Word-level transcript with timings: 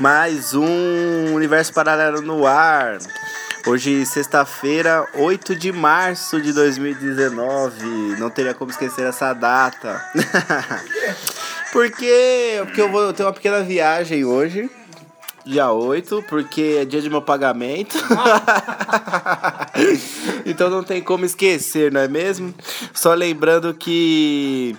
Mais 0.00 0.54
um 0.54 1.34
Universo 1.34 1.74
Paralelo 1.74 2.22
no 2.22 2.46
ar. 2.46 2.96
Hoje, 3.66 4.06
sexta-feira, 4.06 5.06
8 5.12 5.54
de 5.54 5.70
março 5.70 6.40
de 6.40 6.54
2019. 6.54 8.16
Não 8.18 8.30
teria 8.30 8.54
como 8.54 8.70
esquecer 8.70 9.06
essa 9.06 9.34
data. 9.34 10.02
Por 11.70 11.90
quê? 11.90 12.62
Porque 12.64 12.80
eu 12.80 12.90
vou 12.90 13.12
ter 13.12 13.24
uma 13.24 13.32
pequena 13.34 13.62
viagem 13.62 14.24
hoje. 14.24 14.70
Dia 15.44 15.70
8, 15.70 16.24
porque 16.30 16.78
é 16.80 16.84
dia 16.86 17.02
de 17.02 17.10
meu 17.10 17.20
pagamento. 17.20 17.98
então 20.46 20.70
não 20.70 20.82
tem 20.82 21.02
como 21.02 21.26
esquecer, 21.26 21.92
não 21.92 22.00
é 22.00 22.08
mesmo? 22.08 22.54
Só 22.94 23.12
lembrando 23.12 23.74
que 23.74 24.74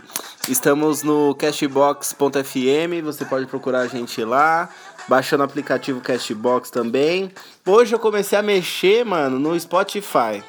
estamos 0.48 1.04
no 1.04 1.36
cashbox.fm, 1.36 3.04
você 3.04 3.26
pode 3.26 3.46
procurar 3.46 3.82
a 3.82 3.88
gente 3.88 4.24
lá, 4.24 4.70
baixando 5.08 5.42
o 5.42 5.46
aplicativo 5.46 6.02
Cashbox 6.02 6.70
também. 6.70 7.32
Hoje 7.66 7.94
eu 7.94 8.00
comecei 8.00 8.38
a 8.38 8.42
mexer, 8.42 9.06
mano, 9.06 9.40
no 9.40 9.60
Spotify 9.60 10.44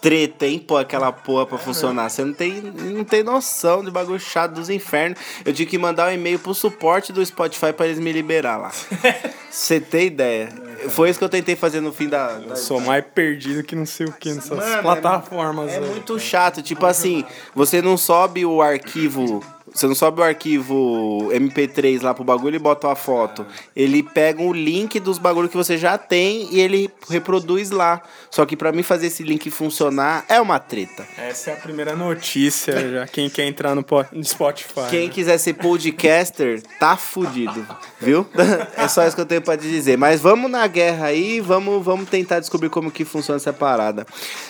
treta, 0.00 0.46
hein, 0.46 0.58
pô, 0.58 0.76
aquela 0.76 1.12
porra 1.12 1.46
pra 1.46 1.58
funcionar. 1.58 2.08
Você 2.08 2.24
não 2.24 2.32
tem, 2.32 2.60
não 2.60 3.04
tem 3.04 3.22
noção 3.22 3.84
de 3.84 3.90
bagulho 3.90 4.18
chato 4.18 4.52
dos 4.52 4.70
infernos. 4.70 5.18
Eu 5.44 5.52
tive 5.52 5.70
que 5.70 5.78
mandar 5.78 6.08
um 6.08 6.12
e-mail 6.12 6.38
pro 6.38 6.54
suporte 6.54 7.12
do 7.12 7.24
Spotify 7.24 7.72
pra 7.72 7.86
eles 7.86 7.98
me 7.98 8.10
liberar 8.10 8.56
lá. 8.56 8.72
Você 9.50 9.80
tem 9.80 10.06
ideia? 10.06 10.48
Foi 10.88 11.10
isso 11.10 11.18
que 11.18 11.24
eu 11.24 11.28
tentei 11.28 11.56
fazer 11.56 11.80
no 11.80 11.92
fim 11.92 12.08
da. 12.08 12.38
da... 12.38 12.46
Eu 12.50 12.56
sou 12.56 12.80
mais 12.80 13.04
perdido 13.04 13.62
que 13.62 13.74
não 13.74 13.84
sei 13.84 14.06
o 14.06 14.12
que 14.12 14.32
nessas 14.32 14.56
Mano, 14.56 14.76
é 14.76 14.80
plataformas. 14.80 15.72
É, 15.72 15.78
aí. 15.78 15.84
muito 15.84 16.18
chato. 16.18 16.62
Tipo 16.62 16.86
assim, 16.86 17.24
você 17.54 17.82
não 17.82 17.96
sobe 17.96 18.46
o 18.46 18.62
arquivo. 18.62 19.44
Você 19.80 19.86
não 19.86 19.94
sobe 19.94 20.20
o 20.20 20.24
arquivo 20.24 21.30
MP3 21.32 22.02
lá 22.02 22.12
pro 22.12 22.22
bagulho 22.22 22.54
e 22.54 22.58
bota 22.58 22.86
uma 22.86 22.94
foto. 22.94 23.46
Ele 23.74 24.02
pega 24.02 24.42
o 24.42 24.52
link 24.52 25.00
dos 25.00 25.16
bagulhos 25.16 25.50
que 25.50 25.56
você 25.56 25.78
já 25.78 25.96
tem 25.96 26.54
e 26.54 26.60
ele 26.60 26.90
reproduz 27.08 27.70
lá. 27.70 28.02
Só 28.30 28.44
que 28.44 28.58
pra 28.58 28.72
mim 28.72 28.82
fazer 28.82 29.06
esse 29.06 29.22
link 29.22 29.50
funcionar 29.50 30.26
é 30.28 30.38
uma 30.38 30.58
treta. 30.58 31.06
Essa 31.16 31.52
é 31.52 31.54
a 31.54 31.56
primeira 31.56 31.96
notícia 31.96 32.74
já. 32.92 33.06
Quem 33.06 33.30
quer 33.30 33.46
entrar 33.46 33.74
no 33.74 33.82
Spotify. 34.22 34.90
Quem 34.90 35.06
né? 35.06 35.14
quiser 35.14 35.38
ser 35.38 35.54
podcaster, 35.54 36.62
tá 36.78 36.94
fudido, 36.98 37.66
viu? 37.98 38.26
É 38.76 38.86
só 38.88 39.06
isso 39.06 39.14
que 39.14 39.22
eu 39.22 39.26
tenho 39.26 39.40
pra 39.40 39.56
te 39.56 39.66
dizer. 39.66 39.96
Mas 39.96 40.20
vamos 40.20 40.50
na 40.50 40.66
guerra 40.66 41.06
aí, 41.06 41.40
vamos, 41.40 41.82
vamos 41.82 42.08
tentar 42.08 42.40
descobrir 42.40 42.68
como 42.68 42.90
que 42.90 43.04
funciona 43.04 43.36
essa 43.36 43.52
parada. 43.52 44.06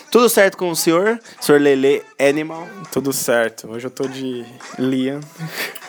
Tudo 0.09 0.27
certo 0.27 0.57
com 0.57 0.69
o 0.69 0.75
senhor? 0.75 1.17
Senhor 1.39 1.61
Lele 1.61 2.03
Animal. 2.19 2.67
Tudo 2.91 3.13
certo. 3.13 3.69
Hoje 3.69 3.87
eu 3.87 3.91
tô 3.91 4.07
de 4.07 4.45
Liam. 4.77 5.20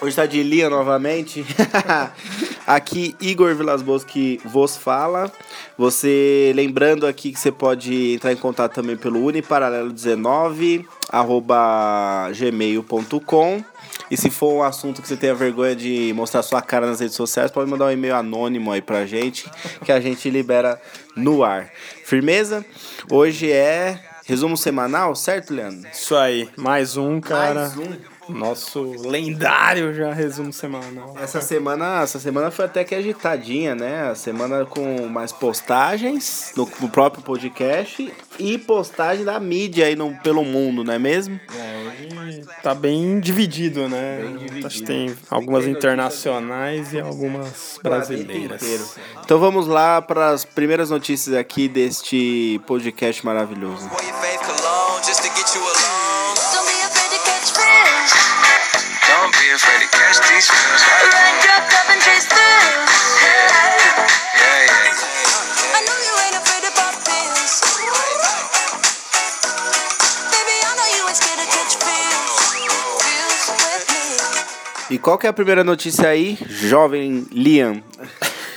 Hoje 0.00 0.16
tá 0.16 0.26
de 0.26 0.42
Lia 0.42 0.68
novamente. 0.68 1.44
aqui 2.66 3.14
Igor 3.20 3.54
Vilas 3.54 3.82
Boas 3.82 4.04
que 4.04 4.40
vos 4.44 4.76
fala. 4.76 5.30
Você 5.76 6.52
lembrando 6.54 7.06
aqui 7.06 7.32
que 7.32 7.38
você 7.38 7.52
pode 7.52 8.14
entrar 8.14 8.32
em 8.32 8.36
contato 8.36 8.74
também 8.74 8.96
pelo 8.96 9.20
uniparalelo19 9.20 10.84
arroba 11.10 12.30
gmail.com 12.36 13.64
e 14.10 14.16
se 14.16 14.28
for 14.28 14.52
um 14.52 14.62
assunto 14.62 15.00
que 15.00 15.08
você 15.08 15.16
tenha 15.16 15.34
vergonha 15.34 15.74
de 15.74 16.12
mostrar 16.14 16.42
sua 16.42 16.60
cara 16.60 16.86
nas 16.86 17.00
redes 17.00 17.16
sociais, 17.16 17.50
pode 17.50 17.70
mandar 17.70 17.86
um 17.86 17.90
e-mail 17.90 18.14
anônimo 18.14 18.70
aí 18.70 18.82
pra 18.82 19.06
gente, 19.06 19.50
que 19.84 19.90
a 19.90 20.00
gente 20.00 20.28
libera 20.28 20.80
no 21.16 21.42
ar. 21.42 21.70
Firmeza? 22.04 22.64
Hoje 23.10 23.50
é 23.50 23.98
resumo 24.26 24.56
semanal, 24.56 25.14
certo, 25.14 25.54
Leandro? 25.54 25.88
Isso 25.90 26.14
aí. 26.14 26.48
Mais 26.56 26.96
um, 26.96 27.20
cara. 27.20 27.60
Mais 27.60 27.76
um. 27.78 28.11
Nosso 28.28 28.82
lendário 29.06 29.92
já 29.94 30.12
resumo 30.12 30.52
semanal. 30.52 31.14
Essa 31.20 31.40
semana, 31.40 32.02
essa 32.02 32.18
semana 32.18 32.50
foi 32.50 32.64
até 32.64 32.84
que 32.84 32.94
agitadinha, 32.94 33.74
né? 33.74 34.10
A 34.10 34.14
semana 34.14 34.64
com 34.64 35.06
mais 35.08 35.32
postagens 35.32 36.52
no, 36.56 36.68
no 36.80 36.88
próprio 36.88 37.22
podcast 37.22 38.12
e 38.38 38.58
postagem 38.58 39.24
da 39.24 39.38
mídia 39.40 39.86
aí 39.86 39.96
no, 39.96 40.14
pelo 40.20 40.44
mundo, 40.44 40.84
não 40.84 40.94
é 40.94 40.98
mesmo? 40.98 41.40
É, 41.56 42.16
hoje 42.16 42.42
tá 42.62 42.74
bem 42.74 43.18
dividido, 43.20 43.88
né? 43.88 44.20
Bem 44.22 44.36
dividido. 44.36 44.66
Acho 44.66 44.78
que 44.78 44.84
tem 44.84 45.14
algumas 45.30 45.66
internacionais 45.66 46.92
e 46.92 47.00
algumas 47.00 47.78
brasileiras. 47.82 48.96
Então 49.24 49.38
vamos 49.38 49.66
lá 49.66 50.00
para 50.00 50.30
as 50.30 50.44
primeiras 50.44 50.90
notícias 50.90 51.34
aqui 51.34 51.68
deste 51.68 52.60
podcast 52.66 53.24
maravilhoso. 53.24 53.90
Just 55.04 55.20
to 55.20 55.28
get 55.34 55.54
you 55.56 55.60
alone. 55.60 55.81
E 74.92 74.98
qual 74.98 75.16
que 75.16 75.26
é 75.26 75.30
a 75.30 75.32
primeira 75.32 75.64
notícia 75.64 76.06
aí, 76.06 76.36
jovem 76.46 77.26
Liam? 77.32 77.82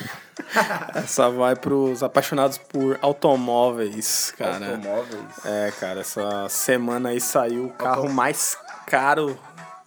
Essa 0.94 1.29
vai 1.29 1.56
pros 1.56 2.03
apaixonados 2.03 2.57
por 2.57 3.00
automóveis, 3.01 4.34
cara. 4.38 4.72
Automóveis. 4.72 5.46
É, 5.46 5.72
cara, 5.79 6.01
essa 6.01 6.50
semana 6.50 7.09
aí 7.09 7.22
saiu 7.22 7.68
o 7.68 7.69
carro 7.69 8.09
mais 8.09 8.57
caro 8.85 9.40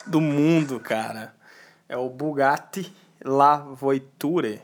do 0.06 0.22
mundo, 0.22 0.80
cara. 0.80 1.34
É 1.86 1.98
o 1.98 2.08
Bugatti 2.08 2.90
La 3.22 3.56
Voiture. 3.56 4.62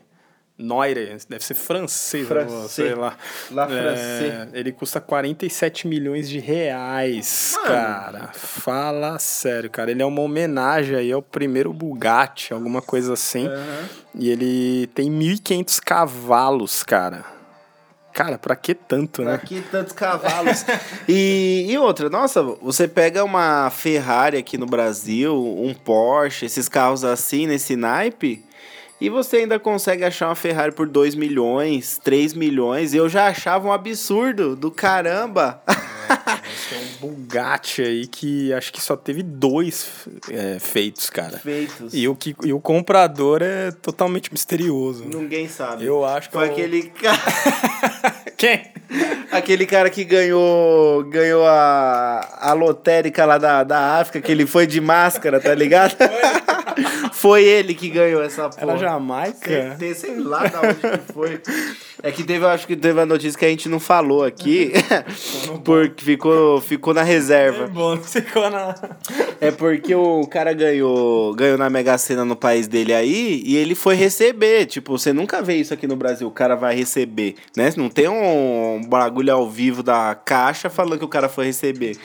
Noire, 0.56 1.16
deve 1.28 1.44
ser 1.44 1.54
francês, 1.54 2.28
Francês. 2.28 2.70
sei 2.70 2.94
lá. 2.94 3.16
La 3.50 3.66
É, 3.68 4.48
ele 4.52 4.70
custa 4.70 5.00
47 5.00 5.88
milhões 5.88 6.28
de 6.28 6.38
reais, 6.38 7.54
Mano. 7.56 7.66
cara. 7.66 8.30
Fala 8.34 9.18
sério, 9.18 9.68
cara. 9.68 9.90
Ele 9.90 10.00
é 10.00 10.06
uma 10.06 10.20
homenagem 10.22 10.94
aí 10.94 11.10
ao 11.10 11.20
primeiro 11.20 11.72
Bugatti, 11.72 12.52
alguma 12.52 12.80
coisa 12.80 13.14
assim. 13.14 13.48
E 14.14 14.30
ele 14.30 14.86
tem 14.94 15.10
1.500 15.10 15.80
cavalos, 15.80 16.84
cara. 16.84 17.24
Cara, 18.12 18.38
pra 18.38 18.54
que 18.54 18.74
tanto, 18.74 19.24
né? 19.24 19.34
Aqui 19.34 19.60
tantos 19.72 19.92
cavalos. 19.92 20.64
e, 21.08 21.66
e 21.68 21.76
outra, 21.76 22.08
nossa, 22.08 22.40
você 22.44 22.86
pega 22.86 23.24
uma 23.24 23.70
Ferrari 23.70 24.36
aqui 24.36 24.56
no 24.56 24.66
Brasil, 24.66 25.36
um 25.36 25.74
Porsche, 25.74 26.46
esses 26.46 26.68
carros 26.68 27.02
assim, 27.04 27.48
nesse 27.48 27.74
naipe, 27.74 28.44
e 29.06 29.10
você 29.10 29.38
ainda 29.38 29.58
consegue 29.58 30.04
achar 30.04 30.28
uma 30.28 30.34
Ferrari 30.34 30.72
por 30.72 30.88
2 30.88 31.14
milhões, 31.14 31.98
3 32.02 32.34
milhões, 32.34 32.94
eu 32.94 33.08
já 33.08 33.26
achava 33.26 33.68
um 33.68 33.72
absurdo 33.72 34.54
do 34.56 34.70
caramba. 34.70 35.60
Tem 36.68 36.78
um 36.78 37.08
Bugatti 37.08 37.82
aí 37.82 38.06
que 38.06 38.52
acho 38.52 38.72
que 38.72 38.80
só 38.80 38.96
teve 38.96 39.22
dois 39.22 39.88
é, 40.30 40.58
feitos, 40.58 41.08
cara. 41.10 41.38
Feitos. 41.38 41.92
E 41.94 42.06
o, 42.06 42.14
que, 42.14 42.36
e 42.44 42.52
o 42.52 42.60
comprador 42.60 43.40
é 43.42 43.70
totalmente 43.70 44.30
misterioso. 44.32 45.04
Ninguém 45.04 45.48
sabe. 45.48 45.84
Eu 45.84 46.04
acho 46.04 46.28
que 46.28 46.34
Foi 46.36 46.46
é 46.46 46.48
o- 46.48 46.52
aquele 46.52 46.82
cara. 46.84 47.18
Quem? 48.36 48.72
Aquele 49.32 49.64
cara 49.66 49.88
que 49.88 50.04
ganhou 50.04 51.02
ganhou 51.04 51.46
a, 51.46 52.38
a 52.40 52.52
lotérica 52.52 53.24
lá 53.24 53.38
da, 53.38 53.64
da 53.64 53.98
África, 53.98 54.20
que 54.20 54.30
ele 54.30 54.44
foi 54.46 54.66
de 54.66 54.80
máscara, 54.80 55.40
tá 55.40 55.54
ligado? 55.54 55.96
foi 55.96 56.53
ele 57.36 57.74
que 57.74 57.88
ganhou 57.88 58.22
essa 58.22 58.48
porra. 58.48 58.72
Era 58.72 58.76
Jamaica? 58.78 59.76
Sei, 59.78 59.94
sei 59.94 60.16
lá 60.20 60.46
da 60.46 60.60
onde 60.60 60.74
que 60.74 61.12
foi. 61.12 61.40
É 62.02 62.10
que 62.12 62.22
teve, 62.22 62.44
eu 62.44 62.48
acho 62.50 62.66
que 62.66 62.76
teve 62.76 63.00
a 63.00 63.06
notícia 63.06 63.38
que 63.38 63.44
a 63.46 63.48
gente 63.48 63.68
não 63.68 63.80
falou 63.80 64.24
aqui, 64.24 64.72
porque 65.64 66.04
ficou, 66.04 66.60
ficou 66.60 66.92
na 66.92 67.00
É 67.00 67.04
reserva. 67.04 67.66
bom, 67.66 67.96
ficou 67.96 68.50
na. 68.50 68.74
É 69.40 69.50
porque 69.50 69.94
o 69.94 70.26
cara 70.26 70.52
ganhou, 70.52 71.34
ganhou 71.34 71.56
na 71.56 71.70
Mega 71.70 71.96
Sena 71.96 72.24
no 72.24 72.36
país 72.36 72.66
dele 72.68 72.92
aí 72.92 73.42
e 73.46 73.56
ele 73.56 73.74
foi 73.74 73.94
receber. 73.94 74.66
Tipo, 74.66 74.98
você 74.98 75.12
nunca 75.12 75.40
vê 75.40 75.54
isso 75.56 75.72
aqui 75.72 75.86
no 75.86 75.96
Brasil, 75.96 76.28
o 76.28 76.30
cara 76.30 76.54
vai 76.54 76.74
receber, 76.74 77.36
né? 77.56 77.72
Não 77.76 77.88
tem 77.88 78.08
um 78.08 78.82
bagulho 78.86 79.32
ao 79.32 79.48
vivo 79.48 79.82
da 79.82 80.14
caixa 80.14 80.68
falando 80.68 80.98
que 80.98 81.04
o 81.04 81.08
cara 81.08 81.28
foi 81.28 81.46
receber. 81.46 81.96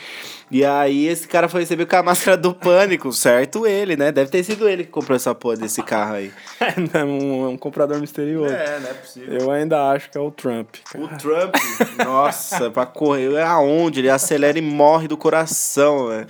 E 0.52 0.66
aí 0.66 1.08
esse 1.08 1.28
cara 1.28 1.48
foi 1.48 1.62
receber 1.62 1.86
com 1.86 1.96
a 1.96 2.04
máscara 2.04 2.36
do 2.36 2.54
pânico, 2.54 3.12
certo 3.14 3.68
ele, 3.68 3.96
né? 3.96 4.12
Deve 4.12 4.32
ter 4.32 4.44
sido 4.44 4.68
ele 4.68 4.84
que 4.84 4.90
comprou 4.90 5.16
essa 5.16 5.34
porra 5.36 5.58
desse 5.58 5.82
carro 5.84 6.16
aí. 6.16 6.32
É 6.94 7.04
um, 7.04 7.46
é 7.46 7.50
um 7.50 7.58
comprador 7.58 8.00
misterioso. 8.00 8.52
não 8.54 8.90
é 8.90 8.94
possível. 8.94 9.38
Eu 9.40 9.52
ainda 9.52 9.92
acho 9.92 10.10
que 10.10 10.18
é 10.18 10.22
o 10.22 10.32
Trump. 10.32 10.76
O 10.96 11.08
Trump, 11.18 11.56
nossa, 12.04 12.70
pra 12.70 12.86
correr 12.86 13.42
aonde? 13.42 14.02
Ele 14.02 14.10
acelera 14.10 14.58
e 14.58 14.62
morre 14.62 15.08
do 15.08 15.16
coração, 15.18 16.08
velho. 16.10 16.28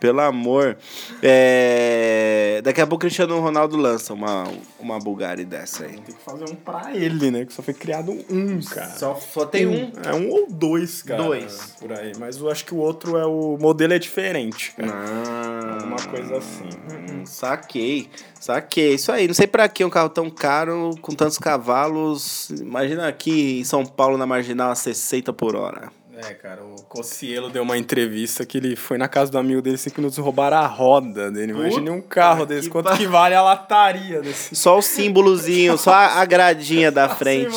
Pelo 0.00 0.20
amor. 0.20 0.76
É, 1.22 2.60
Daqui 2.62 2.80
a 2.80 2.86
pouco 2.86 2.96
o 2.96 3.06
Cristiano 3.06 3.38
Ronaldo 3.40 3.76
lança 3.76 4.12
uma, 4.14 4.44
uma 4.80 4.98
Bulgari 4.98 5.44
dessa 5.44 5.84
aí. 5.84 5.92
Tem 5.92 6.14
que 6.14 6.22
fazer 6.24 6.44
um 6.50 6.54
pra 6.54 6.94
ele, 6.94 7.30
né? 7.30 7.44
Que 7.44 7.52
só 7.52 7.62
foi 7.62 7.74
criado 7.74 8.12
um, 8.30 8.60
cara. 8.62 8.90
Só, 8.90 9.14
só 9.14 9.44
tem 9.44 9.66
um. 9.66 9.92
É 10.04 10.14
um 10.14 10.30
ou 10.30 10.46
dois, 10.50 11.02
cara. 11.02 11.22
Dois. 11.22 11.74
Por 11.78 11.92
aí. 11.92 12.12
Mas 12.18 12.38
eu 12.38 12.50
acho 12.50 12.64
que 12.64 12.74
o 12.74 12.78
outro 12.78 13.16
é 13.16 13.26
o 13.26 13.55
modelo 13.58 13.92
é 13.92 13.98
diferente, 13.98 14.72
cara. 14.76 14.92
Ah, 14.92 15.74
Alguma 15.74 15.96
coisa 15.96 16.36
assim. 16.38 16.68
hum, 16.90 17.24
saquei, 17.26 18.08
saquei. 18.40 18.94
Isso 18.94 19.10
aí. 19.12 19.26
Não 19.26 19.34
sei 19.34 19.46
pra 19.46 19.68
que 19.68 19.84
um 19.84 19.90
carro 19.90 20.08
tão 20.08 20.28
caro, 20.30 20.90
com 21.00 21.12
tantos 21.14 21.38
cavalos. 21.38 22.50
Imagina 22.50 23.08
aqui 23.08 23.60
em 23.60 23.64
São 23.64 23.84
Paulo, 23.84 24.16
na 24.18 24.26
marginal, 24.26 24.70
a 24.70 24.74
60 24.74 25.32
por 25.32 25.54
hora. 25.56 25.90
É, 26.18 26.32
cara, 26.32 26.64
o 26.64 26.82
Cossielo 26.84 27.50
deu 27.50 27.62
uma 27.62 27.76
entrevista 27.76 28.46
que 28.46 28.56
ele 28.56 28.74
foi 28.74 28.96
na 28.96 29.06
casa 29.06 29.30
do 29.30 29.36
amigo 29.38 29.60
dele 29.60 29.76
cinco 29.76 30.00
minutos 30.00 30.16
e 30.16 30.20
roubaram 30.22 30.56
a 30.56 30.66
roda 30.66 31.30
dele. 31.30 31.52
Imagine 31.52 31.90
um 31.90 32.00
carro 32.00 32.40
Puta 32.40 32.54
desse. 32.54 32.68
que 32.68 32.72
Quanto 32.72 32.86
pa- 32.88 32.96
que 32.96 33.06
vale 33.06 33.34
a 33.34 33.42
lataria 33.42 34.22
desse? 34.22 34.56
Só 34.56 34.78
o 34.78 34.82
símbolozinho, 34.82 35.76
só 35.76 35.92
a 35.92 36.24
gradinha 36.24 36.90
da 36.90 37.06
frente. 37.14 37.54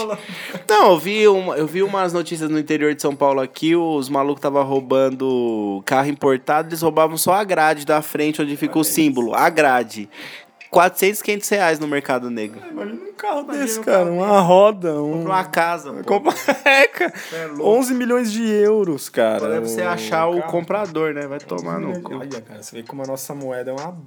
Não, 0.70 0.92
eu 0.92 1.00
vi, 1.00 1.26
uma, 1.28 1.56
eu 1.56 1.66
vi 1.66 1.82
umas 1.82 2.12
notícias 2.12 2.50
no 2.50 2.60
interior 2.60 2.94
de 2.94 3.02
São 3.02 3.16
Paulo 3.16 3.40
aqui, 3.40 3.78
os 3.78 4.10
malucos 4.10 4.40
estavam 4.40 4.64
roubando 4.64 5.82
carro 5.86 6.10
importado, 6.10 6.68
eles 6.70 6.82
roubavam 6.82 7.16
só 7.18 7.36
a 7.36 7.44
grade 7.46 7.86
da 7.86 8.02
frente, 8.02 8.42
onde 8.42 8.58
fica 8.58 8.78
o 8.78 8.84
símbolo, 8.84 9.34
a 9.34 9.50
grade. 9.50 10.10
400, 10.72 11.22
500 11.22 11.50
reais 11.50 11.80
no 11.80 11.88
mercado 11.88 12.30
negro. 12.30 12.60
Imagina 12.70 13.02
um 13.04 13.14
carro 13.14 13.44
desse, 13.44 13.80
cara. 13.80 14.06
Uma 14.12 14.40
roda, 14.40 15.02
um... 15.02 15.24
Pra 15.24 15.32
uma 15.34 15.44
casa, 15.46 15.92
pô. 15.94 16.04
Compa- 16.04 16.34
É, 16.64 16.88
cara. 16.88 17.14
11 17.60 17.94
milhões 17.96 18.32
de 18.32 18.48
euros, 18.48 19.10
cara. 19.10 19.50
Deve 19.50 19.68
você 19.68 19.82
o 19.82 19.90
achar 19.90 20.28
o 20.28 20.40
carro. 20.40 20.52
comprador, 20.52 21.14
né? 21.14 21.26
Vai 21.28 21.40
tomar 21.40 21.80
no 21.80 22.00
cu. 22.02 22.16
Olha, 22.16 22.42
cara, 22.42 22.62
você 22.62 22.76
vê 22.78 22.84
como 22.84 23.04
a 23.04 23.08
nossa 23.08 23.34
moeda 23.34 23.72
é 23.72 23.74
uma 23.74 23.98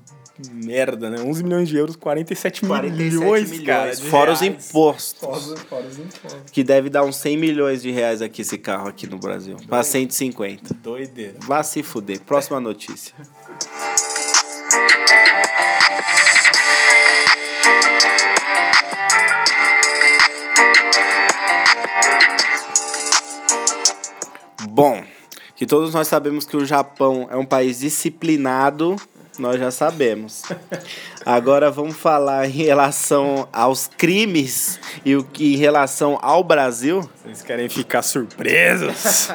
merda, 0.53 1.11
né? 1.11 1.20
11 1.20 1.43
milhões 1.44 1.69
de 1.69 1.76
euros, 1.76 1.97
47, 1.97 2.64
47 2.67 2.97
milhões, 2.97 3.50
milhões, 3.50 3.67
cara. 3.67 3.94
de 3.94 4.03
fora 4.09 4.32
os 4.32 4.41
reais. 4.41 4.69
impostos. 4.69 5.20
Fora, 5.20 5.56
fora 5.69 5.87
os 5.87 5.99
impostos. 5.99 6.50
Que 6.53 6.62
deve 6.64 6.88
dar 6.88 7.05
uns 7.05 7.17
100 7.17 7.37
milhões 7.37 7.82
de 7.82 7.91
reais 7.91 8.23
aqui 8.23 8.43
esse 8.43 8.56
carro 8.56 8.88
aqui 8.88 9.06
no 9.06 9.19
Brasil. 9.19 9.56
Pra 9.69 9.82
150. 9.82 10.75
Doideira. 10.75 11.35
Vá 11.41 11.62
se 11.62 11.82
fuder. 11.82 12.20
Próxima 12.20 12.61
notícia. 12.61 13.14
Bom, 24.69 25.05
que 25.55 25.67
todos 25.67 25.93
nós 25.93 26.09
sabemos 26.09 26.47
que 26.47 26.56
o 26.56 26.64
Japão 26.64 27.29
é 27.31 27.37
um 27.37 27.44
país 27.44 27.81
disciplinado, 27.81 28.97
nós 29.38 29.59
já 29.59 29.70
sabemos. 29.70 30.44
Agora 31.25 31.70
vamos 31.70 31.97
falar 31.97 32.47
em 32.47 32.50
relação 32.50 33.47
aos 33.53 33.87
crimes 33.87 34.81
e 35.05 35.14
o 35.14 35.23
que 35.23 35.55
em 35.55 35.56
relação 35.56 36.19
ao 36.23 36.43
Brasil. 36.43 37.09
Vocês 37.23 37.43
querem 37.43 37.69
ficar 37.69 38.03
surpresos? 38.03 39.29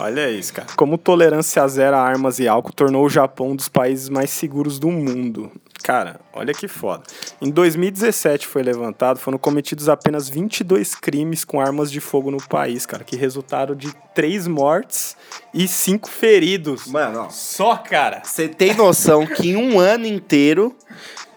Olha 0.00 0.30
isso, 0.30 0.54
cara. 0.54 0.68
Como 0.74 0.96
tolerância 0.98 1.66
zero 1.68 1.96
a 1.96 2.00
armas 2.00 2.38
e 2.38 2.48
álcool 2.48 2.72
tornou 2.72 3.04
o 3.04 3.10
Japão 3.10 3.50
um 3.50 3.56
dos 3.56 3.68
países 3.68 4.08
mais 4.08 4.30
seguros 4.30 4.78
do 4.78 4.90
mundo. 4.90 5.52
Cara, 5.82 6.20
olha 6.32 6.54
que 6.54 6.68
foda. 6.68 7.02
Em 7.40 7.50
2017 7.50 8.46
foi 8.46 8.62
levantado, 8.62 9.18
foram 9.18 9.36
cometidos 9.36 9.88
apenas 9.88 10.28
22 10.28 10.94
crimes 10.94 11.44
com 11.44 11.60
armas 11.60 11.90
de 11.90 12.00
fogo 12.00 12.30
no 12.30 12.40
país, 12.40 12.86
cara, 12.86 13.02
que 13.02 13.16
resultaram 13.16 13.74
de 13.74 13.92
3 14.14 14.46
mortes 14.46 15.16
e 15.52 15.66
5 15.66 16.08
feridos. 16.08 16.86
Mano, 16.86 17.22
ó, 17.22 17.30
Só, 17.30 17.76
cara. 17.76 18.22
Você 18.24 18.48
tem 18.48 18.74
noção 18.74 19.26
que 19.26 19.50
em 19.50 19.56
um 19.56 19.80
ano 19.80 20.06
inteiro, 20.06 20.76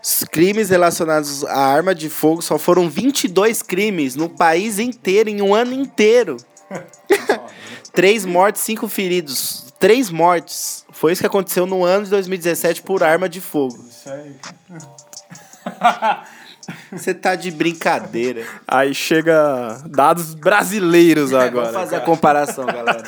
os 0.04 0.24
crimes 0.24 0.70
relacionados 0.70 1.44
à 1.46 1.58
arma 1.58 1.96
de 1.96 2.10
fogo 2.10 2.42
só 2.42 2.60
foram 2.60 2.88
22 2.88 3.64
crimes 3.64 4.16
no 4.16 4.30
país 4.30 4.78
inteiro, 4.78 5.30
em 5.30 5.42
um 5.42 5.56
ano 5.56 5.74
inteiro. 5.74 6.38
Três 7.92 8.26
mortes, 8.26 8.62
cinco 8.62 8.88
feridos. 8.88 9.74
Três 9.80 10.12
mortes. 10.12 10.85
Foi 11.06 11.14
isso 11.14 11.22
que 11.22 11.28
aconteceu 11.28 11.68
no 11.68 11.86
ano 11.86 12.06
de 12.06 12.10
2017 12.10 12.82
por 12.82 13.04
arma 13.04 13.30
de 13.30 13.40
fogo. 13.40 13.78
Isso 13.88 14.10
aí. 14.10 14.36
Você 16.92 17.14
tá 17.14 17.36
de 17.36 17.52
brincadeira. 17.52 18.44
Aí 18.68 18.92
chega 18.96 19.84
dados 19.86 20.34
brasileiros 20.34 21.32
agora. 21.32 21.52
Vamos 21.52 21.74
fazer 21.74 21.98
a 21.98 22.00
cara. 22.00 22.12
comparação, 22.12 22.66
galera. 22.66 23.04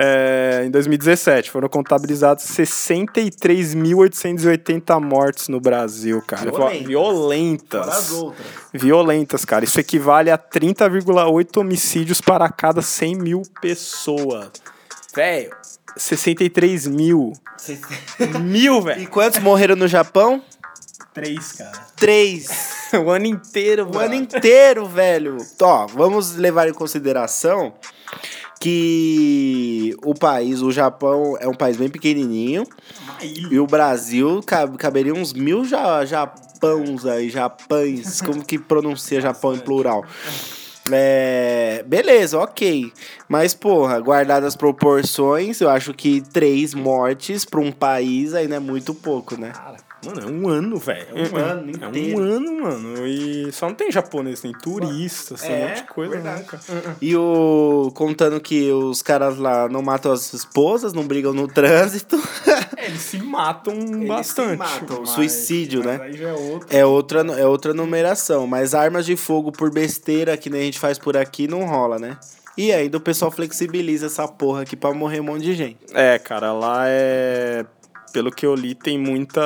É, 0.00 0.62
em 0.66 0.70
2017 0.70 1.50
foram 1.50 1.68
contabilizados 1.68 2.44
63.880 2.44 5.00
mortes 5.00 5.48
no 5.48 5.58
Brasil, 5.58 6.22
cara. 6.24 6.48
Violentas. 6.50 6.86
Violentas. 6.86 7.84
Fora 7.84 7.96
as 7.96 8.12
outras. 8.12 8.46
Violentas, 8.74 9.44
cara. 9.46 9.64
Isso 9.64 9.80
equivale 9.80 10.30
a 10.30 10.38
30,8 10.38 11.56
homicídios 11.56 12.20
para 12.20 12.48
cada 12.50 12.82
100 12.82 13.16
mil 13.16 13.42
pessoas. 13.60 14.50
Velho, 15.14 15.50
63 15.96 16.86
mil. 16.86 17.32
Mil, 18.40 18.78
E 18.78 18.84
velho. 18.84 19.08
quantos 19.10 19.40
morreram 19.40 19.76
no 19.76 19.88
Japão? 19.88 20.42
Três, 21.14 21.52
cara. 21.52 21.72
Três. 21.96 22.76
O 23.04 23.10
ano 23.10 23.26
inteiro, 23.26 23.86
O 23.94 23.98
ano 23.98 24.14
inteiro, 24.14 24.86
velho. 24.88 25.36
Ó, 25.60 25.86
vamos 25.88 26.36
levar 26.36 26.68
em 26.68 26.72
consideração 26.72 27.74
que 28.58 29.94
o 30.02 30.14
país, 30.14 30.62
o 30.62 30.72
Japão, 30.72 31.36
é 31.38 31.46
um 31.46 31.52
país 31.54 31.76
bem 31.76 31.90
pequenininho. 31.90 32.64
E 33.50 33.58
o 33.58 33.66
Brasil 33.66 34.40
cab- 34.46 34.76
caberia 34.78 35.12
uns 35.12 35.32
mil 35.34 35.64
ja 35.66 36.04
japãos 36.04 37.04
aí, 37.04 37.28
japães. 37.28 38.20
Como 38.22 38.42
que 38.44 38.58
pronuncia 38.58 39.20
Japão 39.20 39.54
em 39.54 39.58
plural? 39.58 40.04
É, 40.90 41.82
beleza, 41.86 42.38
ok. 42.38 42.92
Mas, 43.28 43.54
porra, 43.54 44.00
guardadas 44.00 44.48
as 44.48 44.56
proporções, 44.56 45.60
eu 45.60 45.68
acho 45.68 45.92
que 45.92 46.20
três 46.20 46.74
mortes 46.74 47.44
pra 47.44 47.60
um 47.60 47.72
país 47.72 48.34
ainda 48.34 48.56
é 48.56 48.60
muito 48.60 48.94
pouco, 48.94 49.38
né? 49.38 49.50
Cara, 49.50 49.76
mano, 50.08 50.20
é 50.20 50.26
um 50.30 50.48
ano, 50.48 50.76
velho. 50.78 51.06
É 51.14 51.22
um 51.22 51.36
ano 51.36 51.70
É 51.70 51.86
inteiro. 51.86 52.18
um 52.18 52.22
ano, 52.22 52.60
mano. 52.62 53.06
E 53.06 53.52
só 53.52 53.66
não 53.68 53.74
tem 53.74 53.90
japonês, 53.92 54.40
tem 54.40 54.52
turistas, 54.52 55.40
tem 55.42 55.54
um 55.56 55.68
monte 55.68 55.76
de 55.76 55.82
coisa, 55.88 56.18
né? 56.20 56.44
E 57.00 57.16
o. 57.16 57.90
Contando 57.94 58.40
que 58.40 58.70
os 58.72 59.02
caras 59.02 59.38
lá 59.38 59.68
não 59.68 59.82
matam 59.82 60.12
as 60.12 60.32
esposas, 60.32 60.92
não 60.92 61.06
brigam 61.06 61.32
no 61.32 61.46
trânsito. 61.48 62.16
É, 62.76 62.86
eles 62.86 63.00
se 63.02 63.18
matam 63.22 63.74
bastante. 64.06 64.58
matam, 64.58 65.04
suicídio, 65.06 65.82
né? 65.84 65.98
Aí 66.02 66.16
já 66.16 66.28
é 66.28 66.32
outro. 66.32 66.68
É 66.76 66.84
outra, 66.86 67.20
é 67.40 67.46
outra 67.46 67.74
numeração. 67.74 68.46
Mas 68.46 68.74
armas 68.74 69.04
de 69.06 69.16
fogo 69.16 69.50
por 69.52 69.70
besteira 69.70 70.36
que 70.36 70.48
nem 70.50 70.60
a 70.62 70.64
gente 70.64 70.78
faz 70.78 70.98
por 70.98 71.16
aqui 71.16 71.46
não 71.48 71.64
rola, 71.64 71.98
né? 71.98 72.16
E 72.56 72.72
ainda 72.72 72.96
o 72.96 73.00
pessoal 73.00 73.30
flexibiliza 73.30 74.06
essa 74.06 74.26
porra 74.26 74.62
aqui 74.62 74.74
pra 74.74 74.92
morrer 74.92 75.20
um 75.20 75.24
monte 75.24 75.42
de 75.44 75.54
gente. 75.54 75.78
É, 75.94 76.18
cara, 76.18 76.52
lá 76.52 76.84
é. 76.88 77.64
Pelo 78.12 78.30
que 78.30 78.46
eu 78.46 78.54
li, 78.54 78.74
tem 78.74 78.98
muita. 78.98 79.40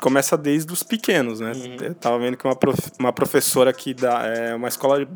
Começa 0.00 0.36
desde 0.36 0.72
os 0.72 0.82
pequenos, 0.82 1.40
né? 1.40 1.52
Eu 1.80 1.94
tava 1.94 2.18
vendo 2.18 2.36
que 2.36 2.44
uma, 2.44 2.56
prof... 2.56 2.78
uma 2.98 3.12
professora 3.12 3.72
que 3.72 3.94
dá. 3.94 4.22
É 4.26 4.54
uma 4.54 4.68
escola 4.68 5.06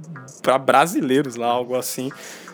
para 0.42 0.58
brasileiros 0.58 1.36
lá, 1.36 1.48
algo 1.48 1.76
assim. 1.76 2.10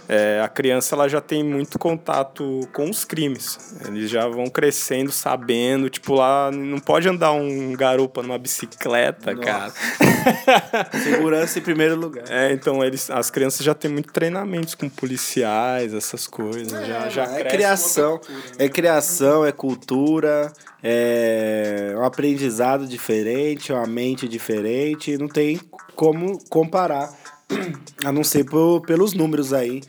É, 0.08 0.40
a 0.44 0.48
criança 0.48 0.94
ela 0.94 1.08
já 1.08 1.20
tem 1.20 1.42
muito 1.42 1.78
contato 1.78 2.68
com 2.72 2.90
os 2.90 3.04
crimes. 3.04 3.76
Eles 3.86 4.10
já 4.10 4.28
vão 4.28 4.46
crescendo, 4.46 5.10
sabendo. 5.10 5.88
Tipo, 5.88 6.14
lá 6.14 6.50
não 6.50 6.78
pode 6.78 7.08
andar 7.08 7.32
um 7.32 7.72
garupa 7.72 8.22
numa 8.22 8.38
bicicleta, 8.38 9.32
Nossa. 9.32 9.44
cara. 9.46 9.72
Segurança 11.02 11.58
em 11.58 11.62
primeiro 11.62 11.96
lugar. 11.96 12.24
É, 12.28 12.52
então 12.52 12.82
eles, 12.84 13.10
as 13.10 13.30
crianças 13.30 13.64
já 13.64 13.74
têm 13.74 13.90
muito 13.90 14.12
treinamentos 14.12 14.74
com 14.74 14.88
policiais, 14.88 15.92
essas 15.94 16.26
coisas. 16.26 16.86
já, 16.86 17.08
já 17.08 17.24
é 17.38 17.44
criação, 17.44 18.18
cultura, 18.18 18.38
né? 18.40 18.54
é 18.58 18.68
criação, 18.68 19.44
é 19.46 19.52
cultura, 19.52 20.52
é 20.82 21.94
um 21.96 22.04
aprendizado 22.04 22.86
diferente, 22.86 23.72
uma 23.72 23.86
mente 23.86 24.28
diferente, 24.28 25.16
não 25.16 25.28
tem 25.28 25.60
como 25.94 26.38
comparar, 26.48 27.12
a 28.04 28.12
não 28.12 28.24
ser 28.24 28.44
por- 28.44 28.80
pelos 28.82 29.12
números 29.14 29.52
aí. 29.52 29.82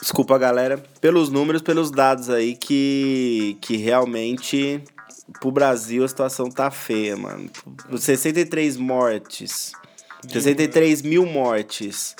Desculpa, 0.00 0.38
galera, 0.38 0.78
pelos 1.00 1.28
números, 1.28 1.60
pelos 1.60 1.90
dados 1.90 2.30
aí 2.30 2.54
que, 2.54 3.56
que 3.60 3.76
realmente 3.76 4.80
pro 5.40 5.50
Brasil 5.50 6.04
a 6.04 6.08
situação 6.08 6.50
tá 6.50 6.70
feia, 6.70 7.16
mano. 7.16 7.50
63 7.96 8.76
mortes, 8.76 9.72
63 10.28 11.02
mil 11.02 11.26
mortes 11.26 12.16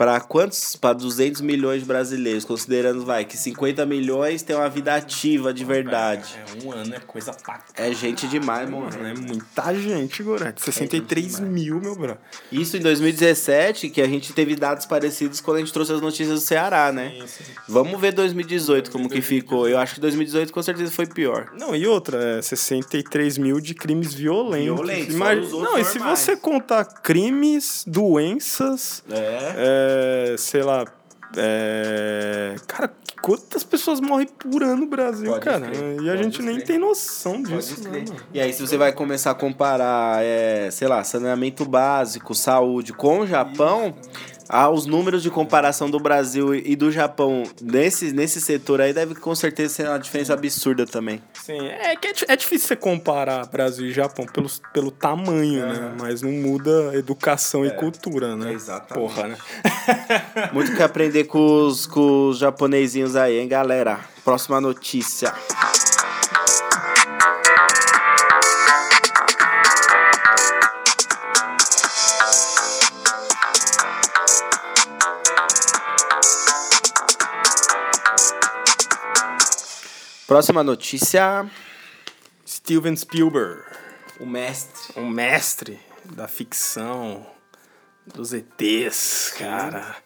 Pra 0.00 0.18
quantos? 0.18 0.76
Pra 0.76 0.94
200 0.94 1.42
milhões 1.42 1.80
de 1.82 1.86
brasileiros, 1.86 2.42
considerando, 2.46 3.04
vai, 3.04 3.26
que 3.26 3.36
50 3.36 3.84
milhões 3.84 4.40
tem 4.42 4.56
uma 4.56 4.66
vida 4.66 4.94
ativa 4.94 5.52
de 5.52 5.62
verdade. 5.62 6.36
É, 6.38 6.64
um 6.64 6.72
ano 6.72 6.94
é 6.94 7.00
coisa 7.00 7.34
pra 7.34 7.60
É 7.76 7.92
gente 7.92 8.26
demais, 8.26 8.66
mano. 8.70 8.88
É 9.06 9.12
muita 9.12 9.74
gente, 9.74 10.22
Gorete. 10.22 10.62
63 10.62 11.40
mil, 11.40 11.82
meu 11.82 11.94
bro. 11.94 12.16
Isso 12.50 12.78
em 12.78 12.80
2017, 12.80 13.90
que 13.90 14.00
a 14.00 14.06
gente 14.08 14.32
teve 14.32 14.56
dados 14.56 14.86
parecidos 14.86 15.38
quando 15.42 15.58
a 15.58 15.60
gente 15.60 15.70
trouxe 15.70 15.92
as 15.92 16.00
notícias 16.00 16.40
do 16.40 16.46
Ceará, 16.46 16.90
né? 16.90 17.18
Vamos 17.68 18.00
ver 18.00 18.12
2018 18.12 18.90
como 18.90 19.06
que 19.06 19.20
ficou. 19.20 19.68
Eu 19.68 19.78
acho 19.78 19.96
que 19.96 20.00
2018 20.00 20.50
com 20.50 20.62
certeza 20.62 20.90
foi 20.90 21.08
pior. 21.08 21.50
Não, 21.52 21.76
e 21.76 21.86
outra, 21.86 22.38
é 22.38 22.40
63 22.40 23.36
mil 23.36 23.60
de 23.60 23.74
crimes 23.74 24.14
violentos. 24.14 24.78
Violentos, 25.14 25.52
outros 25.52 25.72
Não, 25.74 25.78
e 25.78 25.84
se 25.84 25.98
normais. 25.98 26.18
você 26.20 26.36
contar 26.38 26.86
crimes, 26.86 27.84
doenças, 27.86 29.02
É. 29.10 29.89
é, 29.90 30.36
sei 30.38 30.62
lá. 30.62 30.84
É, 31.36 32.56
cara, 32.66 32.92
quantas 33.22 33.62
pessoas 33.62 34.00
morrem 34.00 34.26
por 34.26 34.62
ano 34.64 34.80
no 34.80 34.86
Brasil, 34.86 35.30
Pode 35.30 35.44
cara? 35.44 35.60
crer, 35.70 36.00
e 36.02 36.08
a 36.10 36.12
pode 36.12 36.22
gente 36.24 36.42
nem 36.42 36.56
crer. 36.56 36.66
tem 36.66 36.78
noção 36.78 37.40
disso, 37.42 37.88
né? 37.88 38.04
E 38.34 38.40
aí, 38.40 38.52
se 38.52 38.60
você 38.60 38.76
vai 38.76 38.92
começar 38.92 39.30
a 39.30 39.34
comparar, 39.34 40.24
é, 40.24 40.70
sei 40.72 40.88
lá, 40.88 41.04
saneamento 41.04 41.64
básico, 41.64 42.34
saúde 42.34 42.92
com 42.92 43.20
o 43.20 43.26
Japão, 43.26 43.94
ah, 44.52 44.68
os 44.68 44.84
números 44.84 45.22
de 45.22 45.30
comparação 45.30 45.88
do 45.88 46.00
Brasil 46.00 46.52
e 46.52 46.74
do 46.74 46.90
Japão 46.90 47.44
nesse, 47.62 48.12
nesse 48.12 48.40
setor 48.40 48.80
aí 48.80 48.92
deve 48.92 49.14
com 49.14 49.32
certeza 49.32 49.74
ser 49.74 49.88
uma 49.88 49.98
diferença 49.98 50.34
absurda 50.34 50.84
também. 50.84 51.22
Sim, 51.34 51.68
é 51.68 51.94
que 51.94 52.08
é, 52.08 52.12
é 52.26 52.36
difícil 52.36 52.66
você 52.66 52.74
comparar 52.74 53.46
Brasil 53.46 53.86
e 53.86 53.92
Japão 53.92 54.26
pelo, 54.26 54.50
pelo 54.72 54.90
tamanho, 54.90 55.66
né? 55.66 55.94
Mas 56.00 56.20
não 56.20 56.32
muda 56.32 56.90
educação 56.94 57.64
e 57.64 57.70
cultura, 57.70 58.34
né? 58.34 58.52
exatamente. 58.52 59.06
Porra, 59.06 59.28
né? 59.28 59.36
Muito 60.52 60.74
que 60.74 60.82
aprender 60.82 61.24
com 61.24 61.66
os, 61.66 61.86
com 61.86 62.30
os 62.30 62.38
japonesinhos 62.38 63.14
aí, 63.14 63.38
hein, 63.38 63.46
galera? 63.46 64.00
Próxima 64.24 64.60
notícia. 64.60 65.32
Próxima 80.40 80.64
notícia. 80.64 81.44
Steven 82.48 82.96
Spielberg. 82.96 83.60
O 84.18 84.24
mestre. 84.24 84.98
um 84.98 85.06
mestre 85.06 85.78
da 86.14 86.26
ficção, 86.26 87.26
dos 88.06 88.32
ETs, 88.32 89.34
cara. 89.36 89.96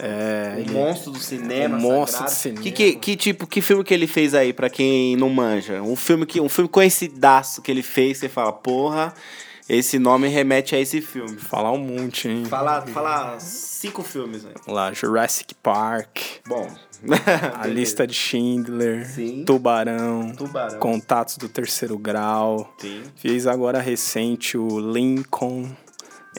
É, 0.00 0.54
O 0.56 0.60
ele- 0.60 0.70
monstro 0.72 1.10
do 1.12 1.18
cinema. 1.18 1.76
O 1.76 1.80
monstro 1.82 2.24
do 2.24 2.30
cinema. 2.30 2.62
Que, 2.62 2.72
que, 2.72 2.94
que 2.96 3.14
tipo, 3.14 3.46
que 3.46 3.60
filme 3.60 3.84
que 3.84 3.92
ele 3.92 4.06
fez 4.06 4.34
aí, 4.34 4.54
pra 4.54 4.70
quem 4.70 5.16
não 5.16 5.28
manja? 5.28 5.82
Um 5.82 5.96
filme, 5.96 6.24
que, 6.24 6.40
um 6.40 6.48
filme 6.48 6.66
conhecidaço 6.70 7.60
que 7.60 7.70
ele 7.70 7.82
fez, 7.82 8.16
você 8.16 8.28
fala, 8.30 8.54
porra, 8.54 9.12
esse 9.68 9.98
nome 9.98 10.28
remete 10.28 10.74
a 10.74 10.80
esse 10.80 11.02
filme. 11.02 11.36
Falar 11.36 11.72
um 11.72 11.78
monte, 11.78 12.26
hein? 12.26 12.46
Fala, 12.46 12.80
fala 12.86 13.38
cinco 13.38 14.02
filmes 14.02 14.46
aí. 14.46 14.52
Vamos 14.64 14.74
lá, 14.80 14.94
Jurassic 14.94 15.54
Park, 15.56 16.20
Bom. 16.48 16.74
A 17.60 17.66
Lista 17.66 18.06
de 18.06 18.14
Schindler. 18.14 19.06
Tubarão, 19.44 20.32
Tubarão. 20.36 20.78
Contatos 20.78 21.36
do 21.36 21.48
Terceiro 21.48 21.98
Grau. 21.98 22.74
Sim. 22.78 23.02
Fiz 23.16 23.46
agora 23.46 23.80
recente 23.80 24.56
o 24.56 24.78
Lincoln, 24.78 25.68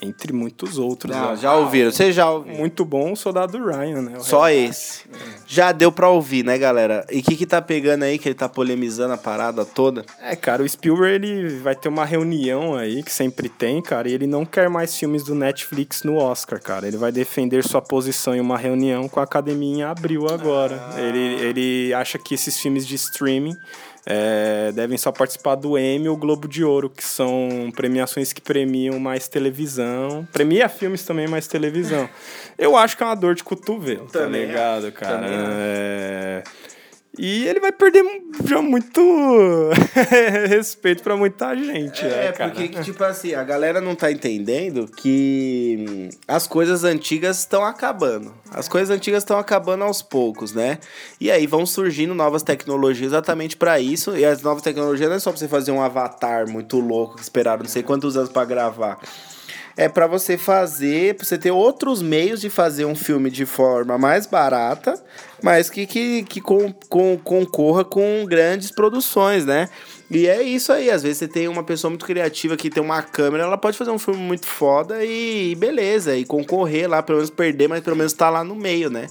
entre 0.01 0.33
muitos 0.33 0.77
outros. 0.77 1.15
Não, 1.15 1.33
ó. 1.33 1.35
já 1.35 1.55
ouviram, 1.55 1.91
você 1.91 2.11
já. 2.11 2.31
Muito 2.31 2.83
bom 2.83 3.13
o 3.13 3.15
Soldado 3.15 3.57
Ryan, 3.57 4.01
né? 4.01 4.17
O 4.17 4.23
Só 4.23 4.49
esse. 4.49 5.03
Já 5.47 5.71
deu 5.71 5.91
pra 5.91 6.09
ouvir, 6.09 6.43
né, 6.43 6.57
galera? 6.57 7.05
E 7.11 7.19
o 7.19 7.23
que 7.23 7.35
que 7.35 7.45
tá 7.45 7.61
pegando 7.61 8.03
aí, 8.03 8.17
que 8.17 8.27
ele 8.27 8.35
tá 8.35 8.49
polemizando 8.49 9.13
a 9.13 9.17
parada 9.17 9.65
toda? 9.65 10.05
É, 10.21 10.35
cara, 10.35 10.63
o 10.63 10.69
Spielberg 10.69 11.25
ele 11.25 11.59
vai 11.59 11.75
ter 11.75 11.89
uma 11.89 12.05
reunião 12.05 12.75
aí, 12.75 13.03
que 13.03 13.11
sempre 13.11 13.49
tem, 13.49 13.81
cara, 13.81 14.09
e 14.09 14.13
ele 14.13 14.27
não 14.27 14.45
quer 14.45 14.69
mais 14.69 14.95
filmes 14.95 15.23
do 15.23 15.35
Netflix 15.35 16.03
no 16.03 16.17
Oscar, 16.17 16.61
cara. 16.61 16.87
Ele 16.87 16.97
vai 16.97 17.11
defender 17.11 17.63
sua 17.63 17.81
posição 17.81 18.35
em 18.35 18.39
uma 18.39 18.57
reunião 18.57 19.07
com 19.07 19.19
a 19.19 19.23
academia 19.23 19.75
em 19.75 19.83
abril 19.83 20.27
agora. 20.27 20.89
Ele, 20.97 21.19
ele 21.19 21.93
acha 21.93 22.17
que 22.17 22.33
esses 22.33 22.59
filmes 22.59 22.85
de 22.85 22.95
streaming 22.95 23.57
é, 24.05 24.71
devem 24.71 24.97
só 24.97 25.11
participar 25.11 25.55
do 25.55 25.77
Emmy 25.77 26.07
ou 26.07 26.15
Globo 26.15 26.47
de 26.47 26.63
Ouro, 26.63 26.89
que 26.89 27.03
são 27.03 27.71
premiações 27.75 28.31
que 28.31 28.41
premiam 28.41 28.99
mais 28.99 29.27
televisão. 29.27 30.27
Premia 30.31 30.69
filmes 30.69 31.03
também, 31.03 31.27
mais 31.27 31.47
televisão. 31.47 32.07
Eu 32.57 32.77
acho 32.77 32.95
que 32.95 33.03
é 33.03 33.05
uma 33.05 33.15
dor 33.15 33.35
de 33.35 33.43
cotovelo, 33.43 34.05
tá 34.05 34.19
Também 34.19 34.45
ligado, 34.45 34.85
acho, 34.87 34.95
cara? 34.95 35.17
também. 35.17 35.31
É... 35.33 36.43
E 37.17 37.47
ele 37.47 37.59
vai 37.59 37.71
perder 37.71 38.03
já 38.43 38.61
muito 38.61 39.01
respeito 40.49 41.01
pra 41.03 41.15
muita 41.15 41.55
gente, 41.55 42.03
né, 42.03 42.27
É, 42.27 42.31
porque, 42.31 42.67
que, 42.67 42.81
tipo 42.81 43.03
assim, 43.03 43.33
a 43.33 43.43
galera 43.43 43.79
não 43.79 43.95
tá 43.95 44.11
entendendo 44.11 44.87
que 44.87 45.85
hum, 45.87 46.09
as 46.27 46.47
coisas 46.47 46.83
antigas 46.83 47.39
estão 47.39 47.63
acabando. 47.63 48.33
As 48.51 48.67
coisas 48.67 48.89
antigas 48.95 49.23
estão 49.23 49.37
acabando 49.37 49.83
aos 49.83 50.01
poucos, 50.01 50.53
né? 50.53 50.79
E 51.19 51.31
aí 51.31 51.47
vão 51.47 51.65
surgindo 51.65 52.13
novas 52.13 52.43
tecnologias 52.43 53.11
exatamente 53.11 53.55
pra 53.57 53.79
isso. 53.79 54.15
E 54.17 54.25
as 54.25 54.41
novas 54.41 54.61
tecnologias 54.61 55.09
não 55.09 55.15
é 55.17 55.19
só 55.19 55.31
pra 55.31 55.39
você 55.39 55.47
fazer 55.47 55.71
um 55.71 55.81
avatar 55.81 56.49
muito 56.49 56.79
louco 56.79 57.15
que 57.15 57.21
esperaram 57.21 57.63
não 57.63 57.69
sei 57.69 57.83
quantos 57.83 58.15
anos 58.17 58.29
pra 58.29 58.45
gravar. 58.45 58.99
É 59.77 59.89
pra 59.89 60.07
você 60.07 60.37
fazer, 60.37 61.15
pra 61.15 61.25
você 61.25 61.37
ter 61.37 61.51
outros 61.51 62.01
meios 62.01 62.39
de 62.39 62.49
fazer 62.49 62.85
um 62.85 62.95
filme 62.95 63.29
de 63.29 63.45
forma 63.45 63.97
mais 63.97 64.25
barata, 64.25 65.01
mas 65.43 65.69
que, 65.69 65.85
que, 65.85 66.23
que 66.23 66.39
com, 66.39 66.71
com, 66.87 67.17
concorra 67.17 67.83
com 67.83 68.25
grandes 68.25 68.71
produções, 68.71 69.45
né? 69.45 69.67
E 70.09 70.27
é 70.27 70.41
isso 70.41 70.71
aí, 70.71 70.89
às 70.89 71.03
vezes 71.03 71.17
você 71.17 71.27
tem 71.27 71.47
uma 71.47 71.63
pessoa 71.63 71.89
muito 71.89 72.05
criativa 72.05 72.55
que 72.55 72.69
tem 72.69 72.81
uma 72.81 73.01
câmera, 73.01 73.43
ela 73.43 73.57
pode 73.57 73.77
fazer 73.77 73.91
um 73.91 73.99
filme 73.99 74.19
muito 74.19 74.45
foda 74.45 75.03
e, 75.03 75.51
e 75.51 75.55
beleza, 75.55 76.15
e 76.15 76.23
concorrer 76.23 76.89
lá, 76.89 77.03
pelo 77.03 77.17
menos 77.17 77.29
perder, 77.29 77.67
mas 77.67 77.83
pelo 77.83 77.97
menos 77.97 78.13
tá 78.13 78.29
lá 78.29 78.43
no 78.43 78.55
meio, 78.55 78.89
né? 78.89 79.07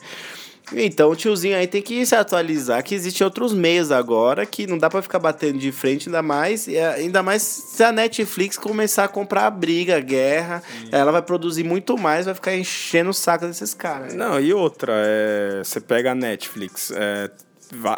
Então 0.72 1.10
o 1.10 1.16
tiozinho 1.16 1.56
aí 1.56 1.66
tem 1.66 1.82
que 1.82 2.04
se 2.06 2.14
atualizar, 2.14 2.82
que 2.82 2.94
existem 2.94 3.24
outros 3.24 3.52
meios 3.52 3.92
agora 3.92 4.46
que 4.46 4.66
não 4.66 4.78
dá 4.78 4.88
pra 4.88 5.02
ficar 5.02 5.18
batendo 5.18 5.58
de 5.58 5.70
frente, 5.70 6.08
ainda 6.08 6.22
mais, 6.22 6.66
e, 6.66 6.76
eh, 6.76 6.94
ainda 6.94 7.22
mais 7.22 7.42
se 7.42 7.82
a 7.82 7.92
Netflix 7.92 8.56
começar 8.56 9.04
a 9.04 9.08
comprar 9.08 9.46
a 9.46 9.50
briga, 9.50 9.96
a 9.96 10.00
guerra, 10.00 10.62
ela 10.90 11.12
vai 11.12 11.22
produzir 11.22 11.64
muito 11.64 11.98
mais, 11.98 12.24
vai 12.26 12.34
ficar 12.34 12.56
enchendo 12.56 13.10
o 13.10 13.14
saco 13.14 13.46
desses 13.46 13.74
caras. 13.74 14.14
Não, 14.14 14.40
e 14.40 14.54
outra, 14.54 14.92
é, 14.96 15.62
você 15.62 15.80
pega 15.80 16.12
a 16.12 16.14
Netflix, 16.14 16.90
é, 16.94 17.30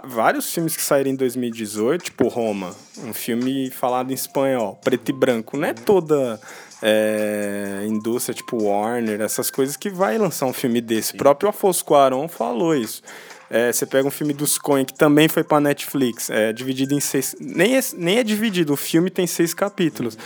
vários 0.04 0.52
filmes 0.52 0.76
que 0.76 0.82
saíram 0.82 1.10
em 1.10 1.16
2018, 1.16 2.04
tipo 2.04 2.28
Roma, 2.28 2.74
um 2.98 3.12
filme 3.12 3.70
falado 3.70 4.10
em 4.10 4.14
espanhol, 4.14 4.78
preto 4.82 5.10
e 5.10 5.12
branco, 5.12 5.56
não 5.56 5.68
é 5.68 5.74
toda 5.74 6.40
é, 6.82 7.84
indústria 7.88 8.34
tipo 8.34 8.62
Warner, 8.62 9.20
essas 9.20 9.50
coisas 9.50 9.76
que 9.76 9.90
vai 9.90 10.18
lançar 10.18 10.46
um 10.46 10.52
filme 10.52 10.80
desse. 10.80 11.14
O 11.14 11.18
próprio 11.18 11.48
Afonso 11.48 11.84
Cuarón 11.84 12.28
falou 12.28 12.74
isso. 12.74 13.02
É, 13.48 13.72
você 13.72 13.86
pega 13.86 14.06
um 14.06 14.10
filme 14.10 14.32
dos 14.32 14.58
Coen 14.58 14.84
que 14.84 14.94
também 14.94 15.28
foi 15.28 15.44
pra 15.44 15.60
Netflix, 15.60 16.30
é 16.30 16.52
dividido 16.52 16.94
em 16.94 17.00
seis. 17.00 17.36
Nem 17.38 17.76
é, 17.76 17.80
nem 17.94 18.18
é 18.18 18.24
dividido, 18.24 18.72
o 18.72 18.76
filme 18.76 19.08
tem 19.08 19.26
seis 19.26 19.54
capítulos. 19.54 20.18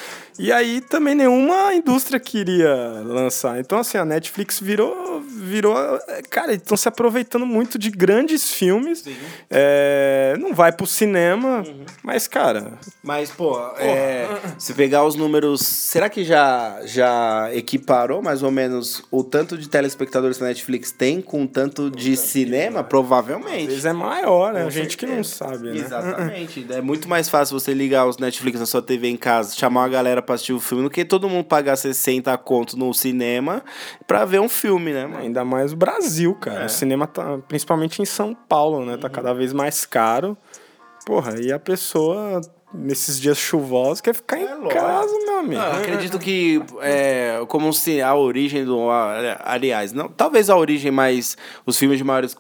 E 0.43 0.51
aí 0.51 0.81
também 0.81 1.15
nenhuma 1.15 1.75
indústria 1.75 2.19
queria 2.19 2.75
lançar. 3.05 3.61
Então, 3.61 3.79
assim, 3.79 3.99
a 3.99 4.07
Netflix 4.07 4.59
virou. 4.59 5.21
virou 5.21 5.77
cara, 6.31 6.55
estão 6.55 6.79
se 6.79 6.89
aproveitando 6.89 7.45
muito 7.45 7.79
de 7.79 7.91
grandes 7.91 8.51
filmes. 8.51 9.05
É, 9.51 10.35
não 10.41 10.55
vai 10.55 10.73
pro 10.73 10.87
cinema, 10.87 11.63
mas, 12.03 12.27
cara. 12.27 12.73
Mas, 13.03 13.31
pô, 13.31 13.61
é, 13.77 14.27
se 14.59 14.73
pegar 14.73 15.05
os 15.05 15.15
números, 15.15 15.61
será 15.61 16.09
que 16.09 16.25
já, 16.25 16.81
já 16.87 17.51
equiparou 17.53 18.23
mais 18.23 18.43
ou 18.43 18.51
menos 18.51 19.03
o 19.11 19.23
tanto 19.23 19.59
de 19.59 19.69
telespectadores 19.69 20.39
que 20.39 20.45
a 20.45 20.47
Netflix 20.47 20.91
tem 20.91 21.21
com 21.21 21.43
o 21.45 21.47
tanto 21.47 21.91
de 21.91 22.17
cinema? 22.17 22.81
Às 22.81 22.87
Provavelmente. 22.87 23.67
vezes 23.67 23.85
é 23.85 23.93
maior, 23.93 24.55
né? 24.55 24.63
Com 24.63 24.69
A 24.69 24.71
gente 24.71 24.97
que 24.97 25.05
não 25.05 25.23
certeza. 25.23 25.53
sabe, 25.59 25.71
né? 25.71 25.77
Exatamente. 25.77 26.67
É 26.71 26.81
muito 26.81 27.11
mais 27.11 27.29
fácil 27.29 27.61
você 27.61 27.75
ligar 27.75 28.07
os 28.07 28.17
Netflix 28.17 28.59
na 28.59 28.65
sua 28.65 28.81
TV 28.81 29.07
em 29.09 29.19
casa, 29.19 29.55
chamar 29.55 29.83
uma 29.83 29.89
galera 29.89 30.23
pra 30.31 30.35
assistir 30.37 30.53
o 30.53 30.61
filme, 30.61 30.85
do 30.85 30.91
que 30.91 31.05
todo 31.05 31.29
mundo 31.29 31.45
pagar 31.45 31.77
60 31.77 32.37
conto 32.39 32.77
no 32.79 32.93
cinema 32.95 33.63
pra 34.07 34.25
ver 34.25 34.41
um 34.41 34.49
filme, 34.49 34.93
né, 34.93 35.07
mano? 35.07 35.23
Ainda 35.23 35.45
mais 35.45 35.73
o 35.73 35.77
Brasil, 35.77 36.35
cara. 36.35 36.63
É. 36.63 36.67
O 36.67 36.69
cinema 36.69 37.07
tá, 37.07 37.39
principalmente 37.49 38.01
em 38.01 38.05
São 38.05 38.35
Paulo, 38.35 38.85
né? 38.85 38.97
Tá 38.97 39.09
Uhum. 39.09 39.13
cada 39.13 39.33
vez 39.35 39.53
mais 39.53 39.85
caro. 39.85 40.37
Porra, 41.05 41.41
e 41.41 41.51
a 41.53 41.59
pessoa, 41.59 42.41
nesses 42.73 43.19
dias 43.21 43.39
chuvosos, 43.39 44.01
quer 44.01 44.15
ficar 44.15 44.39
em 44.39 44.45
É 44.45 44.55
lógico. 44.55 44.75
casa, 44.75 45.13
meu 45.25 45.39
amigo. 45.41 45.61
Ah, 45.61 45.79
acredito 45.79 46.19
que 46.19 46.63
é, 46.83 47.43
como 47.49 47.73
se 47.73 48.01
a 48.03 48.15
origem 48.15 48.65
do. 48.65 48.79
Aliás, 49.45 49.93
não, 49.93 50.09
talvez 50.09 50.49
a 50.51 50.57
origem 50.57 50.91
mais. 50.91 51.37
Os 51.67 51.79
filmes 51.79 51.99
de 51.99 52.05
maiores 52.05 52.37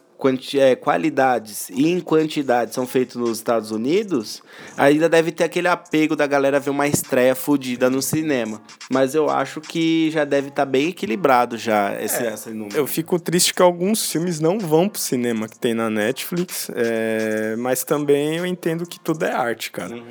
é, 0.54 0.76
qualidades 0.76 1.70
e 1.70 1.88
em 1.88 2.00
quantidade 2.00 2.74
são 2.74 2.86
feitos 2.86 3.16
nos 3.16 3.38
Estados 3.38 3.70
Unidos, 3.70 4.42
ainda 4.76 5.08
deve 5.08 5.32
ter 5.32 5.44
aquele 5.44 5.68
apego 5.68 6.14
da 6.16 6.26
galera 6.26 6.60
ver 6.60 6.70
uma 6.70 6.86
estreia 6.86 7.34
fodida 7.34 7.88
no 7.88 8.02
cinema. 8.02 8.60
Mas 8.90 9.14
eu 9.14 9.30
acho 9.30 9.60
que 9.60 10.10
já 10.10 10.24
deve 10.24 10.48
estar 10.48 10.66
bem 10.66 10.88
equilibrado 10.88 11.56
já 11.56 12.00
esse, 12.00 12.22
esse 12.24 12.50
número. 12.50 12.76
Eu 12.76 12.86
fico 12.86 13.18
triste 13.18 13.54
que 13.54 13.62
alguns 13.62 14.10
filmes 14.10 14.40
não 14.40 14.58
vão 14.58 14.88
pro 14.88 15.00
cinema 15.00 15.48
que 15.48 15.58
tem 15.58 15.74
na 15.74 15.88
Netflix, 15.88 16.70
é, 16.74 17.56
mas 17.56 17.84
também 17.84 18.36
eu 18.36 18.46
entendo 18.46 18.86
que 18.86 18.98
tudo 18.98 19.24
é 19.24 19.32
arte, 19.32 19.70
cara. 19.70 20.02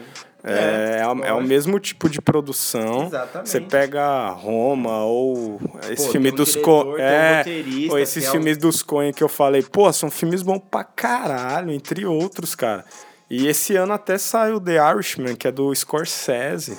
É, 0.43 0.99
é, 1.01 1.07
o- 1.07 1.23
é 1.25 1.33
o 1.33 1.41
mesmo 1.43 1.79
tipo 1.79 2.09
de 2.09 2.21
produção. 2.21 3.07
Exatamente. 3.07 3.49
Você 3.49 3.59
pega 3.61 4.29
Roma 4.29 5.03
ou 5.03 5.59
esse 5.91 6.05
Pô, 6.05 6.11
filme 6.13 6.31
um 6.31 6.35
dos 6.35 6.55
Co 6.55 6.83
um 6.93 6.97
é, 6.97 7.37
roteirista, 7.39 7.91
ou 7.93 7.99
esses 7.99 8.23
que 8.23 8.29
é 8.29 8.31
filmes 8.31 8.57
dos 8.57 8.81
Coen 8.81 9.11
que 9.11 9.23
eu 9.23 9.27
falei, 9.29 9.61
pô, 9.63 9.91
são 9.91 10.09
filmes 10.09 10.41
bons 10.41 10.61
pra 10.71 10.83
caralho, 10.83 11.71
entre 11.71 12.05
outros, 12.05 12.55
cara. 12.55 12.85
E 13.29 13.47
esse 13.47 13.75
ano 13.75 13.93
até 13.93 14.17
saiu 14.17 14.59
The 14.59 14.77
Irishman, 14.91 15.35
que 15.35 15.47
é 15.47 15.51
do 15.51 15.73
Scorsese. 15.75 16.77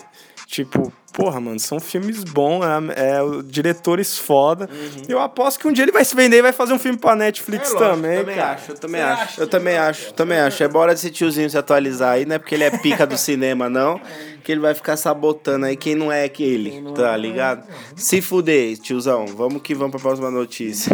Tipo, 0.51 0.93
porra, 1.13 1.41
mano, 1.41 1.61
são 1.61 1.79
filmes 1.79 2.25
bons, 2.25 2.65
é, 2.97 3.19
é 3.19 3.23
o- 3.23 3.41
diretores 3.41 4.19
foda. 4.19 4.69
Eu 5.09 5.21
aposto 5.21 5.61
que 5.61 5.69
um 5.69 5.73
dia 5.73 5.85
ele 5.85 5.93
vai 5.93 6.05
se 6.05 6.13
vender 6.17 6.39
e 6.39 6.43
vai 6.43 6.51
fazer 6.51 6.73
um 6.73 6.79
filme 6.79 6.99
pra 6.99 7.15
Netflix 7.15 7.71
Uhum. 7.71 7.77
É 7.77 7.81
lógico, 7.81 7.95
também, 8.03 8.19
também 8.19 8.35
cara. 8.37 8.53
acho, 8.55 8.71
eu 8.73 8.77
também 8.77 9.01
acho. 9.01 9.41
Eu 9.41 9.47
também 9.47 9.77
acho, 9.79 10.15
também 10.15 10.39
acho. 10.41 10.63
É 10.65 10.67
bora 10.69 10.93
desse 10.93 11.09
tiozinho 11.09 11.49
se 11.49 11.57
atualizar 11.57 12.15
aí, 12.15 12.27
não 12.27 12.35
é 12.35 12.39
porque 12.41 12.57
ele 12.57 12.65
é 12.65 12.71
pica 12.79 13.07
do 13.07 13.17
cinema, 13.17 13.69
não. 13.71 14.01
Que 14.43 14.51
ele 14.51 14.61
vai 14.61 14.75
ficar 14.75 14.97
sabotando 14.97 15.67
aí 15.67 15.77
quem 15.77 15.95
não 15.95 16.11
é 16.11 16.29
que 16.29 16.43
ele, 16.43 16.83
tá 16.97 17.17
ligado? 17.17 17.65
Se 17.95 18.21
fuder, 18.21 18.77
tiozão. 18.79 19.27
Vamos 19.27 19.63
que 19.63 19.73
vamos 19.73 19.93
pra 19.93 20.01
próxima 20.01 20.33
notícia. 20.33 20.91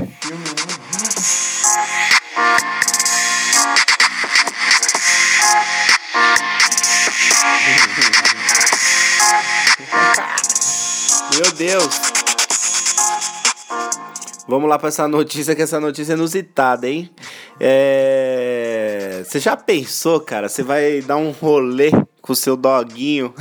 Meu 11.34 11.52
Deus. 11.52 12.00
Vamos 14.48 14.70
lá 14.70 14.78
pra 14.78 14.88
essa 14.88 15.08
notícia, 15.08 15.56
que 15.56 15.62
essa 15.62 15.80
notícia 15.80 16.12
é 16.12 16.16
inusitada, 16.16 16.88
hein? 16.88 17.10
É... 17.58 19.22
Você 19.24 19.40
já 19.40 19.56
pensou, 19.56 20.20
cara? 20.20 20.48
Você 20.48 20.62
vai 20.62 21.00
dar 21.00 21.16
um 21.16 21.32
rolê 21.32 21.90
com 22.22 22.32
o 22.32 22.36
seu 22.36 22.56
doguinho. 22.56 23.34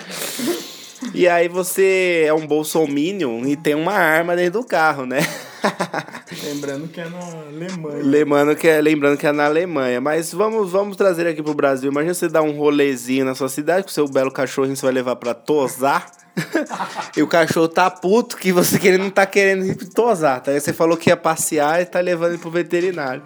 e 1.14 1.26
aí 1.26 1.48
você 1.48 2.24
é 2.26 2.34
um 2.34 2.46
bolsominion 2.46 3.44
e 3.46 3.56
tem 3.56 3.74
uma 3.74 3.94
arma 3.94 4.36
dentro 4.36 4.60
do 4.60 4.66
carro, 4.66 5.06
né? 5.06 5.20
Lembrando 6.44 6.88
que 6.88 7.00
é 7.00 7.08
na 7.08 7.18
Alemanha. 7.18 8.02
Lembrando 8.02 8.56
que, 8.56 8.68
é, 8.68 8.80
lembrando 8.80 9.16
que 9.16 9.26
é 9.26 9.32
na 9.32 9.44
Alemanha. 9.46 10.00
Mas 10.00 10.32
vamos, 10.32 10.70
vamos 10.70 10.96
trazer 10.96 11.26
aqui 11.26 11.42
pro 11.42 11.54
Brasil. 11.54 11.90
Imagina 11.90 12.14
você 12.14 12.28
dar 12.28 12.42
um 12.42 12.52
rolezinho 12.52 13.24
na 13.24 13.34
sua 13.34 13.48
cidade 13.48 13.84
com 13.84 13.90
seu 13.90 14.08
belo 14.08 14.30
cachorrinho, 14.30 14.76
você 14.76 14.86
vai 14.86 14.92
levar 14.92 15.16
pra 15.16 15.34
tosar. 15.34 16.10
e 17.16 17.22
o 17.22 17.26
cachorro 17.26 17.68
tá 17.68 17.90
puto 17.90 18.36
que 18.36 18.52
você 18.52 18.78
que 18.78 18.88
ele 18.88 18.98
não 18.98 19.10
tá 19.10 19.26
querendo 19.26 19.74
tosar. 19.90 20.40
Tá? 20.40 20.52
Aí 20.52 20.60
você 20.60 20.72
falou 20.72 20.96
que 20.96 21.10
ia 21.10 21.16
passear 21.16 21.82
e 21.82 21.86
tá 21.86 22.00
levando 22.00 22.32
ele 22.32 22.38
pro 22.38 22.50
veterinário. 22.50 23.22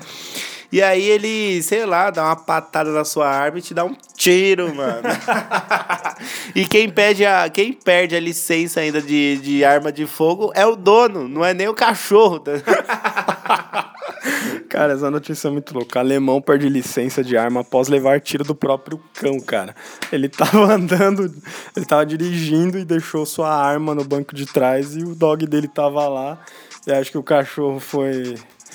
E 0.75 0.83
aí 0.83 1.05
ele, 1.09 1.63
sei 1.63 1.87
lá, 1.87 2.11
dá 2.11 2.25
uma 2.25 2.35
patada 2.35 2.91
na 2.91 3.05
sua 3.05 3.29
arma 3.29 3.61
e 3.61 3.63
te 3.63 3.73
dá 3.73 3.85
um 3.85 3.95
tiro, 4.17 4.75
mano. 4.75 5.03
e 6.53 6.67
quem 6.67 6.91
perde 6.91 7.25
a, 7.25 7.49
quem 7.49 7.73
perde 7.73 8.17
a 8.17 8.21
licença 8.21 8.81
ainda 8.81 9.01
de, 9.01 9.37
de 9.37 9.65
arma 9.65 9.93
de 9.93 10.05
fogo 10.05 10.51
é 10.53 10.67
o 10.67 10.75
dono, 10.75 11.29
não 11.29 11.45
é 11.45 11.55
nem 11.55 11.69
o 11.69 11.75
cachorro. 11.75 12.41
tá? 12.41 12.51
Cara, 14.69 14.95
essa 14.95 15.09
notícia 15.13 15.47
é 15.47 15.51
muito 15.53 15.73
louca. 15.73 16.01
Alemão 16.01 16.43
perde 16.43 16.69
licença 16.69 17.23
de 17.23 17.37
arma 17.37 17.61
após 17.61 17.87
levar 17.87 18.21
tiro 18.21 18.43
do 18.43 18.57
próprio 18.57 19.01
cão, 19.15 19.39
cara. 19.39 19.77
Ele 20.11 20.29
tava 20.29 20.59
andando, 20.75 21.33
ele 21.77 21.87
tava 21.87 22.05
dirigindo 22.05 22.81
e 22.81 22.85
deixou 22.85 23.25
sua 23.25 23.55
arma 23.55 23.95
no 23.95 24.03
banco 24.03 24.35
de 24.35 24.45
trás 24.45 24.97
e 24.97 25.05
o 25.05 25.15
dog 25.15 25.47
dele 25.47 25.69
tava 25.69 26.09
lá. 26.09 26.37
E 26.85 26.91
acho 26.91 27.13
que 27.13 27.19
o 27.19 27.23
cachorro 27.23 27.79
foi 27.79 28.35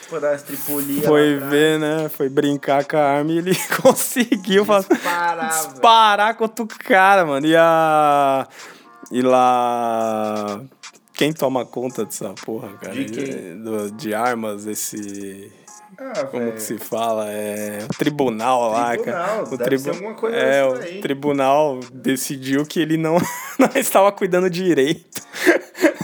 Foi 0.10 0.20
dar 0.20 0.32
as 0.34 0.42
tripulias 0.42 1.06
foi 1.06 1.36
ver, 1.36 1.78
né? 1.80 2.10
Foi 2.10 2.28
brincar 2.30 2.84
com 2.86 2.98
a 2.98 3.02
arma 3.02 3.32
e 3.32 3.38
ele 3.38 3.56
conseguiu 3.82 4.66
fazer 4.66 4.94
Disparar, 4.96 5.52
velho. 5.52 5.72
disparar 5.72 6.36
contra 6.36 6.64
o 6.64 6.68
cara, 6.68 7.26
mano. 7.26 7.46
E 7.46 7.56
a. 7.56 8.48
E 9.12 9.22
lá. 9.22 10.60
Quem 11.14 11.32
toma 11.34 11.66
conta 11.66 12.06
dessa 12.06 12.30
porra, 12.46 12.70
cara? 12.82 12.94
De? 12.96 13.54
Do- 13.56 13.92
de 13.92 14.14
armas, 14.14 14.66
esse. 14.66 15.52
Ah, 15.98 16.24
Como 16.26 16.54
que 16.54 16.62
se 16.62 16.78
fala? 16.78 17.30
É. 17.30 17.80
O 17.84 17.98
tribunal 17.98 18.72
lá, 18.72 18.92
Tribunal, 18.92 19.16
cara. 19.18 19.44
O 19.44 20.16
coisa 20.16 20.38
é, 20.38 20.66
o 20.66 21.02
tribunal 21.02 21.80
decidiu 21.92 22.66
que 22.66 22.80
ele 22.80 22.96
não, 22.96 23.18
não 23.60 23.70
estava 23.76 24.10
cuidando 24.12 24.50
direito 24.50 25.22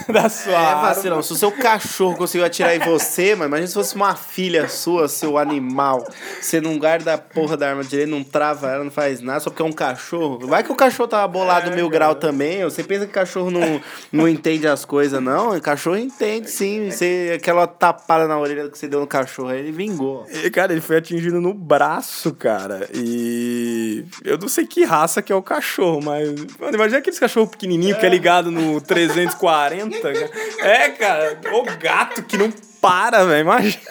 da 0.11 0.29
sua 0.29 0.51
É, 0.53 0.55
arma. 0.55 0.81
vacilão. 0.89 1.21
Se 1.23 1.33
o 1.33 1.35
seu 1.35 1.51
cachorro 1.51 2.15
conseguiu 2.15 2.45
atirar 2.45 2.75
em 2.75 2.79
você, 2.79 3.35
mas 3.35 3.47
imagina 3.47 3.67
se 3.67 3.73
fosse 3.73 3.95
uma 3.95 4.15
filha 4.15 4.67
sua, 4.67 5.07
seu 5.07 5.37
animal. 5.37 6.05
Você 6.41 6.59
não 6.61 6.77
guarda 6.77 7.13
a 7.13 7.17
porra 7.17 7.57
da 7.57 7.69
arma 7.69 7.83
direito, 7.83 8.09
não 8.09 8.23
trava 8.23 8.69
ela, 8.69 8.83
não 8.83 8.91
faz 8.91 9.21
nada, 9.21 9.39
só 9.39 9.49
porque 9.49 9.61
é 9.61 9.65
um 9.65 9.71
cachorro. 9.71 10.45
Vai 10.47 10.63
que 10.63 10.71
o 10.71 10.75
cachorro 10.75 11.07
tava 11.09 11.27
bolado 11.27 11.71
mil 11.71 11.89
grau 11.89 12.15
também. 12.15 12.63
Você 12.63 12.83
pensa 12.83 13.05
que 13.05 13.11
cachorro 13.13 13.49
não, 13.51 13.81
não 14.11 14.27
entende 14.27 14.67
as 14.67 14.85
coisas, 14.85 15.21
não? 15.21 15.55
O 15.55 15.61
cachorro 15.61 15.97
entende, 15.97 16.49
sim. 16.49 16.89
Você, 16.91 17.33
aquela 17.35 17.65
tapada 17.67 18.27
na 18.27 18.37
orelha 18.39 18.69
que 18.69 18.77
você 18.77 18.87
deu 18.87 18.99
no 18.99 19.07
cachorro, 19.07 19.49
aí 19.49 19.59
ele 19.59 19.71
vingou. 19.71 20.25
E, 20.31 20.49
Cara, 20.49 20.71
ele 20.71 20.81
foi 20.81 20.97
atingido 20.97 21.41
no 21.41 21.53
braço, 21.53 22.33
cara. 22.33 22.87
E 22.93 24.05
eu 24.23 24.37
não 24.37 24.47
sei 24.47 24.65
que 24.65 24.83
raça 24.83 25.21
que 25.21 25.31
é 25.31 25.35
o 25.35 25.41
cachorro, 25.41 26.01
mas. 26.03 26.29
Mano, 26.59 26.75
imagina 26.75 26.99
aqueles 26.99 27.19
cachorro 27.19 27.47
pequenininho 27.47 27.97
que 27.97 28.05
é 28.05 28.09
ligado 28.09 28.51
no 28.51 28.79
340. 28.81 29.94
Cara. 30.01 30.29
É, 30.59 30.89
cara, 30.89 31.39
o 31.51 31.63
gato 31.77 32.23
que 32.23 32.37
não 32.37 32.51
para, 32.85 33.25
velho. 33.25 33.41
Imagina. 33.41 33.81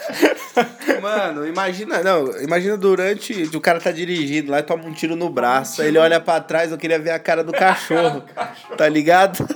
Mano, 1.02 1.46
imagina, 1.46 2.02
não, 2.02 2.40
imagina 2.40 2.76
durante. 2.76 3.50
O 3.56 3.60
cara 3.60 3.80
tá 3.80 3.90
dirigindo 3.90 4.52
lá 4.52 4.60
e 4.60 4.62
toma 4.62 4.84
um 4.84 4.92
tiro 4.92 5.16
no 5.16 5.28
braço. 5.28 5.82
Aí 5.82 5.88
ele 5.88 5.98
olha 5.98 6.20
pra 6.20 6.40
trás, 6.40 6.70
eu 6.70 6.78
queria 6.78 6.98
ver 6.98 7.10
a 7.10 7.18
cara 7.18 7.42
do 7.42 7.52
cachorro. 7.52 8.22
Tá 8.76 8.88
ligado? 8.88 9.46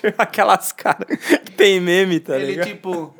Aquelas 0.16 0.72
caras 0.72 1.06
que 1.44 1.50
tem 1.52 1.80
meme, 1.80 2.20
tá 2.20 2.36
Ele 2.36 2.52
ligado? 2.52 2.66
tipo. 2.68 3.14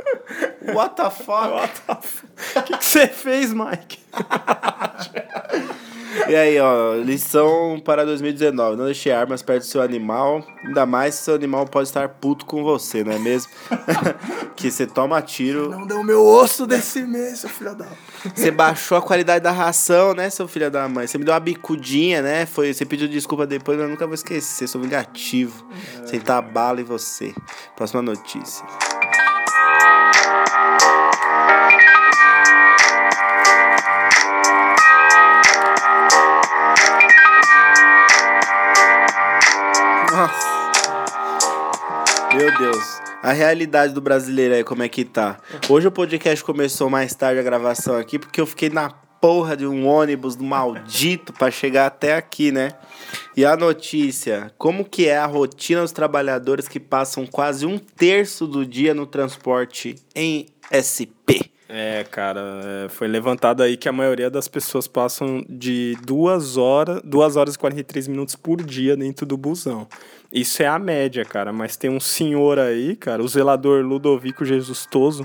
What 0.74 0.96
the 0.96 1.10
fuck? 1.10 1.70
O 2.56 2.62
que 2.62 2.76
que 2.76 2.84
você 2.84 3.06
fez, 3.06 3.52
Mike? 3.52 3.98
E 6.28 6.36
aí, 6.36 6.60
ó, 6.60 6.94
lição 6.94 7.80
para 7.84 8.04
2019. 8.04 8.76
Não 8.76 8.84
deixe 8.84 9.10
armas 9.10 9.42
perto 9.42 9.62
do 9.62 9.66
seu 9.66 9.80
animal. 9.80 10.44
Ainda 10.64 10.84
mais 10.84 11.14
se 11.14 11.24
seu 11.24 11.34
animal 11.34 11.66
pode 11.66 11.88
estar 11.88 12.08
puto 12.08 12.44
com 12.44 12.62
você, 12.62 13.02
não 13.02 13.12
é 13.12 13.18
mesmo? 13.18 13.50
que 14.54 14.70
você 14.70 14.86
toma 14.86 15.20
tiro. 15.22 15.70
Não 15.70 15.86
deu 15.86 16.04
meu 16.04 16.24
osso 16.24 16.66
desse 16.66 17.02
mês, 17.02 17.40
seu 17.40 17.50
filho 17.50 17.74
da. 17.74 17.86
Você 18.34 18.50
baixou 18.50 18.96
a 18.98 19.02
qualidade 19.02 19.42
da 19.42 19.50
ração, 19.50 20.14
né, 20.14 20.28
seu 20.30 20.46
filho 20.46 20.70
da 20.70 20.88
mãe? 20.88 21.06
Você 21.06 21.18
me 21.18 21.24
deu 21.24 21.32
uma 21.34 21.40
bicudinha, 21.40 22.22
né? 22.22 22.46
Foi, 22.46 22.72
você 22.72 22.84
pediu 22.84 23.08
desculpa 23.08 23.46
depois, 23.46 23.76
mas 23.78 23.84
eu 23.86 23.90
nunca 23.90 24.06
vou 24.06 24.14
esquecer. 24.14 24.68
Sou 24.68 24.80
vingativo. 24.80 25.66
Sentar 26.04 26.38
a 26.38 26.42
bala 26.62 26.80
em 26.80 26.84
você. 26.84 27.34
Próxima 27.74 28.00
notícia. 28.00 28.64
Nossa. 40.12 40.52
Meu 42.32 42.58
Deus. 42.58 43.02
A 43.24 43.32
realidade 43.32 43.92
do 43.92 44.00
brasileiro 44.00 44.54
aí, 44.54 44.62
como 44.62 44.84
é 44.84 44.88
que 44.88 45.04
tá? 45.04 45.38
Hoje 45.68 45.88
o 45.88 45.92
podcast 45.92 46.44
começou 46.44 46.88
mais 46.88 47.12
tarde 47.14 47.40
a 47.40 47.42
gravação 47.42 47.96
aqui, 47.96 48.20
porque 48.20 48.40
eu 48.40 48.46
fiquei 48.46 48.70
na 48.70 48.92
porra 49.22 49.56
de 49.56 49.64
um 49.64 49.86
ônibus 49.86 50.34
maldito 50.36 51.32
pra 51.32 51.48
chegar 51.48 51.86
até 51.86 52.16
aqui, 52.16 52.50
né? 52.50 52.72
E 53.36 53.44
a 53.44 53.56
notícia, 53.56 54.52
como 54.58 54.84
que 54.84 55.06
é 55.06 55.16
a 55.16 55.26
rotina 55.26 55.80
dos 55.80 55.92
trabalhadores 55.92 56.66
que 56.66 56.80
passam 56.80 57.24
quase 57.24 57.64
um 57.64 57.78
terço 57.78 58.48
do 58.48 58.66
dia 58.66 58.92
no 58.92 59.06
transporte 59.06 59.94
em 60.12 60.46
SP? 60.74 61.52
É, 61.68 62.04
cara, 62.10 62.40
é, 62.64 62.88
foi 62.88 63.06
levantado 63.06 63.62
aí 63.62 63.76
que 63.76 63.88
a 63.88 63.92
maioria 63.92 64.28
das 64.28 64.48
pessoas 64.48 64.88
passam 64.88 65.42
de 65.48 65.96
duas 66.04 66.56
horas, 66.56 67.00
duas 67.04 67.36
horas 67.36 67.54
e 67.54 67.58
43 67.58 68.08
minutos 68.08 68.34
por 68.34 68.60
dia 68.60 68.96
dentro 68.96 69.24
do 69.24 69.36
busão. 69.36 69.86
Isso 70.32 70.62
é 70.62 70.66
a 70.66 70.78
média, 70.78 71.24
cara, 71.24 71.52
mas 71.52 71.76
tem 71.76 71.88
um 71.88 72.00
senhor 72.00 72.58
aí, 72.58 72.96
cara, 72.96 73.22
o 73.22 73.28
zelador 73.28 73.84
Ludovico 73.84 74.44
Jesustoso, 74.44 75.24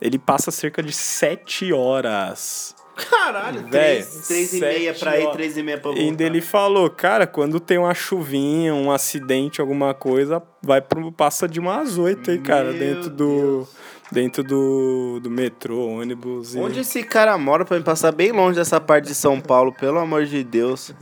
ele 0.00 0.18
passa 0.18 0.50
cerca 0.50 0.82
de 0.82 0.92
sete 0.92 1.72
horas. 1.72 2.75
Caralho, 2.96 3.60
Véi, 3.68 4.02
três, 4.02 4.26
três 4.26 4.52
e 4.54 4.60
meia 4.60 4.94
pra 4.94 5.20
ir, 5.20 5.30
três 5.32 5.56
e 5.56 5.62
meia 5.62 5.78
pra 5.78 5.90
E 5.90 5.94
voltar. 5.94 6.08
ainda 6.08 6.24
ele 6.24 6.40
falou, 6.40 6.88
cara, 6.88 7.26
quando 7.26 7.60
tem 7.60 7.76
uma 7.76 7.92
chuvinha, 7.92 8.74
um 8.74 8.90
acidente, 8.90 9.60
alguma 9.60 9.92
coisa, 9.92 10.42
vai 10.62 10.80
pro, 10.80 11.12
passa 11.12 11.46
de 11.46 11.60
umas 11.60 11.98
oito 11.98 12.30
aí, 12.30 12.38
cara, 12.38 12.70
Meu 12.72 12.78
dentro 12.78 13.10
do, 13.10 13.68
dentro 14.10 14.42
do, 14.42 15.20
do 15.22 15.30
metrô, 15.30 15.88
ônibus. 15.88 16.54
E... 16.54 16.58
Onde 16.58 16.80
esse 16.80 17.02
cara 17.02 17.36
mora 17.36 17.66
pra 17.66 17.76
me 17.76 17.84
passar 17.84 18.12
bem 18.12 18.32
longe 18.32 18.56
dessa 18.58 18.80
parte 18.80 19.08
de 19.08 19.14
São 19.14 19.40
Paulo, 19.42 19.74
pelo 19.74 19.98
amor 19.98 20.24
de 20.24 20.42
Deus. 20.42 20.94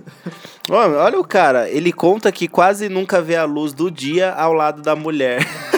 Olha, 0.69 0.97
olha 0.97 1.21
o 1.21 1.25
cara, 1.25 1.71
ele 1.71 1.93
conta 1.93 2.33
que 2.33 2.49
quase 2.49 2.89
nunca 2.89 3.23
vê 3.23 3.37
a 3.37 3.45
luz 3.45 3.73
do 3.73 3.89
dia 3.89 4.33
ao 4.33 4.53
lado 4.53 4.83
da 4.83 4.97
mulher. 4.97 5.47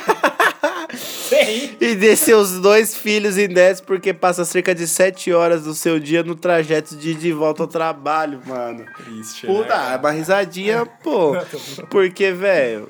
E 1.80 1.94
de 1.94 2.16
seus 2.16 2.60
dois 2.60 2.96
filhos 2.96 3.36
em 3.38 3.48
10 3.48 3.82
porque 3.82 4.12
passa 4.12 4.44
cerca 4.44 4.74
de 4.74 4.86
7 4.86 5.32
horas 5.32 5.64
do 5.64 5.74
seu 5.74 5.98
dia 5.98 6.22
no 6.22 6.34
trajeto 6.34 6.96
de 6.96 7.14
de 7.14 7.32
volta 7.32 7.62
ao 7.62 7.68
trabalho, 7.68 8.40
mano. 8.46 8.84
Triste, 8.96 9.46
Puta, 9.46 9.76
né? 9.76 9.94
é 9.94 9.96
uma 9.96 10.10
risadinha, 10.10 10.86
pô. 10.86 11.36
Porque, 11.90 12.32
velho, 12.32 12.88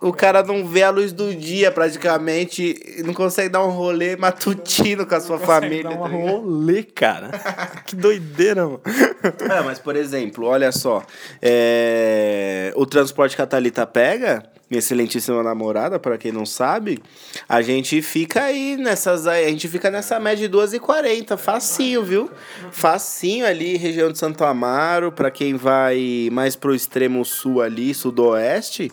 o 0.00 0.12
cara 0.12 0.42
não 0.42 0.64
vê 0.66 0.82
a 0.82 0.90
luz 0.90 1.12
do 1.12 1.34
dia 1.34 1.72
praticamente, 1.72 3.02
não 3.04 3.12
consegue 3.12 3.48
dar 3.48 3.64
um 3.64 3.70
rolê 3.70 4.16
matutino 4.16 5.04
com 5.04 5.14
a 5.14 5.20
sua 5.20 5.38
família. 5.38 5.84
Dá 5.84 5.90
um 5.90 6.02
tá 6.02 6.08
rolê, 6.08 6.82
cara. 6.84 7.30
que 7.84 7.96
doideira, 7.96 8.64
mano. 8.64 8.80
É, 8.84 9.60
mas 9.62 9.78
por 9.78 9.96
exemplo, 9.96 10.46
olha 10.46 10.70
só, 10.70 11.02
é, 11.42 12.72
o 12.76 12.86
transporte 12.86 13.34
que 13.34 13.42
a 13.42 13.46
Thalita 13.46 13.84
pega, 13.86 14.44
minha 14.70 14.78
excelentíssima 14.78 15.42
namorada, 15.42 15.98
para 15.98 16.16
quem 16.16 16.30
não 16.30 16.46
sabe, 16.46 17.02
a 17.48 17.60
gente 17.60 18.00
fica 18.00 18.44
aí 18.44 18.76
nessas, 18.76 19.26
a 19.26 19.42
gente 19.42 19.66
fica 19.66 19.90
nessa 19.90 20.20
média 20.20 20.48
de 20.48 20.56
2h40, 20.56 21.36
facinho, 21.36 22.04
viu? 22.04 22.30
Facinho 22.70 23.46
ali, 23.46 23.76
região 23.76 24.12
de 24.12 24.18
Santo 24.18 24.44
Amaro, 24.44 25.10
para 25.10 25.30
quem 25.30 25.54
vai 25.54 26.28
mais 26.30 26.54
pro 26.54 26.74
extremo 26.74 27.24
sul 27.24 27.60
ali, 27.62 27.92
sudoeste. 27.94 28.92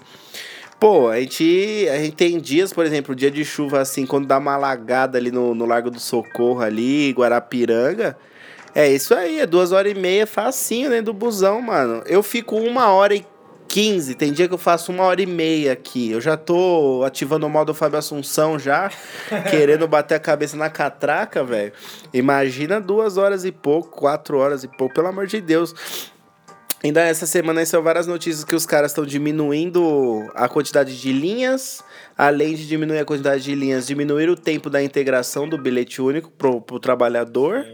Pô, 0.80 1.08
a 1.10 1.20
gente, 1.20 1.88
a 1.90 1.98
gente 1.98 2.16
tem 2.16 2.40
dias, 2.40 2.74
por 2.74 2.86
exemplo, 2.86 3.16
dia 3.16 3.32
de 3.32 3.46
chuva 3.46 3.80
assim, 3.80 4.06
quando 4.06 4.28
dá 4.28 4.38
uma 4.38 4.54
alagada 4.54 5.18
ali 5.18 5.32
no, 5.32 5.56
no 5.56 5.66
Largo 5.66 5.90
do 5.90 6.00
Socorro 6.00 6.62
ali, 6.62 7.12
Guarapiranga. 7.12 8.18
É 8.74 8.90
isso 8.92 9.16
aí, 9.16 9.40
é 9.40 9.46
duas 9.46 9.72
horas 9.72 9.94
e 9.94 9.96
meia, 9.96 10.28
facinho 10.28 10.90
dentro 10.90 11.06
do 11.06 11.14
busão, 11.14 11.62
mano. 11.62 12.04
Eu 12.06 12.22
fico 12.22 12.58
uma 12.58 12.92
hora 12.92 13.16
e 13.16 13.26
quinze, 13.70 14.16
tem 14.16 14.32
dia 14.32 14.48
que 14.48 14.54
eu 14.54 14.58
faço 14.58 14.92
uma 14.92 15.04
hora 15.04 15.22
e 15.22 15.26
meia 15.26 15.72
aqui. 15.72 16.12
Eu 16.12 16.20
já 16.20 16.36
tô 16.36 17.04
ativando 17.06 17.46
o 17.46 17.50
modo 17.50 17.74
Fábio 17.74 17.98
Assunção 17.98 18.60
já, 18.60 18.92
querendo 19.50 19.88
bater 19.88 20.16
a 20.16 20.20
cabeça 20.20 20.58
na 20.58 20.70
catraca, 20.70 21.44
velho. 21.44 21.72
Imagina 22.14 22.82
duas 22.82 23.18
horas 23.18 23.46
e 23.46 23.52
pouco, 23.52 23.90
quatro 23.90 24.38
horas 24.38 24.64
e 24.64 24.68
pouco, 24.68 24.94
pelo 24.94 25.08
amor 25.08 25.26
de 25.26 25.40
Deus. 25.40 25.74
Ainda 26.84 27.02
essa 27.02 27.26
semana 27.26 27.62
aí 27.62 27.66
são 27.66 27.82
várias 27.82 28.06
notícias 28.06 28.44
que 28.44 28.56
os 28.56 28.66
caras 28.66 28.92
estão 28.92 29.06
diminuindo 29.06 30.30
a 30.36 30.48
quantidade 30.48 31.00
de 31.00 31.12
linhas, 31.12 31.84
além 32.18 32.54
de 32.54 32.68
diminuir 32.68 33.00
a 33.00 33.06
quantidade 33.06 33.44
de 33.44 33.56
linhas, 33.56 33.88
diminuir 33.88 34.30
o 34.30 34.36
tempo 34.36 34.70
da 34.70 34.84
integração 34.84 35.50
do 35.50 35.58
bilhete 35.58 36.02
único 36.02 36.30
pro, 36.32 36.62
pro 36.62 36.80
trabalhador. 36.80 37.66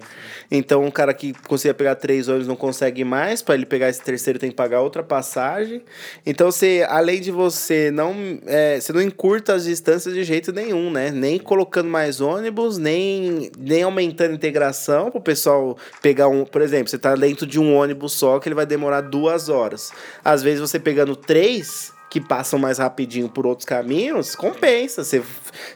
Então, 0.52 0.84
um 0.84 0.92
cara 0.92 1.14
que 1.14 1.34
conseguia 1.48 1.74
pegar 1.74 1.96
três 1.96 2.28
ônibus 2.28 2.48
não 2.48 2.58
consegue 2.58 3.06
mais, 3.06 3.42
para 3.42 3.56
ele 3.56 3.66
pegar 3.66 3.88
esse 3.88 4.02
terceiro 4.02 4.38
tem 4.38 4.50
que 4.50 4.56
pagar 4.56 4.82
outra 4.82 5.02
passagem. 5.02 5.82
Então, 6.26 6.52
você, 6.52 6.86
além 6.90 7.22
de 7.22 7.32
você 7.32 7.90
não, 7.90 8.14
é, 8.46 8.78
você 8.78 8.92
não 8.92 9.02
encurta 9.02 9.54
as 9.54 9.64
distâncias 9.64 10.14
de 10.14 10.24
jeito 10.26 10.52
nenhum, 10.52 10.92
né? 10.92 11.10
Nem 11.10 11.40
colocando 11.40 11.90
mais 11.90 12.20
ônibus, 12.20 12.78
nem, 12.78 13.50
nem 13.58 13.84
aumentando 13.84 14.32
a 14.32 14.36
integração 14.36 15.10
para 15.10 15.20
o 15.20 15.24
pessoal 15.24 15.78
pegar 16.02 16.28
um, 16.28 16.44
por 16.44 16.62
exemplo, 16.62 16.90
você 16.90 16.98
tá 16.98 17.16
dentro 17.16 17.48
de 17.48 17.58
um 17.58 17.74
ônibus 17.74 18.12
só 18.14 18.38
que 18.38 18.50
ele 18.50 18.56
vai 18.56 18.66
demorar 18.66 19.02
duas 19.02 19.48
horas. 19.48 19.94
Às 20.24 20.44
vezes 20.44 20.60
você 20.60 20.78
pegando 20.78 21.16
três 21.16 21.94
que 22.12 22.19
passam 22.19 22.60
mais 22.60 22.78
rapidinho 22.78 23.30
por 23.30 23.47
outros 23.47 23.65
caminhos, 23.65 24.36
compensa. 24.36 25.02
Você, 25.02 25.24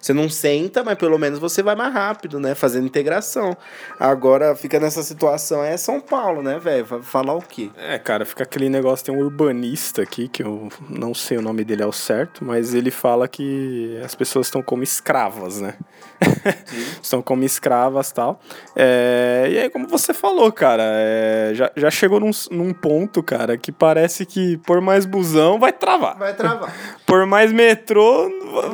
você 0.02 0.12
não 0.12 0.30
senta, 0.30 0.84
mas 0.84 0.98
pelo 0.98 1.18
menos 1.18 1.40
você 1.40 1.64
vai 1.64 1.76
mais 1.76 1.94
rápido, 1.94 2.42
né? 2.42 2.54
Fazendo 2.54 2.86
integração. 2.86 3.56
Agora 3.98 4.54
fica 4.54 4.78
nessa 4.78 5.02
situação, 5.02 5.64
é 5.64 5.78
São 5.78 6.02
Paulo, 6.02 6.44
né, 6.44 6.60
velho? 6.60 6.86
Falar 7.02 7.36
o 7.36 7.42
quê? 7.42 7.70
É, 7.78 7.98
cara, 7.98 8.26
fica 8.26 8.44
aquele 8.44 8.68
negócio, 8.68 9.06
tem 9.06 9.16
um 9.16 9.20
urbanista 9.20 10.02
aqui, 10.02 10.28
que 10.28 10.44
eu 10.44 10.68
não 10.90 11.14
sei 11.14 11.38
o 11.38 11.42
nome 11.42 11.64
dele 11.64 11.84
ao 11.84 11.94
certo, 11.94 12.44
mas 12.44 12.74
ele 12.74 12.92
fala 12.92 13.30
que 13.30 13.98
as 14.04 14.14
pessoas 14.14 14.48
estão 14.48 14.62
como 14.62 14.84
escravas, 14.84 15.62
né? 15.62 15.76
estão 17.02 17.22
como 17.22 17.44
escravas 17.44 18.10
e 18.10 18.14
tal. 18.14 18.40
É, 18.76 19.48
e 19.50 19.60
aí, 19.60 19.70
como 19.70 19.88
você 19.88 20.14
falou, 20.14 20.52
cara, 20.52 20.84
é, 20.84 21.52
já, 21.54 21.72
já 21.76 21.92
chegou 21.92 22.20
num, 22.20 22.32
num 22.52 22.74
ponto, 22.74 23.22
cara, 23.24 23.58
que 23.58 23.72
parece 23.72 24.26
que 24.26 24.58
por 24.58 24.82
mais 24.82 25.06
busão 25.06 25.60
vai 25.60 25.74
travar. 25.74 26.18
Vai 26.18 26.34
travar. 26.34 26.74
Por 27.16 27.26
mais 27.26 27.50
metrô 27.54 28.30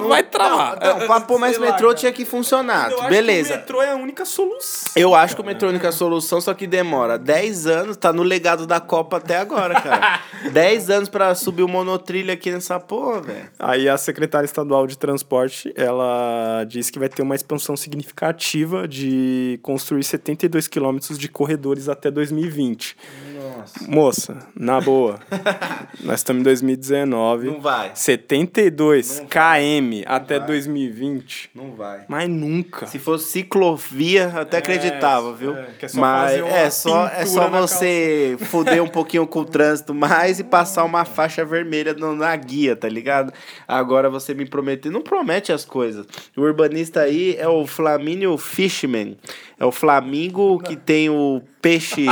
vai 0.07 0.23
travar. 0.23 0.79
Não, 0.81 0.99
não, 0.99 1.05
pra 1.05 1.21
pôr 1.21 1.37
mais 1.37 1.59
lá, 1.59 1.67
metrô 1.67 1.89
cara. 1.89 1.99
tinha 1.99 2.11
que 2.11 2.25
funcionar. 2.25 2.89
Eu 2.89 2.99
acho 2.99 3.09
Beleza. 3.09 3.49
que 3.49 3.53
o 3.53 3.57
metrô 3.59 3.81
é 3.83 3.91
a 3.91 3.95
única 3.95 4.25
solução. 4.25 4.91
Eu 4.95 5.13
acho 5.13 5.35
que 5.35 5.41
o 5.43 5.45
metrô 5.45 5.67
é 5.67 5.69
a 5.69 5.73
única 5.73 5.91
solução, 5.91 6.41
só 6.41 6.51
que 6.55 6.65
demora 6.65 7.19
10 7.19 7.67
anos, 7.67 7.97
tá 7.97 8.11
no 8.11 8.23
legado 8.23 8.65
da 8.65 8.79
Copa 8.79 9.17
até 9.17 9.37
agora, 9.37 9.79
cara. 9.79 10.21
10 10.51 10.89
anos 10.89 11.09
pra 11.09 11.35
subir 11.35 11.61
o 11.61 11.67
monotrilho 11.67 12.33
aqui 12.33 12.49
nessa 12.49 12.79
porra, 12.79 13.21
velho. 13.21 13.49
Aí 13.59 13.87
a 13.87 13.95
secretária 13.95 14.45
estadual 14.45 14.87
de 14.87 14.97
transporte, 14.97 15.71
ela 15.77 16.63
disse 16.67 16.91
que 16.91 16.97
vai 16.97 17.09
ter 17.09 17.21
uma 17.21 17.35
expansão 17.35 17.77
significativa 17.77 18.87
de 18.87 19.59
construir 19.61 20.03
72 20.03 20.67
quilômetros 20.67 21.15
de 21.19 21.27
corredores 21.27 21.87
até 21.87 22.09
2020. 22.09 22.97
Nossa. 23.35 23.40
Moça, 23.87 24.37
na 24.55 24.79
boa, 24.79 25.19
nós 26.03 26.19
estamos 26.19 26.41
em 26.41 26.43
2019. 26.43 27.47
Não 27.47 27.61
vai. 27.61 27.91
72 27.93 29.19
Não 29.19 29.25
km 29.27 30.03
até 30.05 30.37
vai. 30.39 30.47
2020. 30.47 31.51
Não 31.53 31.71
vai. 31.71 32.05
Mas 32.07 32.29
nunca. 32.29 32.87
Se 32.87 32.99
fosse 32.99 33.31
ciclovia, 33.31 34.27
até 34.35 34.57
acreditava, 34.57 35.33
viu? 35.33 35.55
é, 35.55 35.67
que 35.77 35.85
é 35.85 35.87
só 35.87 35.99
Mas 35.99 36.33
é 36.33 36.69
só, 36.69 37.07
é 37.07 37.25
só 37.25 37.49
você 37.49 38.37
fuder 38.39 38.81
um 38.83 38.87
pouquinho 38.87 39.25
com 39.27 39.39
o 39.39 39.45
trânsito 39.45 39.93
mais 39.93 40.39
e 40.39 40.43
passar 40.43 40.83
uma 40.83 41.05
faixa 41.05 41.43
vermelha 41.43 41.93
na 41.93 42.35
guia, 42.35 42.75
tá 42.75 42.87
ligado? 42.87 43.33
Agora 43.67 44.09
você 44.09 44.33
me 44.33 44.45
prometeu. 44.45 44.91
Não 44.91 45.01
promete 45.01 45.51
as 45.51 45.65
coisas. 45.65 46.05
O 46.35 46.41
urbanista 46.41 47.01
aí 47.01 47.35
é 47.37 47.47
o 47.47 47.65
Flamínio 47.65 48.37
Fishman. 48.37 49.17
É 49.61 49.65
o 49.65 49.71
Flamingo 49.71 50.57
que 50.59 50.75
tem 50.75 51.07
o 51.09 51.39
peixe. 51.61 52.05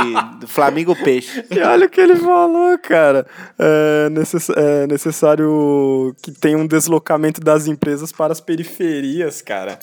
Flamingo 0.46 0.94
Peixe. 0.94 1.44
E 1.50 1.58
olha 1.60 1.86
o 1.86 1.90
que 1.90 2.00
ele 2.00 2.14
falou, 2.14 2.78
cara. 2.78 3.26
É, 3.58 4.08
necess- 4.10 4.50
é 4.56 4.86
necessário 4.86 6.14
que 6.22 6.30
tenha 6.30 6.56
um 6.56 6.66
deslocamento 6.66 7.40
das 7.40 7.66
empresas 7.66 8.12
para 8.12 8.32
as 8.32 8.40
periferias, 8.40 9.42
cara. 9.42 9.78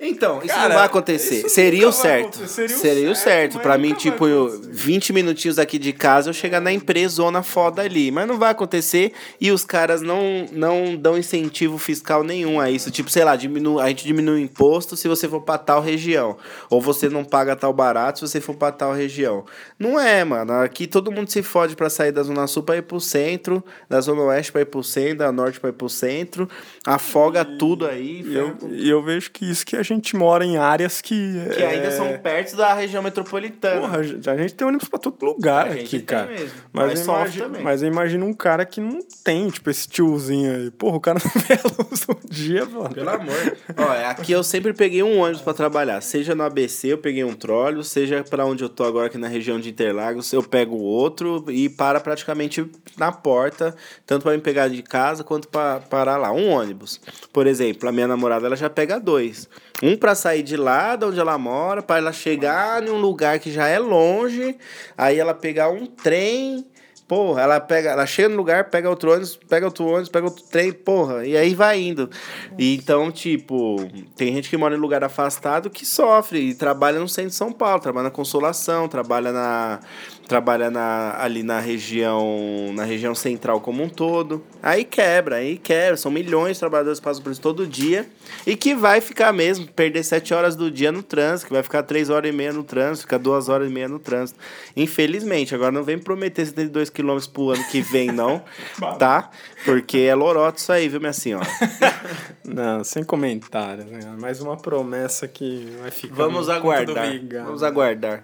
Então, 0.00 0.38
isso 0.38 0.54
Cara, 0.54 0.68
não 0.68 0.76
vai 0.76 0.86
acontecer. 0.86 1.48
Seria 1.48 1.88
o 1.88 1.92
certo. 1.92 2.36
acontecer. 2.36 2.68
Seria, 2.68 2.76
Seria 2.76 3.10
o 3.10 3.14
certo. 3.16 3.58
Pra 3.58 3.76
mim, 3.76 3.94
tipo, 3.94 4.28
eu, 4.28 4.46
acontecer. 4.46 4.72
20 4.72 5.12
minutinhos 5.12 5.58
aqui 5.58 5.76
de 5.76 5.92
casa, 5.92 6.30
eu 6.30 6.32
chegar 6.32 6.60
na 6.60 6.72
empresa 6.72 7.16
zona 7.16 7.42
foda 7.42 7.82
ali. 7.82 8.12
Mas 8.12 8.28
não 8.28 8.38
vai 8.38 8.52
acontecer 8.52 9.12
e 9.40 9.50
os 9.50 9.64
caras 9.64 10.00
não, 10.00 10.46
não 10.52 10.94
dão 10.94 11.18
incentivo 11.18 11.78
fiscal 11.78 12.22
nenhum 12.22 12.60
a 12.60 12.70
isso. 12.70 12.92
Tipo, 12.92 13.10
sei 13.10 13.24
lá, 13.24 13.34
diminu 13.34 13.80
a 13.80 13.88
gente 13.88 14.04
diminui 14.04 14.36
o 14.36 14.38
imposto 14.38 14.96
se 14.96 15.08
você 15.08 15.28
for 15.28 15.40
pra 15.40 15.58
tal 15.58 15.80
região. 15.80 16.36
Ou 16.70 16.80
você 16.80 17.08
não 17.08 17.24
paga 17.24 17.56
tal 17.56 17.72
barato 17.72 18.20
se 18.20 18.28
você 18.28 18.40
for 18.40 18.54
pra 18.54 18.70
tal 18.70 18.92
região. 18.92 19.44
Não 19.78 19.98
é, 19.98 20.22
mano. 20.22 20.52
Aqui 20.52 20.86
todo 20.86 21.10
mundo 21.10 21.28
se 21.28 21.42
fode 21.42 21.74
pra 21.74 21.90
sair 21.90 22.12
da 22.12 22.22
Zona 22.22 22.46
Sul 22.46 22.62
pra 22.62 22.76
ir 22.76 22.82
pro 22.82 23.00
centro, 23.00 23.64
da 23.88 24.00
Zona 24.00 24.22
Oeste 24.22 24.52
pra 24.52 24.60
ir 24.60 24.66
pro 24.66 24.82
centro, 24.84 25.18
da 25.18 25.32
Norte 25.32 25.58
pra 25.58 25.70
ir 25.70 25.72
pro 25.72 25.88
centro. 25.88 26.48
Afoga 26.86 27.44
tudo 27.44 27.84
aí. 27.84 28.22
E 28.24 28.34
eu, 28.36 28.56
e 28.70 28.88
eu 28.88 29.02
vejo 29.02 29.32
que 29.32 29.44
isso 29.44 29.66
que 29.66 29.74
a 29.74 29.87
gente 29.96 30.16
mora 30.16 30.44
em 30.44 30.56
áreas 30.56 31.00
que. 31.00 31.14
Que 31.54 31.62
ainda 31.62 31.86
é, 31.86 31.90
são 31.90 32.16
perto 32.18 32.56
da 32.56 32.72
região 32.74 33.02
metropolitana. 33.02 33.80
Porra, 33.80 33.98
a 33.98 34.36
gente 34.36 34.54
tem 34.54 34.66
ônibus 34.66 34.88
pra 34.88 34.98
todo 34.98 35.24
lugar 35.24 35.66
A 35.66 35.70
gente 35.70 35.80
aqui, 35.82 35.98
tem 35.98 36.04
cara. 36.06 36.26
mesmo, 36.30 36.50
Mas, 36.72 36.86
mas 36.86 36.98
eu 36.98 37.04
imagino, 37.14 37.44
também. 37.46 37.62
mas 37.62 37.82
eu 37.82 37.88
imagino 37.88 38.26
um 38.26 38.32
cara 38.34 38.64
que 38.64 38.80
não 38.80 38.98
tem, 39.24 39.48
tipo, 39.50 39.68
esse 39.70 39.88
tiozinho 39.88 40.54
aí. 40.54 40.70
Porra, 40.70 40.96
o 40.96 41.00
cara 41.00 41.18
não 41.24 41.42
vê 41.42 41.54
a 41.54 41.82
luz 41.82 42.06
do 42.06 42.28
dia, 42.28 42.64
mano. 42.66 42.90
Pelo 42.94 43.10
amor. 43.10 43.56
Olha, 43.76 44.08
aqui 44.10 44.32
eu 44.32 44.42
sempre 44.42 44.72
peguei 44.72 45.02
um 45.02 45.18
ônibus 45.20 45.42
pra 45.42 45.54
trabalhar. 45.54 46.00
Seja 46.00 46.34
no 46.34 46.42
ABC, 46.44 46.88
eu 46.92 46.98
peguei 46.98 47.24
um 47.24 47.34
tróleo, 47.34 47.82
seja 47.82 48.24
pra 48.28 48.44
onde 48.46 48.62
eu 48.64 48.68
tô 48.68 48.84
agora, 48.84 49.06
aqui 49.06 49.18
na 49.18 49.28
região 49.28 49.58
de 49.58 49.70
Interlagos, 49.70 50.32
eu 50.32 50.42
pego 50.42 50.76
outro 50.76 51.44
e 51.48 51.68
para 51.68 52.00
praticamente 52.00 52.64
na 52.96 53.12
porta, 53.12 53.74
tanto 54.06 54.22
pra 54.22 54.32
me 54.32 54.38
pegar 54.38 54.68
de 54.68 54.82
casa 54.82 55.22
quanto 55.24 55.48
pra 55.48 55.80
parar 55.80 56.16
lá. 56.16 56.32
Um 56.32 56.48
ônibus. 56.50 57.00
Por 57.32 57.46
exemplo, 57.46 57.88
a 57.88 57.92
minha 57.92 58.06
namorada 58.06 58.46
ela 58.46 58.56
já 58.56 58.68
pega 58.70 58.98
dois. 58.98 59.48
Um 59.82 59.96
pra 59.96 60.14
sair 60.14 60.42
de 60.42 60.56
lá, 60.56 60.96
de 60.96 61.04
onde 61.04 61.20
ela 61.20 61.38
mora, 61.38 61.82
pra 61.82 61.98
ela 61.98 62.12
chegar 62.12 62.82
em 62.82 62.90
um 62.90 62.98
lugar 62.98 63.38
que 63.38 63.52
já 63.52 63.68
é 63.68 63.78
longe, 63.78 64.56
aí 64.96 65.18
ela 65.18 65.34
pegar 65.34 65.68
um 65.70 65.86
trem 65.86 66.66
Porra, 67.08 67.40
ela 67.40 67.58
pega, 67.58 67.92
ela 67.92 68.04
chega 68.04 68.28
no 68.28 68.36
lugar, 68.36 68.68
pega 68.68 68.90
outro 68.90 69.10
ônibus, 69.10 69.34
pega 69.34 69.64
outro 69.64 69.86
ônibus, 69.86 70.10
pega 70.10 70.26
outro 70.26 70.44
trem, 70.44 70.70
porra, 70.70 71.26
e 71.26 71.38
aí 71.38 71.54
vai 71.54 71.80
indo. 71.80 72.10
E 72.58 72.76
então, 72.76 73.10
tipo, 73.10 73.76
tem 74.14 74.34
gente 74.34 74.50
que 74.50 74.58
mora 74.58 74.76
em 74.76 74.78
lugar 74.78 75.02
afastado 75.02 75.70
que 75.70 75.86
sofre 75.86 76.38
e 76.38 76.54
trabalha 76.54 77.00
no 77.00 77.08
centro 77.08 77.30
de 77.30 77.34
São 77.34 77.50
Paulo, 77.50 77.80
trabalha 77.80 78.04
na 78.04 78.10
Consolação, 78.10 78.86
trabalha 78.88 79.32
na 79.32 79.80
trabalha 80.28 80.70
na, 80.70 81.16
ali 81.18 81.42
na 81.42 81.58
região 81.58 82.28
na 82.74 82.84
região 82.84 83.14
central 83.14 83.62
como 83.62 83.82
um 83.82 83.88
todo. 83.88 84.44
Aí 84.62 84.84
quebra, 84.84 85.36
aí 85.36 85.56
quebra. 85.56 85.96
São 85.96 86.10
milhões 86.10 86.56
de 86.56 86.60
trabalhadores 86.60 86.98
que 86.98 87.04
passam 87.04 87.22
por 87.22 87.30
isso 87.30 87.40
todo 87.40 87.66
dia 87.66 88.06
e 88.46 88.56
que 88.56 88.74
vai 88.74 89.00
ficar 89.00 89.32
mesmo, 89.32 89.66
perder 89.68 90.02
sete 90.02 90.34
horas 90.34 90.56
do 90.56 90.70
dia 90.70 90.90
no 90.90 91.02
trânsito, 91.02 91.48
que 91.48 91.52
vai 91.52 91.62
ficar 91.62 91.82
três 91.82 92.10
horas 92.10 92.32
e 92.32 92.36
meia 92.36 92.52
no 92.52 92.64
trânsito, 92.64 93.02
ficar 93.02 93.18
duas 93.18 93.48
horas 93.48 93.68
e 93.68 93.72
meia 93.72 93.88
no 93.88 93.98
trânsito. 93.98 94.38
Infelizmente, 94.76 95.54
agora 95.54 95.70
não 95.70 95.82
vem 95.82 95.98
prometer 95.98 96.44
72 96.46 96.90
km 96.90 97.18
por 97.32 97.54
ano 97.54 97.64
que 97.64 97.80
vem, 97.80 98.10
não, 98.10 98.42
tá? 98.98 99.30
Porque 99.64 99.98
é 99.98 100.14
loroto 100.14 100.58
isso 100.58 100.72
aí, 100.72 100.88
viu, 100.88 101.00
minha 101.00 101.12
senhora? 101.12 101.46
Não, 102.44 102.82
sem 102.82 103.04
comentário, 103.04 103.84
né? 103.84 104.00
Mais 104.18 104.40
uma 104.40 104.56
promessa 104.56 105.28
que 105.28 105.76
vai 105.82 105.90
ficar. 105.90 106.14
Vamos 106.14 106.48
aguardar. 106.48 107.06
Vamos 107.44 107.62
aguardar. 107.62 108.22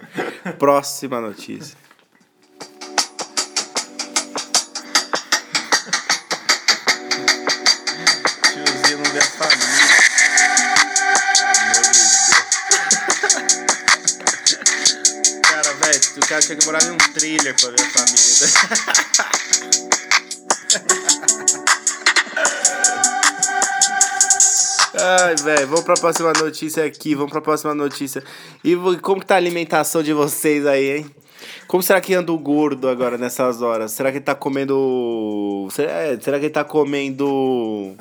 Próxima 0.59 1.21
notícia. 1.21 1.77
Família. 9.35 9.85
Cara, 15.43 15.73
velho, 15.75 16.01
o 16.17 16.21
cara 16.27 16.41
tinha 16.41 16.57
que 16.57 16.67
morar 16.67 16.83
em 16.85 16.91
um 16.91 16.97
trailer 16.97 17.55
pra 17.57 17.71
ver 17.71 17.81
a 17.81 17.91
família. 17.91 18.49
Ai, 24.97 25.35
velho, 25.37 25.67
vamos 25.69 25.85
pra 25.85 25.95
próxima 25.95 26.33
notícia 26.33 26.85
aqui, 26.85 27.15
vamos 27.15 27.33
pra 27.33 27.41
próxima 27.41 27.75
notícia. 27.75 28.23
E 28.63 28.77
como 29.03 29.21
que 29.21 29.27
tá 29.27 29.35
a 29.35 29.39
alimentação 29.39 30.03
de 30.03 30.13
vocês 30.13 30.65
aí, 30.67 30.99
hein? 30.99 31.11
Como 31.67 31.83
será 31.83 32.01
que 32.01 32.15
anda 32.15 32.33
o 32.33 32.39
gordo 32.39 32.89
agora 32.89 33.19
nessas 33.19 33.63
horas? 33.63 33.93
Será 33.93 34.11
que 34.11 34.19
ele 34.19 34.25
tá 34.25 34.35
comendo. 34.35 35.69
Será, 35.71 35.93
é, 35.93 36.19
será 36.21 36.39
que 36.39 36.47
ele 36.47 36.53
tá 36.53 36.65
comendo 36.65 37.95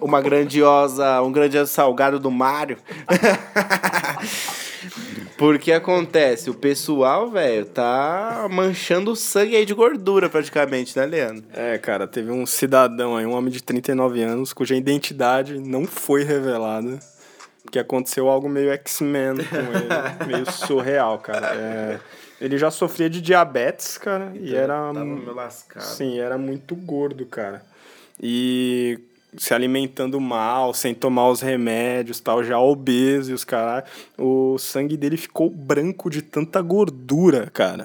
uma 0.00 0.20
grandiosa. 0.20 1.20
um 1.22 1.32
grandioso 1.32 1.72
salgado 1.72 2.18
do 2.18 2.30
Mário? 2.30 2.78
Porque 5.38 5.70
acontece, 5.70 6.50
o 6.50 6.54
pessoal, 6.54 7.30
velho, 7.30 7.64
tá 7.64 8.48
manchando 8.50 9.12
o 9.12 9.16
sangue 9.16 9.54
aí 9.54 9.64
de 9.64 9.72
gordura 9.72 10.28
praticamente, 10.28 10.98
né, 10.98 11.06
Leandro? 11.06 11.44
É, 11.54 11.78
cara, 11.78 12.08
teve 12.08 12.32
um 12.32 12.44
cidadão 12.44 13.16
aí, 13.16 13.24
um 13.24 13.34
homem 13.34 13.52
de 13.52 13.62
39 13.62 14.20
anos, 14.20 14.52
cuja 14.52 14.74
identidade 14.74 15.60
não 15.60 15.86
foi 15.86 16.24
revelada. 16.24 16.98
Porque 17.62 17.78
aconteceu 17.78 18.28
algo 18.28 18.48
meio 18.48 18.72
X-Men 18.72 19.36
com 19.36 19.56
ele, 19.56 20.26
meio 20.26 20.50
surreal, 20.50 21.18
cara. 21.18 21.54
É, 21.54 22.00
ele 22.40 22.56
já 22.58 22.70
sofria 22.70 23.10
de 23.10 23.20
diabetes, 23.20 23.98
cara, 23.98 24.32
e 24.34 24.54
era. 24.54 24.74
Tava 24.92 25.04
meio 25.04 25.34
lascado. 25.34 25.82
Sim, 25.82 26.18
era 26.18 26.38
muito 26.38 26.74
gordo, 26.74 27.26
cara. 27.26 27.62
E 28.20 28.98
se 29.36 29.52
alimentando 29.52 30.20
mal, 30.20 30.72
sem 30.72 30.94
tomar 30.94 31.28
os 31.28 31.40
remédios, 31.40 32.20
tal, 32.20 32.42
já 32.42 32.58
obeso 32.58 33.30
e 33.30 33.34
os 33.34 33.44
caras. 33.44 33.88
O 34.16 34.56
sangue 34.58 34.96
dele 34.96 35.16
ficou 35.16 35.50
branco 35.50 36.08
de 36.08 36.22
tanta 36.22 36.60
gordura, 36.62 37.50
cara. 37.52 37.84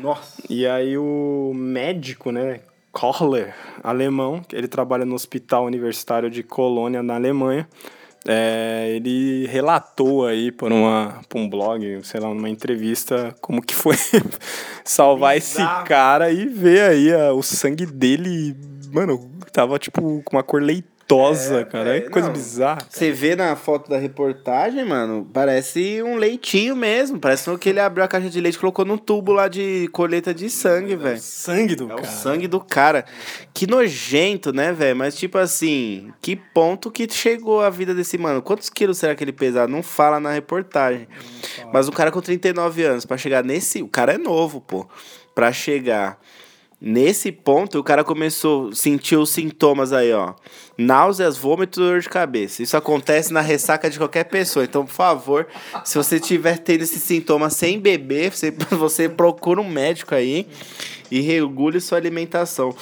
Nossa. 0.00 0.42
E 0.48 0.66
aí 0.66 0.96
o 0.96 1.52
médico, 1.54 2.32
né, 2.32 2.60
Kohler, 2.92 3.54
alemão, 3.82 4.42
ele 4.52 4.66
trabalha 4.66 5.04
no 5.04 5.14
Hospital 5.14 5.66
Universitário 5.66 6.30
de 6.30 6.42
Colônia, 6.42 7.02
na 7.02 7.14
Alemanha, 7.14 7.68
é, 8.26 8.92
ele 8.96 9.46
relatou 9.46 10.26
aí 10.26 10.52
por, 10.52 10.70
uma, 10.72 11.20
por 11.28 11.38
um 11.38 11.48
blog, 11.48 12.00
sei 12.04 12.20
lá, 12.20 12.28
numa 12.28 12.48
entrevista, 12.50 13.34
como 13.40 13.62
que 13.62 13.74
foi 13.74 13.96
salvar 14.84 15.36
esse 15.36 15.58
Bizarro. 15.58 15.86
cara 15.86 16.30
e 16.30 16.46
ver 16.46 16.82
aí 16.82 17.12
a- 17.12 17.32
o 17.32 17.42
sangue 17.42 17.86
dele, 17.86 18.54
mano, 18.92 19.30
tava 19.52 19.78
tipo 19.78 20.22
com 20.24 20.36
uma 20.36 20.42
cor 20.42 20.62
leitosa, 20.62 20.89
É, 21.16 21.64
cara. 21.64 21.94
É, 21.94 21.98
é, 21.98 22.00
coisa 22.02 22.28
não. 22.28 22.34
bizarra. 22.34 22.82
Você 22.88 23.10
vê 23.10 23.34
na 23.34 23.56
foto 23.56 23.90
da 23.90 23.98
reportagem, 23.98 24.84
mano, 24.84 25.28
parece 25.32 26.02
um 26.02 26.16
leitinho 26.16 26.76
mesmo. 26.76 27.18
Parece 27.18 27.56
que 27.58 27.68
ele 27.68 27.80
abriu 27.80 28.04
a 28.04 28.08
caixa 28.08 28.28
de 28.30 28.40
leite 28.40 28.54
e 28.54 28.58
colocou 28.58 28.84
num 28.84 28.98
tubo 28.98 29.32
lá 29.32 29.48
de 29.48 29.88
colheita 29.92 30.32
de 30.32 30.48
sangue, 30.48 30.94
velho. 30.96 31.18
Sangue 31.20 31.74
do 31.74 31.90
É 31.90 31.94
o 31.94 31.96
cara. 31.96 32.08
sangue 32.08 32.46
do 32.48 32.60
cara. 32.60 33.04
Que 33.52 33.66
nojento, 33.66 34.52
né, 34.52 34.72
velho? 34.72 34.96
Mas, 34.96 35.14
tipo 35.16 35.38
assim, 35.38 36.12
que 36.20 36.36
ponto 36.36 36.90
que 36.90 37.08
chegou 37.10 37.60
a 37.60 37.70
vida 37.70 37.94
desse 37.94 38.16
mano? 38.16 38.40
Quantos 38.42 38.68
quilos 38.70 38.98
será 38.98 39.14
que 39.14 39.24
ele 39.24 39.32
pesava? 39.32 39.66
Não 39.66 39.82
fala 39.82 40.20
na 40.20 40.30
reportagem. 40.32 41.08
Mas 41.72 41.88
o 41.88 41.92
cara 41.92 42.10
com 42.10 42.20
39 42.20 42.82
anos, 42.84 43.04
pra 43.04 43.16
chegar 43.16 43.42
nesse. 43.44 43.82
O 43.82 43.88
cara 43.88 44.14
é 44.14 44.18
novo, 44.18 44.60
pô. 44.60 44.86
Pra 45.34 45.52
chegar 45.52 46.18
nesse 46.80 47.30
ponto, 47.30 47.78
o 47.78 47.84
cara 47.84 48.02
começou 48.02 48.70
a 48.70 48.74
sentir 48.74 49.16
os 49.16 49.30
sintomas 49.30 49.92
aí, 49.92 50.12
ó. 50.12 50.34
Náuseas, 50.80 51.36
vômito 51.36 51.78
dor 51.78 52.00
de 52.00 52.08
cabeça. 52.08 52.62
Isso 52.62 52.74
acontece 52.74 53.32
na 53.32 53.42
ressaca 53.42 53.90
de 53.90 53.98
qualquer 53.98 54.24
pessoa. 54.24 54.64
Então, 54.64 54.86
por 54.86 54.92
favor, 54.92 55.46
se 55.84 55.98
você 55.98 56.18
tiver 56.18 56.58
tendo 56.58 56.82
esses 56.82 57.02
sintomas 57.02 57.54
sem 57.54 57.78
beber, 57.78 58.32
você, 58.32 58.50
você 58.72 59.06
procura 59.06 59.60
um 59.60 59.68
médico 59.68 60.14
aí 60.14 60.46
e 61.10 61.20
regule 61.20 61.80
sua 61.80 61.98
alimentação. 61.98 62.74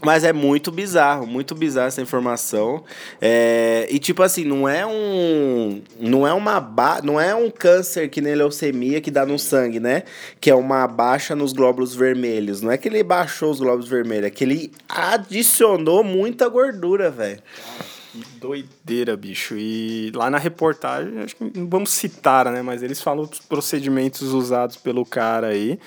Mas 0.00 0.22
é 0.22 0.32
muito 0.32 0.70
bizarro, 0.70 1.26
muito 1.26 1.54
bizarro 1.54 1.88
essa 1.88 2.00
informação. 2.00 2.84
É, 3.20 3.86
e 3.90 3.98
tipo 3.98 4.22
assim, 4.22 4.44
não 4.44 4.68
é 4.68 4.86
um. 4.86 5.82
Não 5.98 6.26
é 6.26 6.32
uma 6.32 6.60
ba 6.60 7.00
não 7.02 7.20
é 7.20 7.34
um 7.34 7.50
câncer 7.50 8.08
que 8.08 8.20
nem 8.20 8.34
leucemia 8.34 9.00
que 9.00 9.10
dá 9.10 9.26
no 9.26 9.38
sangue, 9.38 9.80
né? 9.80 10.04
Que 10.40 10.50
é 10.50 10.54
uma 10.54 10.86
baixa 10.86 11.34
nos 11.34 11.52
glóbulos 11.52 11.94
vermelhos. 11.94 12.62
Não 12.62 12.70
é 12.70 12.78
que 12.78 12.88
ele 12.88 13.02
baixou 13.02 13.50
os 13.50 13.58
glóbulos 13.58 13.88
vermelhos, 13.88 14.26
é 14.26 14.30
que 14.30 14.44
ele 14.44 14.72
adicionou 14.88 16.04
muita 16.04 16.48
gordura, 16.48 17.10
velho. 17.10 17.42
Que 18.12 18.24
doideira, 18.40 19.16
bicho. 19.16 19.54
E 19.56 20.10
lá 20.14 20.30
na 20.30 20.38
reportagem, 20.38 21.18
acho 21.18 21.36
que 21.36 21.58
não 21.58 21.68
vamos 21.68 21.90
citar, 21.90 22.50
né? 22.50 22.62
Mas 22.62 22.82
eles 22.82 23.02
falam 23.02 23.26
dos 23.26 23.40
procedimentos 23.40 24.22
usados 24.32 24.76
pelo 24.76 25.04
cara 25.04 25.48
aí. 25.48 25.78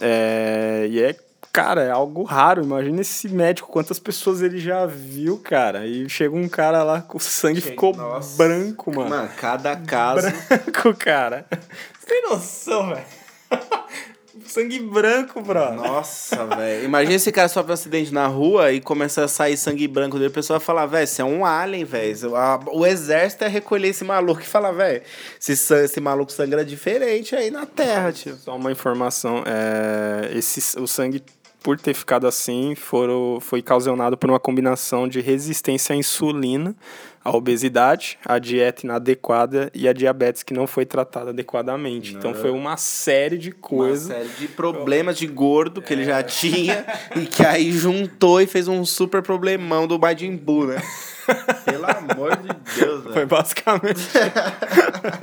É, 0.00 0.88
e 0.90 1.00
é, 1.00 1.16
cara, 1.52 1.82
é 1.82 1.90
algo 1.90 2.22
raro. 2.22 2.62
Imagina 2.62 3.00
esse 3.00 3.28
médico, 3.28 3.68
quantas 3.70 3.98
pessoas 3.98 4.42
ele 4.42 4.58
já 4.58 4.86
viu, 4.86 5.38
cara. 5.38 5.86
E 5.86 6.08
chega 6.08 6.34
um 6.34 6.48
cara 6.48 6.82
lá 6.82 7.00
com 7.00 7.18
o 7.18 7.20
sangue 7.20 7.60
ficou 7.60 7.94
Nossa. 7.94 8.36
branco, 8.36 8.94
mano. 8.94 9.10
Mano, 9.10 9.30
cada 9.36 9.76
caso. 9.76 10.28
Branco, 10.48 10.94
cara. 10.94 11.46
Você 11.98 12.06
tem 12.06 12.22
noção, 12.28 12.88
velho? 12.88 13.04
sangue 14.46 14.80
branco, 14.80 15.40
bro. 15.40 15.72
Nossa, 15.72 16.46
velho. 16.46 16.84
Imagina 16.84 17.14
esse 17.14 17.30
cara 17.32 17.48
sofre 17.48 17.70
um 17.70 17.74
acidente 17.74 18.12
na 18.12 18.26
rua 18.26 18.72
e 18.72 18.80
começa 18.80 19.24
a 19.24 19.28
sair 19.28 19.56
sangue 19.56 19.86
branco 19.86 20.18
dele. 20.18 20.30
O 20.30 20.32
pessoal 20.32 20.58
vai 20.58 20.66
falar, 20.66 20.86
velho, 20.86 21.06
você 21.06 21.22
é 21.22 21.24
um 21.24 21.44
alien, 21.44 21.84
velho. 21.84 22.32
O 22.72 22.86
exército 22.86 23.44
é 23.44 23.48
recolher 23.48 23.88
esse 23.88 24.04
maluco 24.04 24.40
e 24.40 24.46
falar, 24.46 24.72
velho, 24.72 25.02
esse, 25.40 25.74
esse 25.74 26.00
maluco 26.00 26.32
sangra 26.32 26.64
diferente 26.64 27.34
aí 27.34 27.50
na 27.50 27.66
terra, 27.66 28.12
tio. 28.12 28.36
Só 28.36 28.56
uma 28.56 28.72
informação, 28.72 29.44
é, 29.46 30.36
esse, 30.36 30.78
o 30.78 30.86
sangue, 30.86 31.22
por 31.62 31.78
ter 31.78 31.94
ficado 31.94 32.26
assim, 32.26 32.74
foram, 32.74 33.38
foi 33.40 33.62
causado 33.62 34.16
por 34.16 34.30
uma 34.30 34.40
combinação 34.40 35.06
de 35.06 35.20
resistência 35.20 35.94
à 35.94 35.96
insulina, 35.96 36.74
à 37.22 37.36
obesidade, 37.36 38.18
à 38.24 38.38
dieta 38.38 38.86
inadequada 38.86 39.70
e 39.74 39.86
à 39.86 39.92
diabetes 39.92 40.42
que 40.42 40.54
não 40.54 40.66
foi 40.66 40.86
tratada 40.86 41.30
adequadamente. 41.30 42.14
Então 42.14 42.34
foi 42.34 42.50
uma 42.50 42.76
série 42.76 43.36
de 43.36 43.50
Uma 43.50 43.58
coisas. 43.60 44.06
série 44.08 44.28
de 44.38 44.48
problemas 44.48 45.18
de 45.18 45.26
gordo 45.26 45.82
que 45.82 45.92
ele 45.92 46.04
já 46.04 46.22
tinha 46.22 46.84
e 47.16 47.26
que 47.26 47.44
aí 47.44 47.70
juntou 47.72 48.40
e 48.40 48.46
fez 48.46 48.68
um 48.68 48.84
super 48.84 49.22
problemão 49.22 49.86
do 49.86 49.98
Majin 49.98 50.36
Buu, 50.36 50.66
né? 50.66 50.82
Pelo 51.64 51.84
amor 51.84 52.36
de 52.38 52.48
Deus, 52.80 53.02
Foi 53.04 53.12
velho. 53.12 53.26
basicamente. 53.26 54.00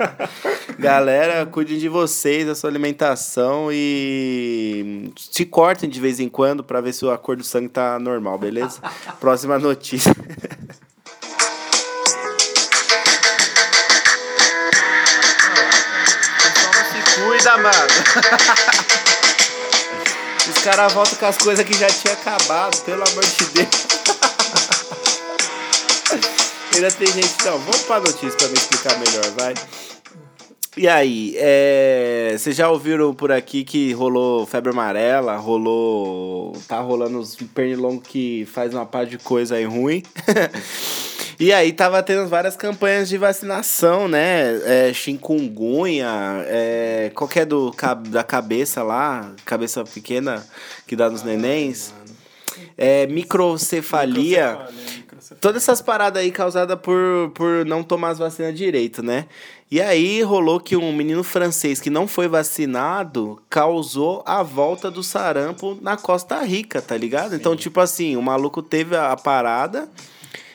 Galera, 0.78 1.44
cuidem 1.46 1.78
de 1.78 1.88
vocês, 1.88 2.46
da 2.46 2.54
sua 2.54 2.70
alimentação 2.70 3.68
e 3.72 5.10
se 5.16 5.44
cortem 5.44 5.90
de 5.90 6.00
vez 6.00 6.20
em 6.20 6.28
quando 6.28 6.62
pra 6.62 6.80
ver 6.80 6.92
se 6.92 7.06
a 7.08 7.18
cor 7.18 7.36
do 7.36 7.44
sangue 7.44 7.68
tá 7.68 7.98
normal, 7.98 8.38
beleza? 8.38 8.80
Próxima 9.20 9.58
notícia. 9.58 10.14
Cuida, 17.38 17.56
mano. 17.58 17.72
Os 20.48 20.58
caras 20.64 20.92
voltam 20.92 21.16
com 21.16 21.26
as 21.26 21.38
coisas 21.38 21.64
que 21.64 21.74
já 21.74 21.86
tinha 21.88 22.14
acabado, 22.14 22.76
pelo 22.82 23.02
amor 23.08 23.24
de 23.24 23.44
Deus. 23.46 23.68
Ainda 26.74 26.90
tem 26.90 27.06
gente. 27.08 27.44
Não, 27.44 27.58
vamos 27.58 27.82
pra 27.82 28.00
notícia 28.00 28.32
pra 28.32 28.48
me 28.48 28.54
explicar 28.54 28.98
melhor, 28.98 29.24
vai. 29.38 29.54
E 30.76 30.86
aí, 30.86 31.34
é, 31.36 32.36
vocês 32.38 32.54
já 32.54 32.70
ouviram 32.70 33.12
por 33.12 33.32
aqui 33.32 33.64
que 33.64 33.92
rolou 33.92 34.46
febre 34.46 34.70
amarela, 34.70 35.36
rolou. 35.36 36.56
tá 36.68 36.80
rolando 36.80 37.18
os 37.18 37.34
pernilongos 37.34 38.06
que 38.06 38.46
faz 38.52 38.72
uma 38.72 38.86
par 38.86 39.04
de 39.04 39.18
coisa 39.18 39.56
aí 39.56 39.64
ruim. 39.64 40.02
e 41.38 41.52
aí 41.52 41.72
tava 41.72 42.02
tendo 42.02 42.26
várias 42.28 42.56
campanhas 42.56 43.08
de 43.08 43.16
vacinação, 43.18 44.08
né? 44.08 44.56
É, 44.64 44.92
chikungunya, 44.92 46.08
é, 46.46 47.10
qualquer 47.14 47.46
do, 47.46 47.72
ca- 47.72 47.94
da 47.94 48.22
cabeça 48.24 48.82
lá, 48.82 49.32
cabeça 49.44 49.84
pequena 49.84 50.44
que 50.86 50.96
dá 50.96 51.08
nos 51.08 51.22
nenéns. 51.22 51.92
É, 52.76 53.06
microcefalia. 53.06 54.58
Todas 55.40 55.62
essas 55.62 55.80
paradas 55.82 56.22
aí 56.22 56.30
causadas 56.32 56.78
por, 56.80 57.30
por 57.34 57.64
não 57.66 57.82
tomar 57.82 58.10
as 58.10 58.18
vacinas 58.18 58.54
direito, 58.56 59.02
né? 59.02 59.26
E 59.70 59.80
aí 59.80 60.22
rolou 60.22 60.58
que 60.58 60.74
um 60.76 60.92
menino 60.92 61.22
francês 61.22 61.80
que 61.80 61.90
não 61.90 62.08
foi 62.08 62.26
vacinado 62.26 63.40
causou 63.50 64.22
a 64.26 64.42
volta 64.42 64.90
do 64.90 65.02
sarampo 65.02 65.76
na 65.82 65.96
Costa 65.96 66.42
Rica, 66.42 66.80
tá 66.80 66.96
ligado? 66.96 67.34
Então, 67.34 67.54
tipo 67.54 67.78
assim, 67.78 68.16
o 68.16 68.22
maluco 68.22 68.62
teve 68.62 68.96
a, 68.96 69.12
a 69.12 69.16
parada. 69.16 69.88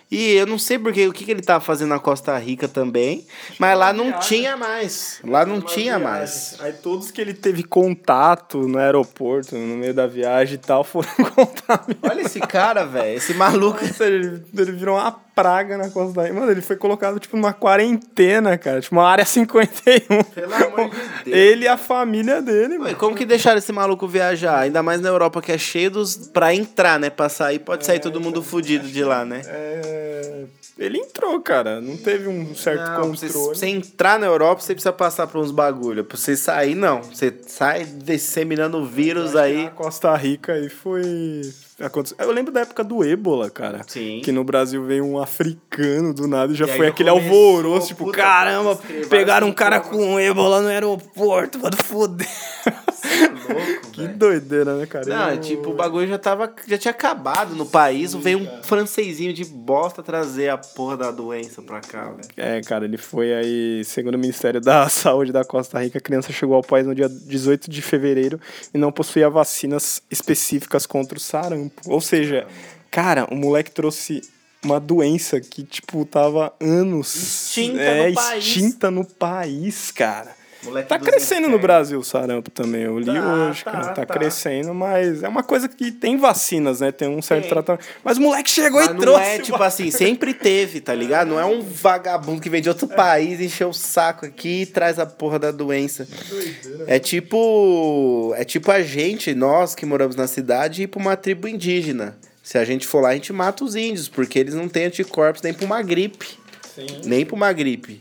E 0.09 0.33
eu 0.33 0.45
não 0.45 0.59
sei 0.59 0.77
porque 0.77 1.07
o 1.07 1.11
que, 1.11 1.25
que 1.25 1.31
ele 1.31 1.41
tava 1.41 1.59
fazendo 1.59 1.89
na 1.89 1.99
Costa 1.99 2.37
Rica 2.37 2.67
também, 2.67 3.25
mas 3.57 3.77
lá 3.77 3.91
não 3.91 4.19
tinha 4.19 4.55
mais. 4.55 5.19
Lá 5.23 5.45
não 5.45 5.59
tinha 5.59 5.97
mais. 5.97 6.55
Aí 6.59 6.73
todos 6.73 7.09
que 7.09 7.19
ele 7.19 7.33
teve 7.33 7.63
contato 7.63 8.67
no 8.67 8.77
aeroporto, 8.77 9.55
no 9.55 9.75
meio 9.75 9.93
da 9.93 10.05
viagem 10.05 10.55
e 10.55 10.57
tal, 10.59 10.83
foram 10.83 11.09
contaminados. 11.33 11.97
Olha 12.03 12.21
esse 12.21 12.39
cara, 12.39 12.85
velho. 12.85 13.17
Esse 13.17 13.33
maluco. 13.33 13.83
Nossa, 13.83 14.05
ele, 14.05 14.43
ele 14.55 14.71
virou 14.71 14.97
uma 14.97 15.11
praga 15.33 15.77
na 15.77 15.89
Costa 15.89 16.21
Rica. 16.21 16.33
Mano, 16.33 16.51
ele 16.51 16.61
foi 16.61 16.75
colocado, 16.75 17.19
tipo, 17.19 17.35
numa 17.35 17.53
quarentena, 17.53 18.57
cara. 18.57 18.81
Tipo, 18.81 18.95
uma 18.95 19.07
área 19.07 19.25
51. 19.25 20.23
Pelo 20.23 20.53
amor 20.53 20.89
de 20.89 21.25
Deus. 21.25 21.37
Ele 21.37 21.65
e 21.65 21.67
a 21.67 21.77
família 21.77 22.41
dele, 22.41 22.77
mano. 22.77 22.95
Como 22.97 23.15
que 23.15 23.25
deixaram 23.25 23.57
esse 23.57 23.71
maluco 23.71 24.07
viajar? 24.07 24.59
Ainda 24.59 24.83
mais 24.83 25.01
na 25.01 25.09
Europa 25.09 25.41
que 25.41 25.51
é 25.51 25.57
cheio 25.57 25.89
dos. 25.89 26.15
pra 26.15 26.53
entrar, 26.53 26.99
né? 26.99 27.09
Pra 27.09 27.29
sair, 27.29 27.59
pode 27.59 27.85
sair 27.85 27.99
todo 27.99 28.21
mundo 28.21 28.43
fudido 28.43 28.87
de 28.87 29.03
lá, 29.03 29.25
né? 29.25 29.41
É... 29.45 30.02
Ele 30.77 30.97
entrou, 30.97 31.39
cara. 31.41 31.79
Não 31.79 31.95
teve 31.97 32.27
um 32.27 32.53
certo 32.55 32.79
Não, 32.81 33.01
controle. 33.11 33.31
pra 33.31 33.31
você 33.31 33.67
entrar 33.67 34.19
na 34.19 34.25
Europa, 34.25 34.61
você 34.61 34.73
precisa 34.73 34.93
passar 34.93 35.27
por 35.27 35.39
uns 35.41 35.51
bagulho. 35.51 36.03
Pra 36.03 36.17
você 36.17 36.35
sair, 36.35 36.75
não. 36.75 37.01
Você 37.03 37.33
sai 37.47 37.85
disseminando 37.85 38.77
o 38.79 38.85
vírus 38.85 39.35
aí. 39.35 39.69
Costa 39.75 40.15
Rica 40.15 40.53
aí 40.53 40.69
foi. 40.69 41.41
Eu 42.19 42.31
lembro 42.31 42.51
da 42.53 42.61
época 42.61 42.83
do 42.83 43.03
ébola, 43.03 43.49
cara. 43.49 43.81
Sim. 43.87 44.21
Que 44.23 44.31
no 44.31 44.43
Brasil 44.43 44.83
veio 44.85 45.03
um 45.05 45.19
africano 45.19 46.13
do 46.13 46.27
nada 46.27 46.53
e 46.53 46.55
já 46.55 46.65
E 46.65 46.77
foi 46.77 46.87
aquele 46.87 47.09
começou, 47.09 47.31
alvoroço. 47.31 47.87
Tipo, 47.87 48.11
caramba, 48.11 48.79
pegaram 49.09 49.47
um 49.47 49.53
cara 49.53 49.79
com 49.79 50.19
ébola 50.19 50.61
no 50.61 50.67
aeroporto, 50.67 51.59
mano, 51.59 51.75
foder. 51.83 52.27
Louco, 53.49 53.83
Que 53.93 54.01
velho. 54.03 54.17
doideira, 54.17 54.75
né, 54.77 54.85
cara? 54.87 55.05
Não, 55.05 55.29
Eu- 55.31 55.39
tipo, 55.41 55.69
o 55.69 55.73
bagulho 55.75 56.07
já 56.07 56.17
tava. 56.17 56.51
Já 56.67 56.77
tinha 56.77 56.91
acabado 56.91 57.55
no 57.55 57.65
país. 57.65 58.13
Veio 58.13 58.39
um 58.39 58.63
francesinho 58.63 59.33
de 59.33 59.45
bosta 59.45 60.01
trazer 60.01 60.49
a 60.49 60.57
porra 60.57 60.97
da 60.97 61.11
doença 61.11 61.61
pra 61.61 61.79
cá, 61.81 62.05
velho. 62.09 62.27
É, 62.37 62.61
cara, 62.61 62.85
ele 62.85 62.97
foi 62.97 63.33
aí, 63.33 63.83
segundo 63.85 64.15
o 64.15 64.19
Ministério 64.19 64.59
da 64.61 64.87
Saúde 64.89 65.31
da 65.31 65.43
Costa 65.45 65.79
Rica, 65.83 65.97
a 65.97 66.01
criança 66.01 66.31
chegou 66.31 66.55
ao 66.55 66.63
país 66.63 66.87
no 66.87 66.95
dia 66.95 67.07
18 67.09 67.69
de 67.69 67.81
fevereiro 67.81 68.39
e 68.73 68.77
não 68.77 68.91
possuía 68.91 69.29
vacinas 69.29 70.01
específicas 70.09 70.85
contra 70.85 71.17
o 71.17 71.21
sarampo. 71.21 71.62
Ou 71.85 72.01
seja, 72.01 72.47
cara, 72.89 73.27
o 73.31 73.35
moleque 73.35 73.71
trouxe 73.71 74.21
uma 74.63 74.79
doença 74.79 75.41
que, 75.41 75.63
tipo, 75.63 76.05
tava 76.05 76.53
anos 76.59 77.15
Extinta 77.15 77.81
é, 77.81 78.07
no 78.07 78.15
país. 78.15 78.45
extinta 78.45 78.91
no 78.91 79.05
país, 79.05 79.91
cara. 79.91 80.42
Moleque 80.63 80.89
Tá 80.89 80.99
crescendo 80.99 81.49
no. 81.49 81.59
Brasil 81.59 81.99
o 81.99 82.03
sarampo 82.03 82.51
também, 82.51 82.81
eu 82.83 82.99
li 82.99 83.05
Tá, 83.05 83.33
hoje, 83.33 83.63
tá, 83.63 83.71
cara. 83.71 83.85
Tá, 83.89 84.05
tá. 84.05 84.13
crescendo, 84.13 84.73
mas 84.73 85.23
é 85.23 85.27
uma 85.29 85.43
coisa 85.43 85.67
que 85.69 85.91
tem 85.91 86.17
vacinas, 86.17 86.81
né? 86.81 86.91
Tem 86.91 87.07
um 87.07 87.21
certo 87.21 87.41
Tem. 87.43 87.49
tratamento. 87.49 87.85
Mas 88.03 88.17
o 88.17 88.21
moleque 88.21 88.49
chegou 88.49 88.79
Mas 88.79 88.89
e 88.89 88.93
não 88.93 88.99
trouxe. 88.99 89.21
é 89.23 89.39
tipo 89.39 89.63
assim, 89.63 89.89
sempre 89.91 90.33
teve, 90.33 90.81
tá 90.81 90.93
ligado? 90.93 91.29
Não 91.29 91.39
é 91.39 91.45
um 91.45 91.61
vagabundo 91.61 92.41
que 92.41 92.49
vem 92.49 92.61
de 92.61 92.69
outro 92.69 92.87
país, 92.87 93.39
encheu 93.39 93.69
o 93.69 93.73
saco 93.73 94.25
aqui 94.25 94.63
e 94.63 94.65
traz 94.65 94.99
a 94.99 95.05
porra 95.05 95.39
da 95.39 95.51
doença. 95.51 96.07
É 96.87 96.99
tipo. 96.99 98.33
É 98.35 98.43
tipo 98.43 98.71
a 98.71 98.81
gente, 98.81 99.33
nós 99.33 99.73
que 99.75 99.85
moramos 99.85 100.15
na 100.15 100.27
cidade, 100.27 100.83
ir 100.83 100.87
pra 100.87 100.99
uma 100.99 101.15
tribo 101.15 101.47
indígena. 101.47 102.17
Se 102.41 102.57
a 102.57 102.65
gente 102.65 102.85
for 102.85 103.01
lá, 103.01 103.09
a 103.09 103.13
gente 103.13 103.31
mata 103.31 103.63
os 103.63 103.73
índios, 103.73 104.09
porque 104.09 104.37
eles 104.37 104.53
não 104.53 104.67
têm 104.67 104.85
anticorpos 104.87 105.41
nem 105.41 105.53
pra 105.53 105.65
uma 105.65 105.81
gripe. 105.81 106.37
Nem 107.05 107.25
pra 107.25 107.35
uma 107.35 107.51
gripe. 107.53 107.99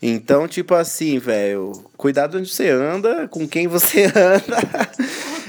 Então, 0.00 0.46
tipo 0.48 0.74
assim, 0.74 1.18
velho, 1.18 1.72
cuidado 1.96 2.38
onde 2.38 2.48
você 2.48 2.68
anda, 2.68 3.28
com 3.28 3.46
quem 3.48 3.66
você 3.66 4.04
anda. 4.14 4.90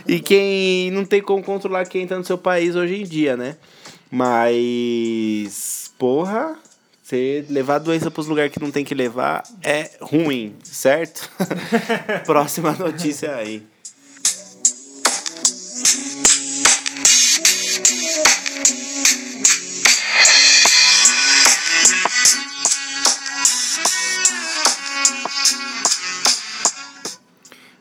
e 0.07 0.19
quem 0.19 0.91
não 0.91 1.05
tem 1.05 1.21
como 1.21 1.43
controlar 1.43 1.85
quem 1.85 2.07
tá 2.07 2.17
no 2.17 2.25
seu 2.25 2.37
país 2.37 2.75
hoje 2.75 3.01
em 3.01 3.03
dia, 3.03 3.37
né? 3.37 3.57
Mas, 4.11 5.91
porra, 5.97 6.57
você 7.01 7.45
levar 7.49 7.75
a 7.75 7.79
doença 7.79 8.09
pros 8.09 8.27
lugares 8.27 8.51
que 8.51 8.61
não 8.61 8.71
tem 8.71 8.83
que 8.83 8.95
levar 8.95 9.43
é 9.61 9.91
ruim, 10.01 10.55
certo? 10.63 11.29
Próxima 12.25 12.71
notícia 12.71 13.35
aí. 13.35 13.63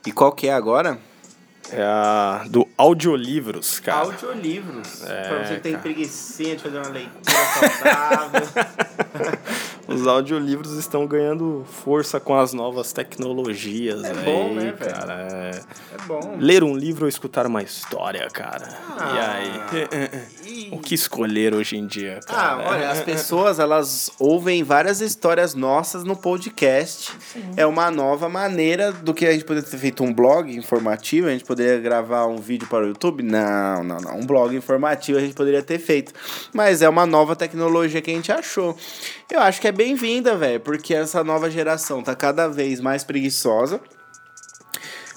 E 0.06 0.12
qual 0.12 0.32
que 0.32 0.48
é 0.48 0.52
agora? 0.52 0.98
É 1.70 1.82
a 1.82 2.44
do 2.48 2.68
audiolivros, 2.76 3.80
cara. 3.80 4.00
Audiolivros. 4.00 5.02
É, 5.02 5.28
pra 5.28 5.46
você 5.46 5.54
que 5.54 5.60
tem 5.60 5.78
preguiçinha 5.78 6.56
de 6.56 6.62
fazer 6.62 6.76
uma 6.76 6.88
leitura 6.88 7.36
saudável. 7.82 8.48
Os 9.86 10.06
audiolivros 10.06 10.72
estão 10.78 11.06
ganhando 11.06 11.64
força 11.84 12.18
com 12.18 12.34
as 12.38 12.52
novas 12.52 12.92
tecnologias. 12.92 14.02
É 14.02 14.10
aí, 14.10 14.24
bom, 14.24 14.54
né, 14.54 14.72
velho? 14.72 14.76
cara? 14.76 15.28
É... 15.30 15.50
É 15.94 16.06
bom. 16.06 16.36
Ler 16.38 16.62
um 16.64 16.76
livro 16.76 17.04
ou 17.04 17.08
escutar 17.08 17.46
uma 17.46 17.62
história, 17.62 18.28
cara. 18.30 18.68
Ah. 18.98 19.14
E 19.14 20.46
aí? 20.46 20.68
O 20.72 20.78
que 20.78 20.94
escolher 20.94 21.54
hoje 21.54 21.76
em 21.76 21.86
dia, 21.86 22.20
Ah, 22.28 22.32
cara? 22.32 22.68
olha, 22.70 22.90
as 22.90 23.00
pessoas 23.04 23.58
elas 23.58 24.10
ouvem 24.18 24.62
várias 24.62 25.00
histórias 25.00 25.54
nossas 25.54 26.04
no 26.04 26.16
podcast. 26.16 27.12
É 27.56 27.66
uma 27.66 27.90
nova 27.90 28.28
maneira 28.28 28.92
do 28.92 29.12
que 29.14 29.26
a 29.26 29.32
gente 29.32 29.44
poderia 29.44 29.68
ter 29.68 29.78
feito 29.78 30.02
um 30.02 30.12
blog 30.12 30.54
informativo, 30.54 31.28
a 31.28 31.30
gente 31.30 31.44
poderia 31.44 31.78
gravar 31.78 32.26
um 32.26 32.36
vídeo 32.36 32.66
para 32.68 32.84
o 32.84 32.88
YouTube. 32.88 33.22
Não, 33.22 33.84
não, 33.84 33.98
não. 33.98 34.18
Um 34.18 34.26
blog 34.26 34.54
informativo 34.56 35.18
a 35.18 35.20
gente 35.20 35.34
poderia 35.34 35.62
ter 35.62 35.78
feito. 35.78 36.12
Mas 36.52 36.82
é 36.82 36.88
uma 36.88 37.06
nova 37.06 37.36
tecnologia 37.36 38.00
que 38.00 38.10
a 38.10 38.14
gente 38.14 38.32
achou. 38.32 38.76
Eu 39.30 39.40
acho 39.40 39.60
que 39.60 39.68
é 39.68 39.72
bem-vinda, 39.74 40.36
velho, 40.36 40.60
porque 40.60 40.94
essa 40.94 41.22
nova 41.24 41.50
geração 41.50 42.02
tá 42.02 42.14
cada 42.14 42.48
vez 42.48 42.80
mais 42.80 43.04
preguiçosa 43.04 43.80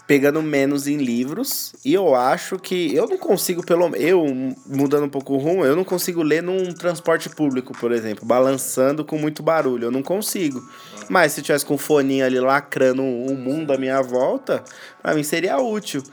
pegando 0.08 0.42
menos 0.42 0.88
em 0.88 0.98
livros. 0.98 1.74
E 1.84 1.94
eu 1.94 2.16
acho 2.16 2.58
que 2.58 2.96
eu 2.96 3.08
não 3.08 3.18
consigo, 3.18 3.64
pelo 3.64 3.94
eu 3.98 4.26
mudando 4.66 5.04
um 5.04 5.10
pouco 5.10 5.34
o 5.34 5.38
rumo, 5.38 5.66
eu 5.66 5.76
não 5.76 5.84
consigo 5.84 6.24
ler 6.24 6.42
num 6.42 6.72
transporte 6.74 7.30
público, 7.30 7.78
por 7.78 7.92
exemplo, 7.92 8.26
balançando 8.26 9.04
com 9.04 9.18
muito 9.18 9.44
barulho. 9.44 9.86
Eu 9.86 9.92
não 9.92 10.02
consigo. 10.02 10.62
Mas 11.10 11.34
se 11.34 11.42
tivesse 11.42 11.66
com 11.66 11.76
um 11.76 11.78
foninho 11.78 12.26
ali 12.26 12.40
lacrando 12.40 13.04
o 13.04 13.36
mundo 13.36 13.74
à 13.74 13.78
minha 13.78 14.02
volta, 14.02 14.64
pra 15.08 15.16
mim 15.16 15.24
seria 15.24 15.58
útil. 15.58 16.04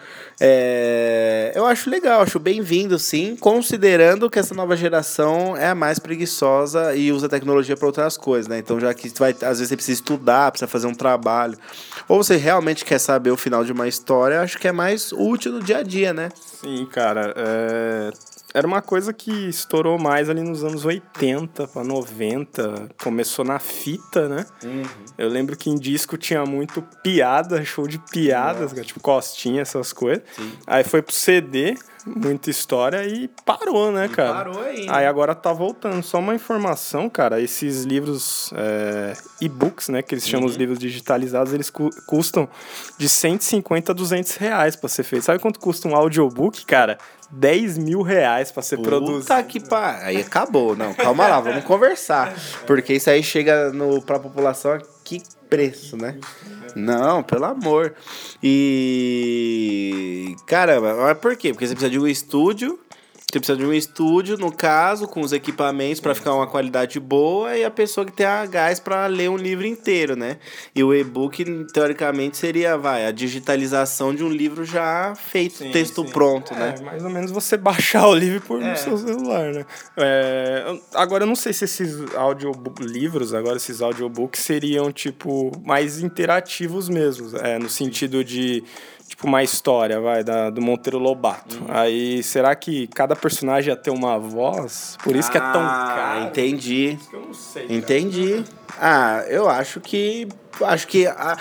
É, 0.40 1.50
eu 1.56 1.66
acho 1.66 1.90
legal, 1.90 2.20
acho 2.20 2.38
bem-vindo, 2.38 2.96
sim, 2.96 3.34
considerando 3.34 4.30
que 4.30 4.38
essa 4.38 4.54
nova 4.54 4.76
geração 4.76 5.56
é 5.56 5.66
a 5.66 5.74
mais 5.74 5.98
preguiçosa 5.98 6.94
e 6.94 7.10
usa 7.10 7.28
tecnologia 7.28 7.76
para 7.76 7.86
outras 7.86 8.16
coisas, 8.16 8.46
né? 8.46 8.56
Então, 8.58 8.78
já 8.78 8.94
que 8.94 9.08
vai, 9.18 9.32
às 9.32 9.58
vezes 9.58 9.68
você 9.68 9.74
precisa 9.74 10.00
estudar, 10.00 10.52
precisa 10.52 10.68
fazer 10.68 10.86
um 10.86 10.94
trabalho, 10.94 11.58
ou 12.06 12.22
você 12.22 12.36
realmente 12.36 12.84
quer 12.84 13.00
saber 13.00 13.32
o 13.32 13.36
final 13.36 13.64
de 13.64 13.72
uma 13.72 13.88
história, 13.88 14.40
acho 14.40 14.58
que 14.58 14.68
é 14.68 14.72
mais 14.72 15.10
útil 15.10 15.50
no 15.50 15.60
dia 15.60 15.78
a 15.78 15.82
dia, 15.82 16.12
né? 16.12 16.28
Sim, 16.60 16.86
cara. 16.86 17.34
é, 17.36 18.10
Era 18.56 18.68
uma 18.68 18.80
coisa 18.80 19.12
que 19.12 19.32
estourou 19.48 19.98
mais 19.98 20.30
ali 20.30 20.40
nos 20.40 20.62
anos 20.62 20.84
80 20.84 21.66
para 21.66 21.82
90. 21.82 22.88
Começou 23.02 23.44
na 23.44 23.58
fita, 23.58 24.28
né? 24.28 24.46
Eu 25.18 25.28
lembro 25.28 25.56
que 25.56 25.68
em 25.68 25.74
disco 25.74 26.16
tinha 26.16 26.46
muito 26.46 26.80
piada, 27.02 27.64
show 27.64 27.88
de 27.88 27.98
piadas, 27.98 28.72
cara, 28.72 28.84
tipo 28.84 29.00
Costinha, 29.00 29.62
essas 29.62 29.92
coisas. 29.92 30.22
Aí 30.68 30.84
foi 30.84 31.02
pro 31.02 31.12
CD, 31.12 31.74
muita 32.06 32.48
história 32.48 33.04
e 33.04 33.28
parou, 33.44 33.90
né, 33.90 34.06
cara? 34.06 34.32
parou 34.32 34.62
aí, 34.62 34.86
né? 34.86 34.92
Aí 34.92 35.06
agora 35.06 35.34
tá 35.34 35.52
voltando. 35.52 36.00
Só 36.04 36.20
uma 36.20 36.34
informação, 36.36 37.10
cara, 37.10 37.40
esses 37.40 37.82
livros 37.82 38.52
é, 38.54 39.14
e-books, 39.40 39.88
né, 39.88 40.00
que 40.00 40.14
eles 40.14 40.28
chamam 40.28 40.44
Uhum. 40.46 40.50
os 40.52 40.56
livros 40.56 40.78
digitalizados, 40.78 41.52
eles 41.52 41.70
cu- 41.70 41.90
custam 42.06 42.48
de 42.98 43.08
150 43.08 43.90
a 43.90 43.94
200 43.96 44.36
reais 44.36 44.76
pra 44.76 44.88
ser 44.88 45.02
feito. 45.02 45.24
Sabe 45.24 45.40
quanto 45.40 45.58
custa 45.58 45.88
um 45.88 45.96
audiobook, 45.96 46.64
cara? 46.66 46.98
10 47.36 47.78
mil 47.78 48.02
reais 48.02 48.52
pra 48.52 48.62
ser 48.62 48.78
produzido. 48.78 49.20
Puta 49.20 49.42
que 49.42 49.60
pá. 49.60 50.00
Aí 50.02 50.18
acabou. 50.18 50.76
Não, 50.76 50.94
calma 50.94 51.26
lá, 51.26 51.40
vamos 51.40 51.64
conversar. 51.64 52.34
Porque 52.66 52.94
isso 52.94 53.10
aí 53.10 53.22
chega 53.22 53.72
no, 53.72 54.00
pra 54.02 54.18
população 54.18 54.78
que 55.02 55.22
preço, 55.48 55.96
né? 55.96 56.18
Não, 56.74 57.22
pelo 57.22 57.44
amor. 57.44 57.94
E. 58.42 60.34
Caramba, 60.46 60.94
mas 60.94 61.18
por 61.18 61.36
quê? 61.36 61.52
Porque 61.52 61.66
você 61.66 61.74
precisa 61.74 61.90
de 61.90 61.98
um 61.98 62.06
estúdio. 62.06 62.78
Você 63.34 63.40
precisa 63.40 63.58
de 63.58 63.66
um 63.66 63.72
estúdio, 63.72 64.38
no 64.38 64.52
caso, 64.52 65.08
com 65.08 65.20
os 65.20 65.32
equipamentos 65.32 65.98
para 65.98 66.14
ficar 66.14 66.34
uma 66.34 66.46
qualidade 66.46 67.00
boa 67.00 67.56
e 67.56 67.64
a 67.64 67.70
pessoa 67.70 68.06
que 68.06 68.12
tem 68.12 68.24
a 68.24 68.46
gás 68.46 68.78
para 68.78 69.08
ler 69.08 69.28
um 69.28 69.36
livro 69.36 69.66
inteiro, 69.66 70.14
né? 70.14 70.36
E 70.72 70.84
o 70.84 70.94
e-book, 70.94 71.44
teoricamente, 71.72 72.36
seria, 72.36 72.78
vai, 72.78 73.04
a 73.04 73.10
digitalização 73.10 74.14
de 74.14 74.22
um 74.22 74.28
livro 74.28 74.64
já 74.64 75.14
feito, 75.16 75.54
Sim, 75.56 75.72
texto 75.72 76.04
sim. 76.06 76.12
pronto, 76.12 76.54
É, 76.54 76.58
né? 76.58 76.74
mais 76.84 77.02
ou 77.02 77.10
menos 77.10 77.32
você 77.32 77.56
baixar 77.58 78.06
o 78.06 78.14
livro 78.14 78.40
por 78.40 78.62
É. 78.62 78.70
no 78.70 78.76
seu 78.76 78.96
celular, 78.96 79.52
né? 79.52 79.66
É, 79.96 80.78
agora, 80.94 81.24
eu 81.24 81.28
não 81.28 81.34
sei 81.34 81.52
se 81.52 81.64
esses 81.64 82.14
audiolivros, 82.14 83.34
agora 83.34 83.56
esses 83.56 83.82
audiobooks 83.82 84.42
seriam, 84.42 84.92
tipo, 84.92 85.50
mais 85.64 85.98
interativos 85.98 86.88
mesmo. 86.88 87.36
É, 87.38 87.58
no 87.58 87.68
sentido 87.68 88.22
de, 88.22 88.62
tipo, 89.14 89.26
uma 89.26 89.42
história, 89.42 90.00
vai, 90.00 90.24
da, 90.24 90.50
do 90.50 90.60
Monteiro 90.60 90.98
Lobato. 90.98 91.56
Uhum. 91.58 91.66
Aí, 91.68 92.22
será 92.22 92.54
que 92.54 92.86
cada 92.88 93.14
personagem 93.14 93.70
ia 93.70 93.76
ter 93.76 93.90
uma 93.90 94.18
voz? 94.18 94.96
Por 95.02 95.14
isso 95.14 95.30
que 95.30 95.36
é 95.38 95.40
tão 95.40 95.62
Ah, 95.62 95.92
caro? 95.96 96.24
Entendi. 96.26 96.98
Eu 97.12 97.20
não 97.20 97.34
sei. 97.34 97.62
cara. 97.62 97.74
Entendi. 97.74 98.44
Ah, 98.80 99.24
eu 99.28 99.48
acho 99.48 99.80
que. 99.80 100.28
Acho 100.62 100.86
que 100.86 101.06
a, 101.06 101.36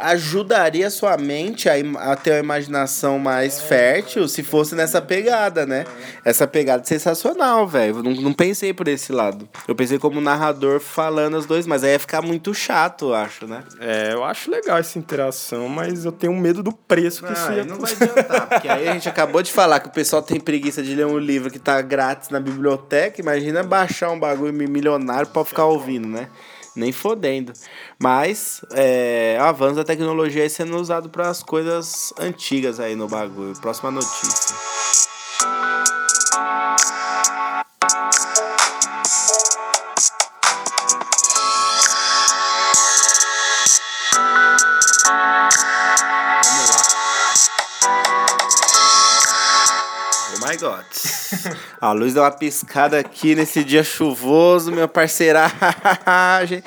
ajudaria 0.00 0.90
sua 0.90 1.16
mente 1.16 1.68
a, 1.68 1.74
a 2.12 2.16
ter 2.16 2.32
uma 2.32 2.38
imaginação 2.38 3.18
mais 3.18 3.60
fértil 3.60 4.26
se 4.28 4.42
fosse 4.42 4.74
nessa 4.74 5.00
pegada, 5.00 5.66
né? 5.66 5.84
Essa 6.24 6.46
pegada 6.46 6.84
sensacional, 6.84 7.66
velho. 7.66 8.02
Não, 8.02 8.12
não 8.12 8.32
pensei 8.32 8.72
por 8.72 8.88
esse 8.88 9.12
lado. 9.12 9.48
Eu 9.66 9.74
pensei 9.74 9.98
como 9.98 10.20
narrador 10.20 10.80
falando 10.80 11.36
as 11.36 11.46
dois, 11.46 11.66
mas 11.66 11.84
aí 11.84 11.92
ia 11.92 11.98
ficar 11.98 12.22
muito 12.22 12.54
chato, 12.54 13.06
eu 13.06 13.14
acho, 13.14 13.46
né? 13.46 13.62
É, 13.80 14.12
eu 14.12 14.24
acho 14.24 14.50
legal 14.50 14.78
essa 14.78 14.98
interação, 14.98 15.68
mas 15.68 16.04
eu 16.04 16.12
tenho 16.12 16.34
medo 16.34 16.62
do 16.62 16.72
preço 16.72 17.24
que 17.24 17.32
isso 17.32 17.48
Ah, 17.48 17.54
ia 17.54 17.64
não 17.64 17.78
vai 17.78 17.92
adiantar, 17.92 18.48
porque 18.48 18.68
aí 18.68 18.88
a 18.88 18.92
gente 18.92 19.08
acabou 19.08 19.42
de 19.42 19.52
falar 19.52 19.80
que 19.80 19.88
o 19.88 19.92
pessoal 19.92 20.22
tem 20.22 20.40
preguiça 20.40 20.82
de 20.82 20.94
ler 20.94 21.06
um 21.06 21.18
livro 21.18 21.50
que 21.50 21.58
tá 21.58 21.80
grátis 21.80 22.30
na 22.30 22.40
biblioteca. 22.40 23.20
Imagina 23.20 23.62
baixar 23.62 24.10
um 24.10 24.18
bagulho 24.18 24.52
milionário 24.52 25.28
pra 25.28 25.44
ficar 25.44 25.66
ouvindo, 25.66 26.08
né? 26.08 26.28
Nem 26.78 26.92
fodendo. 26.92 27.52
Mas 27.98 28.60
é, 28.72 29.36
avanço 29.40 29.76
da 29.76 29.84
tecnologia 29.84 30.42
aí 30.44 30.50
sendo 30.50 30.76
usado 30.76 31.10
para 31.10 31.28
as 31.28 31.42
coisas 31.42 32.12
antigas 32.18 32.78
aí 32.78 32.94
no 32.94 33.08
bagulho. 33.08 33.58
Próxima 33.60 33.90
notícia. 33.90 34.77
God. 50.58 50.84
A 51.80 51.92
luz 51.92 52.14
deu 52.14 52.22
uma 52.22 52.30
piscada 52.30 52.98
aqui 52.98 53.34
nesse 53.34 53.62
dia 53.62 53.84
chuvoso, 53.84 54.72
meu 54.72 54.88
parceiragem. 54.88 56.62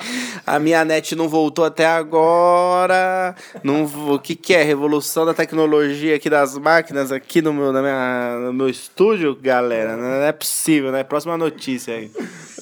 A 0.46 0.58
minha 0.58 0.84
net 0.84 1.14
não 1.14 1.28
voltou 1.28 1.64
até 1.64 1.86
agora. 1.86 3.34
Não, 3.62 3.84
o 3.84 4.18
que, 4.18 4.34
que 4.34 4.54
é? 4.54 4.62
Revolução 4.62 5.26
da 5.26 5.34
tecnologia 5.34 6.16
aqui 6.16 6.30
das 6.30 6.56
máquinas 6.56 7.12
aqui 7.12 7.42
no 7.42 7.52
meu, 7.52 7.72
na 7.72 7.82
minha, 7.82 8.38
no 8.46 8.52
meu 8.52 8.68
estúdio, 8.68 9.36
galera. 9.36 9.96
Não 9.96 10.22
é 10.24 10.32
possível, 10.32 10.90
né? 10.90 11.04
Próxima 11.04 11.36
notícia 11.36 11.94
aí. 11.94 12.10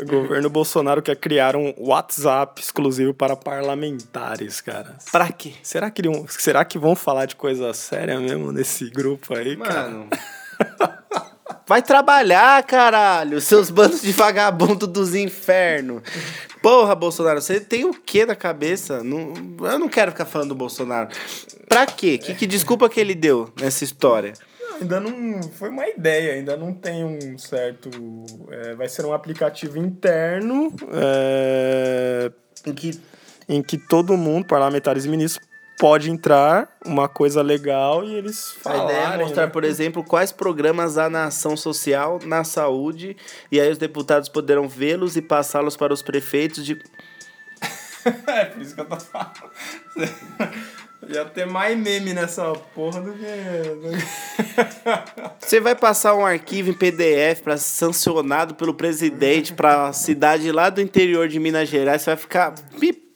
O 0.00 0.06
governo 0.06 0.50
Bolsonaro 0.50 1.02
quer 1.02 1.16
criar 1.16 1.54
um 1.54 1.72
WhatsApp 1.76 2.60
exclusivo 2.60 3.14
para 3.14 3.36
parlamentares, 3.36 4.60
cara. 4.60 4.96
Pra 5.12 5.30
quê? 5.30 5.52
Será 5.62 5.90
que, 5.90 6.02
será 6.28 6.64
que 6.64 6.78
vão 6.78 6.96
falar 6.96 7.26
de 7.26 7.36
coisa 7.36 7.72
séria 7.72 8.18
mesmo 8.18 8.50
nesse 8.50 8.90
grupo 8.90 9.34
aí, 9.34 9.56
cara? 9.56 10.06
Vai 11.66 11.82
trabalhar, 11.82 12.60
caralho, 12.64 13.40
seus 13.40 13.70
bandos 13.70 14.02
de 14.02 14.10
vagabundo 14.10 14.88
dos 14.88 15.14
infernos. 15.14 16.02
Porra, 16.60 16.96
Bolsonaro, 16.96 17.40
você 17.40 17.60
tem 17.60 17.84
o 17.84 17.94
que 17.94 18.26
na 18.26 18.34
cabeça? 18.34 19.04
Não, 19.04 19.32
eu 19.60 19.78
não 19.78 19.88
quero 19.88 20.10
ficar 20.10 20.24
falando 20.24 20.48
do 20.48 20.54
Bolsonaro. 20.56 21.10
Pra 21.68 21.86
quê? 21.86 22.18
Que, 22.18 22.34
que 22.34 22.46
desculpa 22.46 22.88
que 22.88 22.98
ele 22.98 23.14
deu 23.14 23.52
nessa 23.60 23.84
história? 23.84 24.32
Ainda 24.80 24.98
não 24.98 25.42
foi 25.44 25.68
uma 25.68 25.86
ideia, 25.86 26.34
ainda 26.34 26.56
não 26.56 26.74
tem 26.74 27.04
um 27.04 27.38
certo. 27.38 27.88
é, 28.50 28.74
vai 28.74 28.88
ser 28.88 29.04
um 29.04 29.12
aplicativo 29.12 29.78
interno 29.78 30.74
é, 30.92 32.32
Em 32.66 32.74
que 32.74 33.00
em 33.50 33.62
que 33.62 33.76
todo 33.76 34.16
mundo, 34.16 34.46
parlamentares 34.46 35.04
e 35.04 35.08
ministros, 35.08 35.44
pode 35.80 36.10
entrar, 36.10 36.68
uma 36.84 37.08
coisa 37.08 37.40
legal 37.40 38.04
e 38.04 38.14
eles 38.14 38.54
a 38.58 38.60
falarem. 38.60 38.84
ideia 38.84 39.14
é 39.14 39.16
mostrar, 39.16 39.46
né? 39.46 39.50
por 39.50 39.64
exemplo, 39.64 40.04
quais 40.04 40.30
programas 40.30 40.98
há 40.98 41.08
na 41.08 41.24
ação 41.24 41.56
social, 41.56 42.18
na 42.22 42.44
saúde, 42.44 43.16
e 43.50 43.58
aí 43.58 43.70
os 43.70 43.78
deputados 43.78 44.28
poderão 44.28 44.68
vê-los 44.68 45.16
e 45.16 45.22
passá-los 45.22 45.78
para 45.78 45.94
os 45.94 46.02
prefeitos 46.02 46.66
de 46.66 46.78
É, 48.26 48.44
por 48.44 48.62
isso 48.62 48.74
que 48.74 48.80
eu 48.80 48.84
tô 48.84 48.96
falando. 48.96 49.32
Ia 51.08 51.24
ter 51.24 51.46
mais 51.46 51.76
meme 51.78 52.12
nessa 52.12 52.52
porra 52.74 53.00
do 53.00 53.12
que. 53.14 53.24
Você 55.40 55.60
vai 55.60 55.74
passar 55.74 56.14
um 56.14 56.24
arquivo 56.24 56.70
em 56.70 56.74
PDF 56.74 57.40
para 57.42 57.56
sancionado 57.56 58.54
pelo 58.54 58.74
presidente 58.74 59.54
para 59.54 59.92
cidade 59.94 60.52
lá 60.52 60.68
do 60.68 60.80
interior 60.80 61.26
de 61.26 61.40
Minas 61.40 61.70
Gerais, 61.70 62.02
você 62.02 62.10
vai 62.10 62.16
ficar 62.16 62.54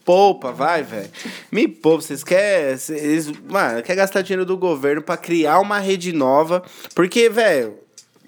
poupa, 0.05 0.53
vai, 0.53 0.83
velho. 0.83 1.11
Me 1.51 1.67
poupa, 1.67 2.03
vocês 2.03 2.23
querem, 2.23 2.77
vocês, 2.77 3.33
mano, 3.49 3.83
quer 3.83 3.95
gastar 3.95 4.23
dinheiro 4.23 4.45
do 4.45 4.57
governo 4.57 5.03
para 5.03 5.17
criar 5.17 5.59
uma 5.61 5.79
rede 5.79 6.13
nova, 6.13 6.63
porque, 6.95 7.29
velho, 7.29 7.79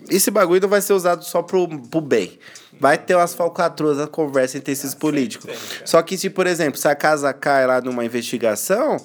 esse 0.08 0.30
bagulho 0.30 0.60
não 0.60 0.68
vai 0.68 0.80
ser 0.80 0.92
usado 0.92 1.24
só 1.24 1.42
pro, 1.42 1.68
pro 1.68 2.00
bem. 2.00 2.38
Vai 2.78 2.98
ter 2.98 3.14
umas 3.14 3.34
falcatruas 3.34 3.96
na 3.96 4.06
conversa 4.06 4.58
entre 4.58 4.72
esses 4.72 4.94
políticos. 4.94 5.50
Só 5.84 6.02
que 6.02 6.18
se, 6.18 6.28
por 6.28 6.46
exemplo, 6.46 6.78
se 6.78 6.86
a 6.86 6.94
casa 6.94 7.32
cai 7.32 7.66
lá 7.66 7.80
numa 7.80 8.04
investigação, 8.04 8.98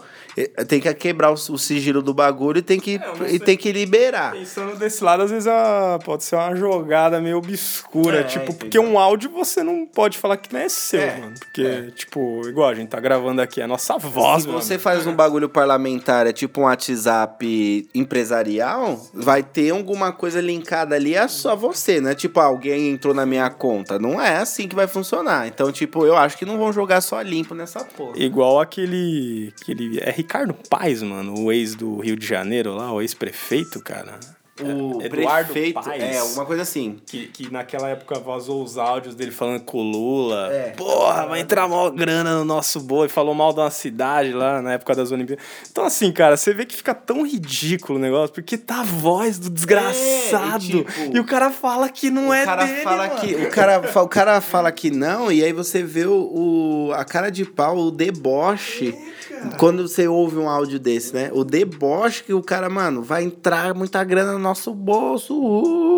tem 0.68 0.80
que 0.80 0.94
quebrar 0.94 1.32
o, 1.32 1.34
o 1.34 1.58
sigilo 1.58 2.02
do 2.02 2.14
bagulho 2.14 2.60
e 2.60 2.62
tem 2.62 2.80
que, 2.80 2.98
não 2.98 3.28
e 3.28 3.40
tem 3.40 3.58
que 3.58 3.72
liberar. 3.72 4.32
Pensando 4.32 4.76
desse 4.78 5.04
lado, 5.04 5.24
às 5.24 5.32
vezes 5.32 5.48
ah, 5.48 6.00
pode 6.04 6.24
ser 6.24 6.36
uma 6.36 6.56
jogada 6.56 7.20
meio 7.20 7.38
obscura. 7.38 8.20
É, 8.20 8.24
tipo, 8.24 8.54
porque 8.54 8.80
um 8.80 8.98
áudio 8.98 9.30
você 9.30 9.64
não 9.64 9.86
pode 9.86 10.18
falar 10.18 10.38
que 10.38 10.52
não 10.54 10.60
é 10.60 10.70
seu, 10.70 11.02
É, 11.02 11.18
mano. 11.18 11.34
Porque, 11.40 11.92
tipo, 11.96 12.42
igual 12.48 12.70
a 12.70 12.76
gente 12.76 12.90
tá 12.90 13.00
gravando 13.00 13.42
aqui, 13.42 13.62
é 13.62 13.64
a 13.64 13.68
nossa 13.68 13.98
voz, 13.98 14.44
Se 14.44 14.50
você 14.50 14.78
faz 14.78 15.06
um 15.06 15.14
bagulho 15.14 15.50
parlamentar, 15.50 16.28
é 16.28 16.34
tipo 16.34 16.62
um 16.62 16.64
WhatsApp 16.64 17.90
empresarial, 17.94 19.00
vai 19.14 19.44
ter 19.44 19.72
alguma 19.72 20.12
coisa 20.12 20.40
linkada 20.42 20.96
ali, 20.96 21.16
é 21.16 21.28
só 21.28 21.56
você, 21.56 22.00
né? 22.00 22.16
Tipo, 22.16 22.40
alguém 22.40 22.90
entrou 22.90 23.14
na 23.14 23.26
minha 23.26 23.50
conta. 23.50 24.00
Não 24.00 24.22
é 24.22 24.38
assim 24.38 24.68
que 24.68 24.76
vai 24.76 24.88
funcionar. 24.88 25.48
Então, 25.48 25.72
tipo, 25.72 26.06
eu 26.06 26.16
acho 26.16 26.38
que 26.38 26.46
não 26.46 26.58
vão 26.58 26.72
jogar 26.72 27.02
só 27.02 27.22
limpo 27.22 27.54
nessa 27.54 27.84
porra. 27.84 28.14
Igual 28.16 28.60
aquele, 28.60 29.54
aquele. 29.62 30.00
É 30.00 30.12
Ricardo 30.32 30.54
Paes, 30.54 31.04
mano, 31.04 31.38
o 31.38 31.52
ex 31.52 31.76
do 31.76 32.00
Rio 32.00 32.16
de 32.16 32.26
Janeiro 32.26 32.74
lá, 32.74 32.90
o 32.94 33.02
ex-prefeito, 33.02 33.82
cara. 33.82 34.18
O 34.64 35.02
É, 35.02 35.06
Eduardo 35.06 35.52
prefeito, 35.54 35.82
Paes. 35.82 36.04
é, 36.04 36.18
alguma 36.20 36.46
coisa 36.46 36.62
assim. 36.62 36.98
Que, 37.06 37.28
que 37.28 37.52
naquela 37.52 37.90
época 37.90 38.20
vazou 38.20 38.64
os 38.64 38.78
áudios 38.78 39.16
dele 39.16 39.32
falando 39.32 39.62
com 39.62 39.78
o 39.80 39.84
Lula. 39.84 40.50
É. 40.52 40.70
Porra, 40.72 41.26
vai 41.28 41.40
entrar 41.42 41.68
mal 41.68 41.92
grana 41.92 42.36
no 42.38 42.46
nosso 42.46 42.80
boi. 42.80 43.10
Falou 43.10 43.34
mal 43.34 43.54
de 43.54 43.60
uma 43.60 43.72
cidade 43.72 44.32
lá 44.34 44.62
na 44.62 44.74
época 44.74 44.96
das 44.96 45.12
Olimpíadas. 45.12 45.44
Então, 45.72 45.84
assim, 45.86 46.12
cara, 46.12 46.38
você 46.38 46.54
vê 46.54 46.66
que 46.66 46.76
fica 46.76 46.94
tão 46.94 47.26
ridículo 47.26 47.98
o 47.98 48.02
negócio, 48.02 48.34
porque 48.34 48.58
tá 48.58 48.82
a 48.82 48.84
voz 48.84 49.38
do 49.40 49.50
desgraçado. 49.50 50.64
É, 50.64 50.68
e, 50.76 50.80
e 50.80 51.06
tipo, 51.10 51.20
o 51.20 51.26
cara 51.26 51.52
fala 51.52 51.90
que 51.90 52.10
não 52.10 52.34
é 52.34 52.44
o 52.44 52.46
cara 52.46 52.66
dele. 52.66 52.82
fala 52.82 53.08
mano. 53.08 53.20
que 53.20 53.36
o 53.36 53.50
cara, 53.50 53.82
o 54.04 54.08
cara 54.08 54.42
fala 54.42 54.72
que 54.72 54.92
não 54.92 55.32
e 55.32 55.44
aí 55.44 55.54
você 55.54 55.84
vê 55.84 56.06
o, 56.06 56.14
o- 56.90 56.94
a 56.94 57.04
cara 57.06 57.30
de 57.30 57.46
pau, 57.46 57.78
o 57.78 57.92
deboche 57.92 58.94
quando 59.58 59.88
você 59.88 60.08
ouve 60.08 60.38
um 60.38 60.48
áudio 60.50 60.80
desse, 60.80 61.14
né? 61.14 61.30
O 61.34 61.44
deboche 61.44 62.24
que 62.24 62.34
o 62.34 62.42
cara, 62.44 62.70
mano, 62.70 63.02
vai 63.02 63.24
entrar 63.24 63.74
muita 63.74 64.04
grana 64.04 64.34
no 64.34 64.40
nosso 64.52 64.74
bolso. 64.74 65.34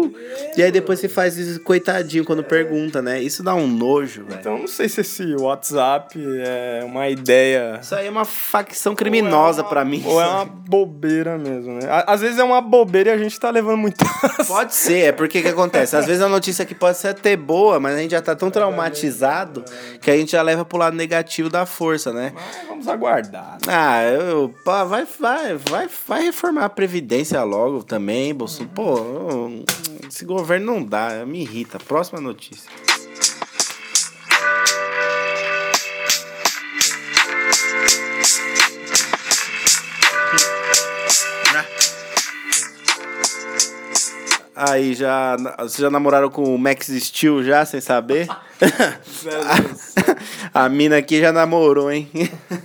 Uhul. 0.05 0.13
E 0.57 0.61
aí 0.63 0.71
depois 0.71 0.99
você 0.99 1.09
faz 1.09 1.37
isso 1.37 1.59
coitadinho 1.61 2.23
quando 2.25 2.43
pergunta, 2.43 3.01
né? 3.01 3.21
Isso 3.21 3.41
dá 3.43 3.55
um 3.55 3.67
nojo, 3.67 4.23
velho. 4.25 4.39
Então, 4.39 4.57
não 4.59 4.67
sei 4.67 4.87
se 4.89 5.01
esse 5.01 5.35
WhatsApp 5.35 6.17
é 6.45 6.81
uma 6.85 7.09
ideia. 7.09 7.79
Isso 7.81 7.95
aí 7.95 8.07
é 8.07 8.09
uma 8.09 8.25
facção 8.25 8.95
criminosa 8.95 9.61
é 9.61 9.63
pra 9.63 9.83
mim. 9.83 10.03
Ou 10.05 10.21
é 10.21 10.27
uma 10.27 10.45
bobeira 10.45 11.37
mesmo, 11.37 11.73
né? 11.73 11.87
Às 12.07 12.21
vezes 12.21 12.37
é 12.39 12.43
uma 12.43 12.61
bobeira 12.61 13.09
e 13.09 13.13
a 13.13 13.17
gente 13.17 13.39
tá 13.39 13.49
levando 13.49 13.77
muito. 13.77 13.97
Pode 14.47 14.73
ser, 14.75 14.99
é 15.05 15.11
porque 15.11 15.41
que 15.41 15.47
acontece? 15.47 15.95
Às 15.95 16.05
vezes 16.05 16.21
a 16.21 16.29
notícia 16.29 16.65
que 16.65 16.75
pode 16.75 16.97
ser 16.97 17.09
até 17.09 17.35
boa, 17.35 17.79
mas 17.79 17.95
a 17.95 17.99
gente 17.99 18.11
já 18.11 18.21
tá 18.21 18.35
tão 18.35 18.49
traumatizado 18.51 19.63
que 20.01 20.09
a 20.11 20.15
gente 20.15 20.31
já 20.33 20.41
leva 20.41 20.63
pro 20.65 20.77
lado 20.77 20.95
negativo 20.95 21.49
da 21.49 21.65
força, 21.65 22.11
né? 22.13 22.31
Mas 22.35 22.67
vamos 22.67 22.87
aguardar. 22.87 23.57
Ah, 23.67 24.03
eu, 24.03 24.53
pá, 24.63 24.83
vai, 24.83 25.05
vai, 25.19 25.55
vai, 25.57 25.87
vai 26.07 26.23
reformar 26.23 26.65
a 26.65 26.69
Previdência 26.69 27.41
logo 27.43 27.83
também, 27.83 28.33
Bolsonaro. 28.33 28.71
Pô, 28.73 28.97
eu- 28.97 29.63
esse 30.07 30.25
governo 30.25 30.73
não 30.73 30.83
dá, 30.83 31.25
me 31.25 31.41
irrita. 31.41 31.79
Próxima 31.79 32.19
notícia. 32.19 32.69
Aí, 44.55 44.93
já. 44.93 45.35
Vocês 45.57 45.77
já 45.77 45.89
namoraram 45.89 46.29
com 46.29 46.43
o 46.43 46.57
Max 46.59 46.87
Steel 46.87 47.43
já, 47.43 47.65
sem 47.65 47.81
saber? 47.81 48.27
A 50.53 50.69
mina 50.69 50.97
aqui 50.97 51.19
já 51.19 51.31
namorou, 51.31 51.91
hein? 51.91 52.09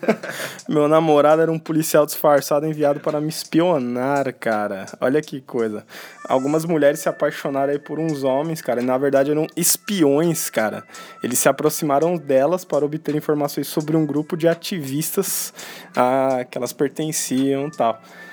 Meu 0.69 0.87
namorado 0.87 1.41
era 1.41 1.51
um 1.51 1.59
policial 1.59 2.05
disfarçado 2.05 2.67
enviado 2.67 3.01
para 3.01 3.21
me 3.21 3.29
espionar, 3.29 4.33
cara. 4.35 4.87
Olha 5.01 5.23
que 5.23 5.41
coisa. 5.41 5.85
Algumas 6.29 6.67
mulheres 6.67 7.01
se 7.01 7.09
apaixonaram 7.09 7.73
aí 7.73 7.79
por 7.79 7.99
uns 7.99 8.23
homens, 8.23 8.61
cara, 8.61 8.83
e 8.83 8.85
na 8.85 8.99
verdade 8.99 9.31
eram 9.31 9.47
espiões, 9.57 10.51
cara. 10.51 10.85
Eles 11.23 11.39
se 11.39 11.49
aproximaram 11.49 12.17
delas 12.17 12.65
para 12.65 12.85
obter 12.85 13.17
informações 13.17 13.67
sobre 13.67 13.97
um 13.97 14.05
grupo 14.05 14.37
de 14.37 14.47
ativistas 14.47 15.55
a 15.97 16.45
que 16.45 16.59
elas 16.59 16.73
pertenciam 16.73 17.69
e 17.69 17.71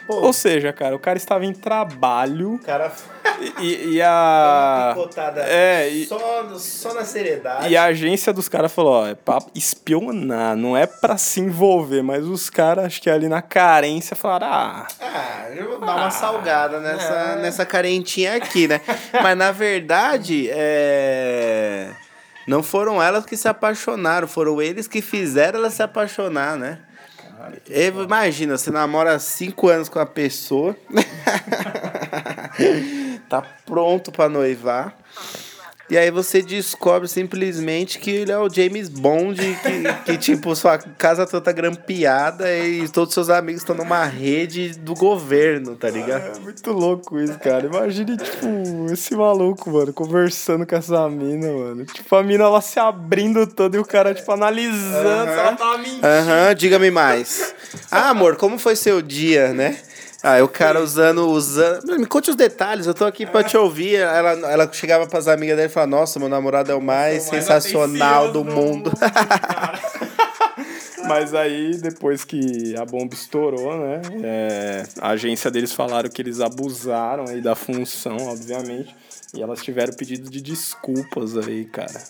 tal. 0.08 0.24
Ou 0.24 0.34
seja, 0.34 0.72
cara, 0.74 0.96
o 0.96 1.00
cara 1.00 1.18
estava 1.18 1.46
em 1.46 1.54
trabalho 1.54 2.60
cara. 2.64 2.92
e, 3.60 3.96
e 3.96 4.02
a. 4.02 4.96
É, 5.48 5.88
e, 5.90 6.06
só, 6.06 6.50
só 6.58 6.94
na 6.94 7.04
seriedade. 7.04 7.70
e 7.70 7.78
a 7.78 7.84
agência 7.86 8.34
dos 8.34 8.50
caras 8.50 8.72
falou, 8.72 8.94
ó, 8.94 9.08
é 9.08 9.16
pra 9.16 9.40
espionar, 9.54 10.56
não 10.56 10.76
é 10.76 10.86
pra 10.86 11.18
se 11.18 11.40
envolver, 11.40 12.02
mas 12.02 12.26
os 12.26 12.50
caras, 12.50 12.86
acho 12.86 13.02
que 13.02 13.10
ali 13.10 13.28
na 13.28 13.42
carência, 13.42 14.16
falaram, 14.16 14.48
ah, 14.48 14.88
Ah, 15.00 15.50
eu 15.56 15.70
vou 15.70 15.80
dar 15.80 15.96
uma 15.96 16.12
salgada 16.12 16.80
nessa, 16.80 17.14
é. 17.14 17.42
nessa 17.42 17.66
carentinha 17.66 18.36
aqui, 18.36 18.68
né? 18.68 18.82
Mas 19.22 19.38
na 19.38 19.52
verdade, 19.52 20.50
é... 20.52 21.92
não 22.48 22.62
foram 22.62 23.02
elas 23.02 23.26
que 23.26 23.38
se 23.38 23.48
apaixonaram, 23.48 24.28
foram 24.28 24.62
eles 24.62 24.88
que 24.88 25.02
fizeram 25.02 25.60
elas 25.60 25.74
se 25.74 25.84
apaixonar, 25.84 26.58
né? 26.58 26.80
Eu- 27.70 28.04
Imagina, 28.04 28.58
você 28.58 28.72
namora 28.72 29.20
cinco 29.20 29.68
anos 29.68 29.90
com 29.90 30.00
a 30.00 30.06
pessoa, 30.06 30.76
tá 33.30 33.42
pronto 33.66 34.12
pra 34.12 34.30
noivar. 34.30 34.96
E 35.88 35.98
aí 35.98 36.10
você 36.10 36.42
descobre 36.42 37.08
simplesmente 37.08 38.00
que 38.00 38.10
ele 38.10 38.32
é 38.32 38.38
o 38.38 38.50
James 38.50 38.90
Bond, 38.90 39.38
que, 39.38 40.04
que 40.04 40.18
tipo, 40.18 40.56
sua 40.56 40.80
casa 40.80 41.28
toda 41.28 41.52
grampeada 41.52 42.52
e 42.58 42.90
todos 42.90 43.14
seus 43.14 43.30
amigos 43.30 43.62
estão 43.62 43.76
numa 43.76 44.04
rede 44.04 44.70
do 44.80 44.96
governo, 44.96 45.76
tá 45.76 45.88
ligado? 45.90 46.38
É 46.38 46.40
muito 46.40 46.72
louco 46.72 47.20
isso, 47.20 47.38
cara. 47.38 47.68
Imagine, 47.68 48.18
tipo, 48.18 48.48
esse 48.92 49.16
maluco, 49.16 49.70
mano, 49.70 49.94
conversando 49.94 50.66
com 50.66 50.76
essa 50.76 51.08
mina, 51.08 51.52
mano. 51.52 51.86
Tipo, 51.86 52.16
a 52.16 52.24
mina 52.24 52.46
ela 52.46 52.62
se 52.62 52.80
abrindo 52.80 53.46
toda 53.46 53.78
e 53.78 53.80
o 53.80 53.86
cara, 53.86 54.14
tipo, 54.16 54.32
analisando 54.32 55.32
se 55.32 55.40
ela 55.40 55.56
tava 55.56 55.78
mentindo. 55.78 56.06
Aham, 56.06 56.56
diga-me 56.56 56.90
mais. 56.90 57.54
Ah, 57.92 58.10
amor, 58.10 58.38
como 58.38 58.58
foi 58.58 58.76
seu 58.76 59.04
dia, 59.04 59.54
né? 59.54 59.78
Ah, 60.28 60.44
o 60.44 60.48
cara 60.48 60.82
usando, 60.82 61.30
usando. 61.30 62.00
Me 62.00 62.06
conte 62.08 62.32
os 62.32 62.36
detalhes, 62.36 62.88
eu 62.88 62.96
tô 62.96 63.06
aqui 63.06 63.28
pra 63.28 63.44
te 63.44 63.56
ouvir. 63.56 63.98
Ela, 63.98 64.32
ela 64.52 64.74
chegava 64.74 65.06
pras 65.06 65.28
amigas 65.28 65.56
dele 65.56 65.70
e 65.70 65.72
falava: 65.72 65.92
Nossa, 65.92 66.18
meu 66.18 66.28
namorado 66.28 66.72
é 66.72 66.76
o 66.76 66.82
mais 66.82 67.22
sensacional 67.22 68.32
do 68.32 68.44
mundo. 68.44 68.92
Mas 71.08 71.36
aí, 71.36 71.78
depois 71.78 72.26
que 72.26 72.76
a 72.76 72.84
bomba 72.84 73.14
estourou, 73.14 73.78
né? 73.78 74.02
é, 74.24 74.84
a 75.00 75.10
agência 75.10 75.52
deles 75.52 75.72
falaram 75.72 76.10
que 76.10 76.20
eles 76.20 76.40
abusaram 76.40 77.26
aí 77.28 77.40
da 77.40 77.54
função, 77.54 78.18
obviamente. 78.28 78.96
E 79.32 79.44
elas 79.44 79.62
tiveram 79.62 79.94
pedido 79.94 80.28
de 80.28 80.42
desculpas 80.42 81.38
aí, 81.38 81.66
cara. 81.66 82.02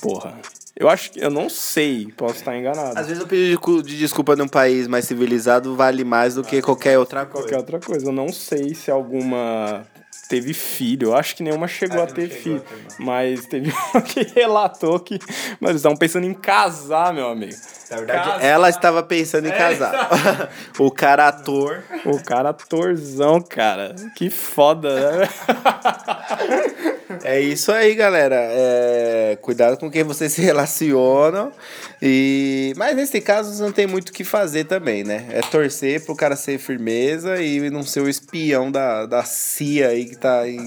Porra. 0.00 0.38
Eu 0.74 0.88
acho 0.88 1.10
que. 1.12 1.20
Eu 1.20 1.30
não 1.30 1.48
sei, 1.48 2.08
posso 2.16 2.36
estar 2.36 2.56
enganado. 2.56 2.98
Às 2.98 3.06
vezes 3.06 3.22
o 3.22 3.26
pedido 3.26 3.50
de 3.50 3.58
cu- 3.58 3.82
de 3.82 3.98
desculpa 3.98 4.34
num 4.34 4.48
país 4.48 4.86
mais 4.88 5.04
civilizado 5.04 5.76
vale 5.76 6.02
mais 6.04 6.34
do 6.34 6.42
que 6.42 6.60
qualquer 6.62 6.98
outra 6.98 7.26
coisa. 7.26 7.46
Qualquer 7.46 7.58
outra 7.58 7.78
coisa. 7.78 8.06
Eu 8.06 8.12
não 8.12 8.32
sei 8.32 8.74
se 8.74 8.90
alguma 8.90 9.84
teve 10.28 10.54
filho. 10.54 11.08
Eu 11.08 11.16
acho 11.16 11.36
que 11.36 11.42
nenhuma 11.42 11.68
chegou 11.68 12.02
a 12.02 12.06
ter 12.06 12.28
filho. 12.30 12.62
mas 12.98 13.44
teve 13.46 13.70
uma 13.92 14.00
que 14.02 14.22
relatou 14.34 14.98
que. 14.98 15.18
Mas 15.60 15.70
eles 15.70 15.80
estavam 15.80 15.96
pensando 15.98 16.24
em 16.24 16.32
casar, 16.34 17.12
meu 17.12 17.28
amigo. 17.28 17.54
Na 17.92 17.98
verdade, 17.98 18.46
ela 18.46 18.70
estava 18.70 19.02
pensando 19.02 19.46
em 19.46 19.52
casar. 19.52 20.50
o 20.78 20.90
cara 20.90 21.28
ator. 21.28 21.82
O 22.06 22.22
cara 22.22 22.48
atorzão, 22.48 23.40
cara. 23.40 23.94
Que 24.16 24.30
foda, 24.30 25.18
né? 25.18 25.28
É 27.24 27.40
isso 27.40 27.70
aí, 27.70 27.94
galera. 27.94 28.36
É, 28.38 29.38
Cuidado 29.40 29.76
com 29.76 29.90
quem 29.90 30.02
vocês 30.02 30.32
se 30.32 30.40
relacionam. 30.40 31.52
E... 32.00 32.72
Mas 32.76 32.96
nesse 32.96 33.20
caso 33.20 33.62
não 33.62 33.70
tem 33.70 33.86
muito 33.86 34.08
o 34.08 34.12
que 34.12 34.24
fazer 34.24 34.64
também, 34.64 35.04
né? 35.04 35.26
É 35.30 35.40
torcer 35.40 36.04
pro 36.04 36.16
cara 36.16 36.36
ser 36.36 36.58
firmeza 36.58 37.40
e 37.40 37.70
não 37.70 37.82
ser 37.82 38.00
o 38.00 38.08
espião 38.08 38.70
da, 38.70 39.06
da 39.06 39.24
CIA 39.24 39.88
aí 39.88 40.06
que 40.06 40.16
tá, 40.16 40.40
aí, 40.40 40.58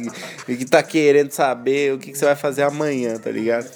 que 0.45 0.65
tá 0.65 0.81
querendo 0.83 1.31
saber 1.31 1.93
o 1.93 1.97
que, 1.97 2.11
que 2.11 2.17
você 2.17 2.25
vai 2.25 2.35
fazer 2.35 2.63
amanhã, 2.63 3.17
tá 3.17 3.31
ligado? 3.31 3.69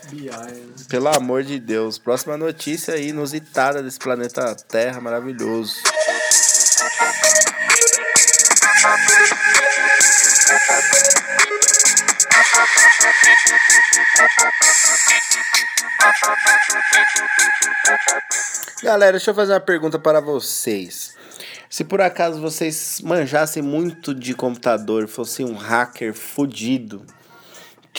Pelo 0.88 1.10
amor 1.10 1.44
de 1.44 1.60
Deus. 1.60 1.98
Próxima 1.98 2.38
notícia 2.38 2.94
aí, 2.94 3.12
inusitada 3.40 3.82
desse 3.82 3.98
planeta 3.98 4.54
Terra 4.56 5.00
maravilhoso. 5.00 5.82
Galera, 18.84 19.14
deixa 19.14 19.32
eu 19.32 19.36
fazer 19.36 19.54
uma 19.54 19.60
pergunta 19.60 19.98
para 19.98 20.20
vocês. 20.20 21.16
Se 21.70 21.84
por 21.84 22.02
acaso 22.02 22.42
vocês 22.42 23.00
manjassem 23.04 23.62
muito 23.62 24.14
de 24.14 24.34
computador, 24.34 25.08
fossem 25.08 25.46
um 25.46 25.56
hacker 25.56 26.14
fudido, 26.14 27.06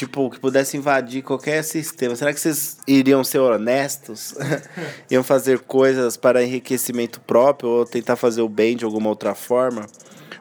tipo, 0.00 0.30
que 0.30 0.40
pudesse 0.40 0.76
invadir 0.76 1.22
qualquer 1.22 1.62
sistema, 1.62 2.16
será 2.16 2.32
que 2.32 2.40
vocês 2.40 2.78
iriam 2.86 3.22
ser 3.22 3.38
honestos? 3.38 4.34
Iam 5.10 5.22
fazer 5.22 5.60
coisas 5.60 6.16
para 6.16 6.42
enriquecimento 6.42 7.20
próprio 7.20 7.68
ou 7.68 7.84
tentar 7.84 8.16
fazer 8.16 8.40
o 8.40 8.48
bem 8.48 8.76
de 8.76 8.84
alguma 8.84 9.10
outra 9.10 9.34
forma? 9.34 9.86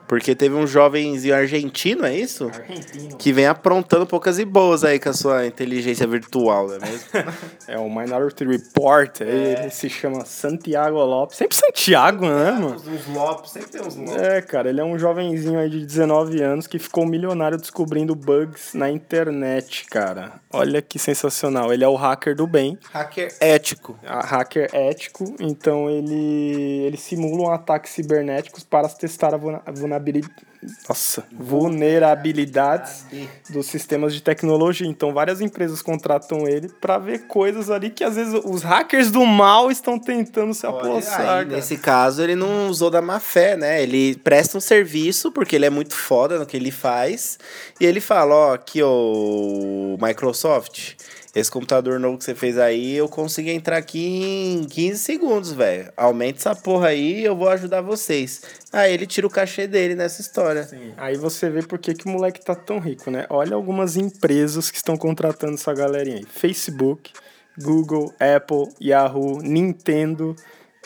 Porque 0.09 0.33
teve 0.33 0.55
um 0.55 0.65
jovenzinho 0.65 1.35
argentino, 1.35 2.03
é 2.03 2.15
isso? 2.15 2.45
Argentino. 2.51 3.15
Que 3.15 3.31
vem 3.31 3.45
aprontando 3.45 4.07
poucas 4.07 4.39
e 4.39 4.43
boas 4.43 4.83
aí 4.83 4.99
com 4.99 5.09
a 5.09 5.13
sua 5.13 5.45
inteligência 5.45 6.07
virtual, 6.07 6.67
não 6.67 6.75
é 6.75 6.79
mesmo? 6.79 7.07
É 7.67 7.77
o 7.77 7.87
Minority 7.87 8.43
Report. 8.45 9.21
Ele 9.21 9.69
se 9.69 9.87
chama 9.87 10.25
Santiago 10.25 10.97
Lopes. 10.97 11.37
Sempre 11.37 11.55
Santiago, 11.55 12.25
né, 12.25 12.51
mano? 12.51 12.75
Uns 12.77 13.07
Lopes, 13.13 13.51
sempre 13.51 13.69
tem 13.69 13.81
uns 13.81 13.95
Lopes. 13.95 14.15
É, 14.15 14.41
cara, 14.41 14.69
ele 14.69 14.81
é 14.81 14.83
um 14.83 14.97
jovenzinho 14.97 15.59
aí 15.59 15.69
de 15.69 15.85
19 15.85 16.41
anos 16.41 16.65
que 16.65 16.79
ficou 16.79 17.05
milionário 17.05 17.59
descobrindo 17.59 18.15
bugs 18.15 18.73
na 18.73 18.89
internet, 18.89 19.85
cara. 19.85 20.41
Olha 20.51 20.81
que 20.81 20.97
sensacional. 20.97 21.71
Ele 21.71 21.83
é 21.83 21.87
o 21.87 21.93
hacker 21.95 22.35
do 22.35 22.47
bem. 22.47 22.79
Hacker 22.91 23.31
ético. 23.39 23.99
a- 24.03 24.25
hacker 24.25 24.67
ético, 24.73 25.35
então 25.39 25.87
ele, 25.87 26.85
ele 26.87 26.97
simula 26.97 27.49
um 27.49 27.53
ataque 27.53 27.87
cibernéticos 27.87 28.63
para 28.63 28.89
testar 28.89 29.35
a 29.35 29.39
a 29.65 29.71
vulnerabilidade. 29.99 30.49
Nossa, 30.89 31.23
vulnerabilidades 31.31 33.05
dos 33.49 33.67
sistemas 33.67 34.13
de 34.13 34.21
tecnologia. 34.21 34.85
Então, 34.85 35.13
várias 35.13 35.39
empresas 35.39 35.81
contratam 35.81 36.47
ele 36.47 36.67
para 36.67 36.97
ver 36.97 37.27
coisas 37.27 37.69
ali 37.69 37.89
que 37.89 38.03
às 38.03 38.15
vezes 38.15 38.33
os 38.43 38.61
hackers 38.61 39.09
do 39.09 39.25
mal 39.25 39.71
estão 39.71 39.97
tentando 39.97 40.53
se 40.53 40.67
apossar. 40.67 41.45
Nesse 41.45 41.77
caso, 41.77 42.21
ele 42.21 42.35
não 42.35 42.67
usou 42.67 42.89
da 42.89 43.01
má 43.01 43.21
fé, 43.21 43.55
né? 43.55 43.81
Ele 43.81 44.17
presta 44.17 44.57
um 44.57 44.61
serviço, 44.61 45.31
porque 45.31 45.55
ele 45.55 45.65
é 45.65 45.69
muito 45.69 45.95
foda 45.95 46.37
no 46.37 46.45
que 46.45 46.57
ele 46.57 46.71
faz. 46.71 47.39
E 47.79 47.85
ele 47.85 48.01
fala, 48.01 48.35
ó, 48.35 48.53
aqui, 48.53 48.81
ó, 48.83 49.95
Microsoft, 50.05 50.95
esse 51.39 51.51
computador 51.51 51.99
novo 51.99 52.17
que 52.17 52.23
você 52.23 52.35
fez 52.35 52.57
aí, 52.57 52.95
eu 52.95 53.07
consigo 53.07 53.49
entrar 53.49 53.77
aqui 53.77 53.99
em 53.99 54.63
15 54.63 54.99
segundos, 54.99 55.51
velho. 55.51 55.91
Aumenta 55.95 56.39
essa 56.39 56.55
porra 56.55 56.89
aí, 56.89 57.23
eu 57.23 57.35
vou 57.35 57.49
ajudar 57.49 57.81
vocês. 57.81 58.41
Aí 58.71 58.93
ele 58.93 59.07
tira 59.07 59.25
o 59.25 59.29
cachê 59.29 59.67
dele 59.67 59.95
nessa 59.95 60.21
história. 60.21 60.67
Aí 60.97 61.17
você 61.17 61.49
vê 61.49 61.61
por 61.61 61.79
que, 61.79 61.93
que 61.93 62.05
o 62.05 62.09
moleque 62.09 62.43
tá 62.43 62.55
tão 62.55 62.79
rico, 62.79 63.09
né? 63.09 63.25
Olha 63.29 63.55
algumas 63.55 63.95
empresas 63.95 64.69
que 64.69 64.77
estão 64.77 64.97
contratando 64.97 65.53
essa 65.53 65.73
galerinha 65.73 66.17
aí: 66.17 66.25
Facebook, 66.25 67.11
Google, 67.57 68.13
Apple, 68.19 68.73
Yahoo, 68.81 69.41
Nintendo, 69.41 70.35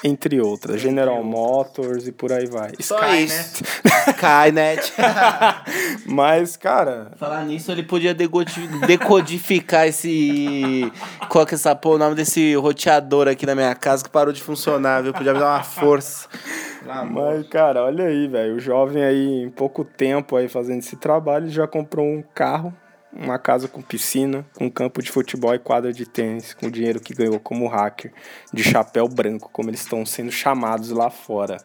entre 0.04 0.42
outras. 0.42 0.82
General 0.82 1.24
Motors 1.24 2.08
e 2.08 2.12
por 2.12 2.32
aí 2.32 2.46
vai. 2.46 2.72
Só 2.80 2.98
Skynet. 2.98 3.26
isso. 3.26 3.64
Skynet. 4.10 4.94
Mas, 6.06 6.58
cara, 6.58 7.12
Falar 7.18 7.44
nisso, 7.46 7.72
ele 7.72 7.84
podia 7.84 8.14
decodificar 8.14 9.88
esse. 9.88 10.92
Qual 11.30 11.46
que 11.46 11.54
é 11.54 11.56
essa 11.56 11.76
porra, 11.76 11.96
o 11.96 12.00
nome 12.00 12.16
desse 12.16 12.54
roteador 12.56 13.28
aqui 13.28 13.46
na 13.46 13.56
minha 13.56 13.74
casa 13.76 14.04
que 14.04 14.10
parou 14.10 14.34
de 14.34 14.42
funcionar, 14.42 15.02
viu? 15.02 15.14
Podia 15.14 15.34
me 15.34 15.40
dar 15.40 15.56
uma 15.58 15.64
força. 15.64 16.28
mas, 17.10 17.48
cara, 17.48 17.84
olha 17.84 18.06
aí, 18.06 18.28
velho. 18.28 18.56
O 18.56 18.60
jovem 18.60 19.04
aí, 19.04 19.44
em 19.44 19.50
pouco 19.50 19.84
tempo 19.86 20.36
aí 20.36 20.48
fazendo 20.50 20.80
esse 20.80 20.96
trabalho, 20.98 21.50
já 21.50 21.68
comprou 21.68 22.06
um 22.06 22.24
carro, 22.34 22.74
uma 23.16 23.38
casa 23.38 23.68
com 23.68 23.82
piscina, 23.82 24.46
com 24.56 24.70
campo 24.70 25.02
de 25.02 25.12
futebol 25.12 25.54
e 25.54 25.60
quadra 25.60 25.94
de 25.94 26.06
tênis, 26.06 26.54
com 26.54 26.68
o 26.68 26.72
dinheiro 26.72 27.00
que 27.00 27.14
ganhou 27.14 27.40
como 27.40 27.68
hacker, 27.68 28.12
de 28.52 28.64
chapéu 28.64 29.08
branco, 29.08 29.50
como 29.52 29.70
eles 29.70 29.82
estão 29.82 30.06
sendo 30.06 30.32
chamados 30.32 30.90
lá 30.90 31.10
fora. 31.10 31.58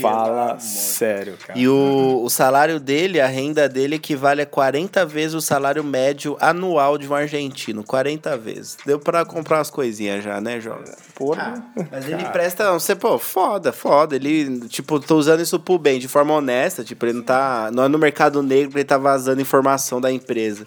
Fala 0.00 0.58
sério, 0.58 1.36
cara. 1.46 1.58
E 1.58 1.68
o, 1.68 2.22
o 2.22 2.30
salário 2.30 2.80
dele, 2.80 3.20
a 3.20 3.26
renda 3.26 3.68
dele 3.68 3.96
equivale 3.96 4.42
a 4.42 4.46
40 4.46 5.04
vezes 5.04 5.34
o 5.34 5.40
salário 5.40 5.84
médio 5.84 6.36
anual 6.40 6.96
de 6.96 7.08
um 7.08 7.14
argentino. 7.14 7.84
40 7.84 8.36
vezes. 8.36 8.76
Deu 8.86 8.98
pra 8.98 9.24
comprar 9.24 9.58
umas 9.58 9.70
coisinhas 9.70 10.24
já, 10.24 10.40
né, 10.40 10.60
Joga? 10.60 10.96
Porra. 11.14 11.64
Mas 11.90 12.08
ele 12.08 12.24
presta, 12.26 12.72
você, 12.72 12.94
pô, 12.94 13.18
foda, 13.18 13.72
foda. 13.72 14.16
Ele, 14.16 14.66
tipo, 14.68 14.98
tô 14.98 15.16
usando 15.16 15.40
isso 15.40 15.58
pro 15.60 15.78
bem, 15.78 15.98
de 15.98 16.08
forma 16.08 16.34
honesta. 16.34 16.82
Tipo, 16.82 17.06
ele 17.06 17.14
não 17.14 17.22
tá. 17.22 17.70
Não 17.72 17.84
é 17.84 17.88
no 17.88 17.98
mercado 17.98 18.42
negro 18.42 18.70
que 18.70 18.78
ele 18.78 18.84
tá 18.84 18.98
vazando 18.98 19.40
informação 19.40 20.00
da 20.00 20.10
empresa. 20.10 20.66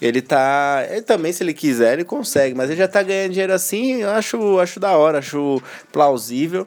Ele 0.00 0.22
tá. 0.22 0.84
Ele 0.88 1.02
também, 1.02 1.32
se 1.32 1.42
ele 1.42 1.54
quiser, 1.54 1.94
ele 1.94 2.04
consegue. 2.04 2.54
Mas 2.54 2.70
ele 2.70 2.78
já 2.78 2.88
tá 2.88 3.02
ganhando 3.02 3.32
dinheiro 3.32 3.52
assim, 3.52 4.02
eu 4.02 4.10
acho, 4.10 4.58
acho 4.58 4.80
da 4.80 4.96
hora, 4.96 5.18
acho 5.18 5.62
plausível. 5.92 6.66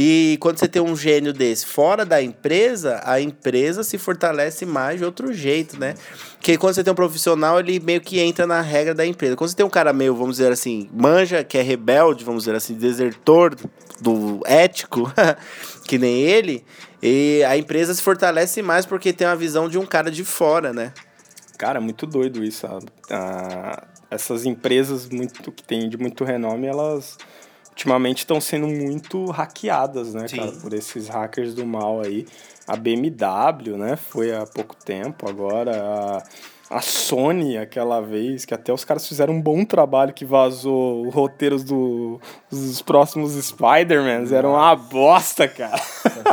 E 0.00 0.38
quando 0.40 0.58
você 0.58 0.68
tem 0.68 0.80
um 0.80 0.94
gênio 0.96 1.32
desse 1.32 1.66
fora 1.66 2.04
da 2.04 2.22
empresa, 2.22 3.00
a 3.04 3.20
empresa 3.20 3.82
se 3.82 3.98
fortalece 3.98 4.64
mais 4.64 4.98
de 4.98 5.04
outro 5.04 5.32
jeito, 5.32 5.78
né? 5.78 5.94
Porque 6.34 6.56
quando 6.56 6.74
você 6.74 6.84
tem 6.84 6.92
um 6.92 6.96
profissional, 6.96 7.58
ele 7.58 7.80
meio 7.80 8.00
que 8.00 8.20
entra 8.20 8.46
na 8.46 8.60
regra 8.60 8.94
da 8.94 9.04
empresa. 9.04 9.34
Quando 9.34 9.50
você 9.50 9.56
tem 9.56 9.66
um 9.66 9.70
cara 9.70 9.92
meio, 9.92 10.14
vamos 10.14 10.36
dizer 10.36 10.52
assim, 10.52 10.88
manja, 10.92 11.42
que 11.42 11.58
é 11.58 11.62
rebelde, 11.62 12.24
vamos 12.24 12.44
dizer 12.44 12.54
assim, 12.54 12.74
desertor 12.74 13.56
do 14.00 14.40
ético, 14.46 15.12
que 15.88 15.98
nem 15.98 16.20
ele, 16.20 16.64
e 17.02 17.42
a 17.48 17.56
empresa 17.56 17.92
se 17.92 18.00
fortalece 18.00 18.62
mais 18.62 18.86
porque 18.86 19.12
tem 19.12 19.26
uma 19.26 19.34
visão 19.34 19.68
de 19.68 19.78
um 19.78 19.84
cara 19.84 20.10
de 20.12 20.24
fora, 20.24 20.72
né? 20.72 20.92
Cara, 21.58 21.80
muito 21.80 22.06
doido 22.06 22.44
isso. 22.44 22.66
a- 22.66 22.78
a- 23.10 23.82
essas 24.10 24.46
empresas 24.46 25.08
muito 25.08 25.50
que 25.52 25.62
tem 25.62 25.88
de 25.88 25.98
muito 25.98 26.22
renome, 26.24 26.66
elas 26.68 27.18
ultimamente 27.78 28.18
estão 28.18 28.40
sendo 28.40 28.66
muito 28.66 29.26
hackeadas, 29.26 30.12
né, 30.12 30.26
Sim. 30.26 30.38
cara, 30.38 30.52
por 30.52 30.72
esses 30.72 31.08
hackers 31.08 31.54
do 31.54 31.64
mal 31.64 32.00
aí. 32.00 32.26
A 32.66 32.76
BMW, 32.76 33.76
né, 33.78 33.96
foi 33.96 34.34
há 34.34 34.44
pouco 34.44 34.74
tempo, 34.74 35.28
agora 35.28 35.72
a, 36.70 36.76
a 36.76 36.80
Sony, 36.82 37.56
aquela 37.56 38.00
vez, 38.00 38.44
que 38.44 38.52
até 38.52 38.72
os 38.72 38.84
caras 38.84 39.06
fizeram 39.06 39.34
um 39.34 39.40
bom 39.40 39.64
trabalho 39.64 40.12
que 40.12 40.24
vazou 40.24 41.06
os 41.06 41.14
roteiros 41.14 41.62
do, 41.62 42.20
dos 42.50 42.82
próximos 42.82 43.32
Spider-Mans, 43.32 44.32
era 44.32 44.46
uma 44.46 44.74
bosta, 44.74 45.46
cara. 45.46 45.80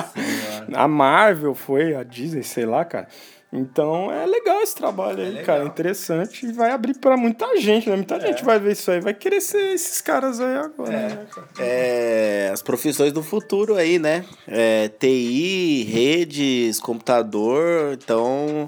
a 0.73 0.87
Marvel 0.87 1.53
foi, 1.53 1.95
a 1.95 2.03
Disney, 2.03 2.43
sei 2.43 2.65
lá, 2.65 2.83
cara. 2.83 3.07
Então 3.53 4.11
é 4.11 4.25
legal 4.25 4.61
esse 4.61 4.75
trabalho 4.75 5.23
aí, 5.23 5.43
cara. 5.43 5.63
É 5.63 5.65
interessante 5.65 6.45
e 6.45 6.51
vai 6.51 6.71
abrir 6.71 6.95
pra 6.95 7.15
muita 7.15 7.55
gente, 7.57 7.89
né? 7.89 7.95
Muita 7.95 8.19
gente 8.19 8.43
vai 8.43 8.59
ver 8.59 8.73
isso 8.73 8.91
aí, 8.91 8.99
vai 8.99 9.13
querer 9.13 9.39
ser 9.39 9.73
esses 9.73 10.01
caras 10.01 10.39
aí 10.41 10.57
agora, 10.57 10.91
né, 10.91 11.27
cara? 11.33 11.47
É, 11.59 12.49
as 12.51 12.61
profissões 12.61 13.13
do 13.13 13.23
futuro 13.23 13.75
aí, 13.75 13.97
né? 13.97 14.25
É, 14.47 14.89
TI, 14.89 15.83
redes, 15.83 16.79
computador. 16.79 17.93
Então, 17.93 18.67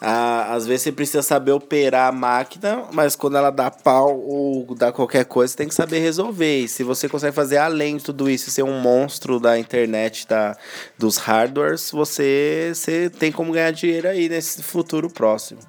a- 0.00 0.54
às 0.54 0.66
vezes 0.66 0.82
você 0.82 0.92
precisa 0.92 1.22
saber 1.22 1.52
operar 1.52 2.08
a 2.08 2.12
máquina, 2.12 2.84
mas 2.92 3.14
quando 3.14 3.36
ela 3.36 3.50
dá 3.50 3.70
pau 3.70 4.18
ou 4.18 4.74
dá 4.74 4.90
qualquer 4.90 5.24
coisa, 5.26 5.50
você 5.52 5.56
tem 5.58 5.68
que 5.68 5.74
saber 5.74 5.98
resolver. 5.98 6.60
E 6.60 6.68
se 6.68 6.82
você 6.82 7.08
consegue 7.08 7.34
fazer 7.34 7.58
além 7.58 7.96
de 7.98 8.04
tudo 8.04 8.30
isso, 8.30 8.50
ser 8.50 8.62
um 8.62 8.80
monstro 8.80 9.38
da 9.38 9.58
internet, 9.58 10.26
da, 10.26 10.56
dos 10.98 11.16
hardwares, 11.18 11.90
você, 11.90 12.72
você 12.74 13.10
tem 13.10 13.30
como 13.30 13.52
ganhar 13.52 13.72
dinheiro 13.72 14.08
aí 14.08 14.28
nesse 14.28 14.62
futuro 14.62 15.10
próximo. 15.10 15.60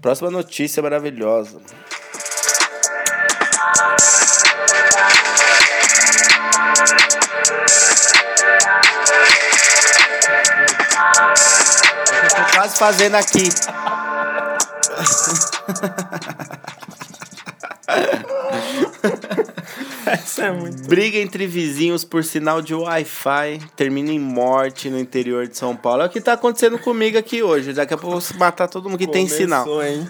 Próxima 0.00 0.30
notícia 0.30 0.82
maravilhosa. 0.82 1.60
Quase 12.66 12.78
fazendo 12.78 13.14
aqui. 13.14 13.48
Essa 20.04 20.46
é 20.46 20.50
muito. 20.50 20.88
Briga 20.88 21.18
entre 21.18 21.46
vizinhos 21.46 22.04
por 22.04 22.24
sinal 22.24 22.60
de 22.60 22.74
Wi-Fi 22.74 23.60
termina 23.76 24.10
em 24.10 24.18
morte 24.18 24.90
no 24.90 24.98
interior 24.98 25.46
de 25.46 25.56
São 25.56 25.76
Paulo. 25.76 26.02
É 26.02 26.06
o 26.06 26.08
que 26.08 26.20
tá 26.20 26.32
acontecendo 26.32 26.76
comigo 26.78 27.16
aqui 27.16 27.40
hoje. 27.40 27.72
Daqui 27.72 27.94
a 27.94 27.96
pouco 27.96 28.16
eu 28.16 28.20
vou 28.20 28.38
matar 28.38 28.66
todo 28.66 28.88
mundo 28.88 28.98
que 28.98 29.06
tem 29.06 29.28
sinal. 29.28 29.64
Começou, 29.64 29.86
hein? 29.86 30.08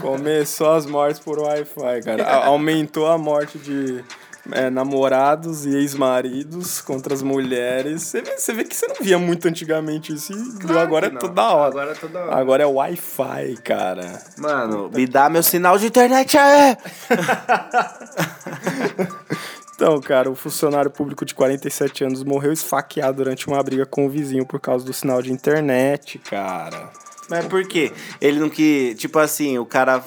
Começou 0.00 0.70
as 0.70 0.86
mortes 0.86 1.20
por 1.20 1.38
Wi-Fi, 1.38 2.02
cara. 2.04 2.46
Aumentou 2.46 3.06
a 3.06 3.18
morte 3.18 3.58
de 3.58 4.02
é, 4.52 4.70
namorados 4.70 5.66
e 5.66 5.76
ex-maridos 5.76 6.80
contra 6.80 7.14
as 7.14 7.22
mulheres. 7.22 8.02
Você 8.02 8.22
vê, 8.22 8.38
você 8.38 8.52
vê 8.52 8.64
que 8.64 8.74
você 8.74 8.86
não 8.86 8.96
via 9.00 9.18
muito 9.18 9.48
antigamente 9.48 10.12
isso 10.12 10.32
e 10.32 10.78
agora 10.78 11.06
é 11.06 11.10
toda 11.10 11.42
hora. 11.42 11.68
Agora 11.68 11.90
é 11.90 11.94
toda 11.94 12.18
hora. 12.20 12.36
Agora 12.36 12.62
é 12.62 12.66
Wi-Fi, 12.66 13.56
cara. 13.62 14.22
Mano, 14.36 14.90
me 14.92 15.06
dá 15.06 15.28
meu 15.28 15.42
sinal 15.42 15.78
de 15.78 15.86
internet 15.86 16.36
aí! 16.36 16.76
Então, 19.78 20.00
cara, 20.00 20.28
o 20.28 20.34
funcionário 20.34 20.90
público 20.90 21.24
de 21.24 21.32
47 21.32 22.02
anos 22.02 22.24
morreu 22.24 22.52
esfaqueado 22.52 23.18
durante 23.18 23.46
uma 23.46 23.62
briga 23.62 23.86
com 23.86 24.06
o 24.06 24.10
vizinho 24.10 24.44
por 24.44 24.58
causa 24.58 24.84
do 24.84 24.92
sinal 24.92 25.22
de 25.22 25.32
internet, 25.32 26.18
cara. 26.18 26.90
Mas 27.30 27.46
por 27.46 27.64
quê? 27.68 27.92
Ele 28.20 28.40
não 28.40 28.50
que. 28.50 28.96
Tipo 28.96 29.20
assim, 29.20 29.56
o 29.56 29.64
cara. 29.64 30.02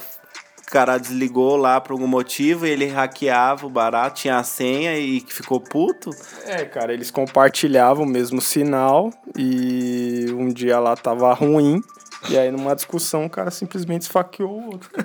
O 0.72 0.72
cara 0.72 0.96
desligou 0.96 1.54
lá 1.54 1.78
por 1.82 1.92
algum 1.92 2.06
motivo 2.06 2.66
e 2.66 2.70
ele 2.70 2.86
hackeava 2.86 3.66
o 3.66 3.68
barato, 3.68 4.22
tinha 4.22 4.38
a 4.38 4.42
senha 4.42 4.98
e 4.98 5.20
ficou 5.20 5.60
puto. 5.60 6.08
É, 6.46 6.64
cara, 6.64 6.94
eles 6.94 7.10
compartilhavam 7.10 8.06
o 8.06 8.08
mesmo 8.08 8.40
sinal 8.40 9.12
e 9.36 10.28
um 10.30 10.48
dia 10.48 10.80
lá 10.80 10.96
tava 10.96 11.30
ruim. 11.34 11.82
E 12.30 12.38
aí, 12.38 12.50
numa 12.50 12.74
discussão, 12.74 13.26
o 13.26 13.28
cara 13.28 13.50
simplesmente 13.50 14.00
esfaqueou 14.00 14.50
o 14.50 14.72
outro. 14.72 14.90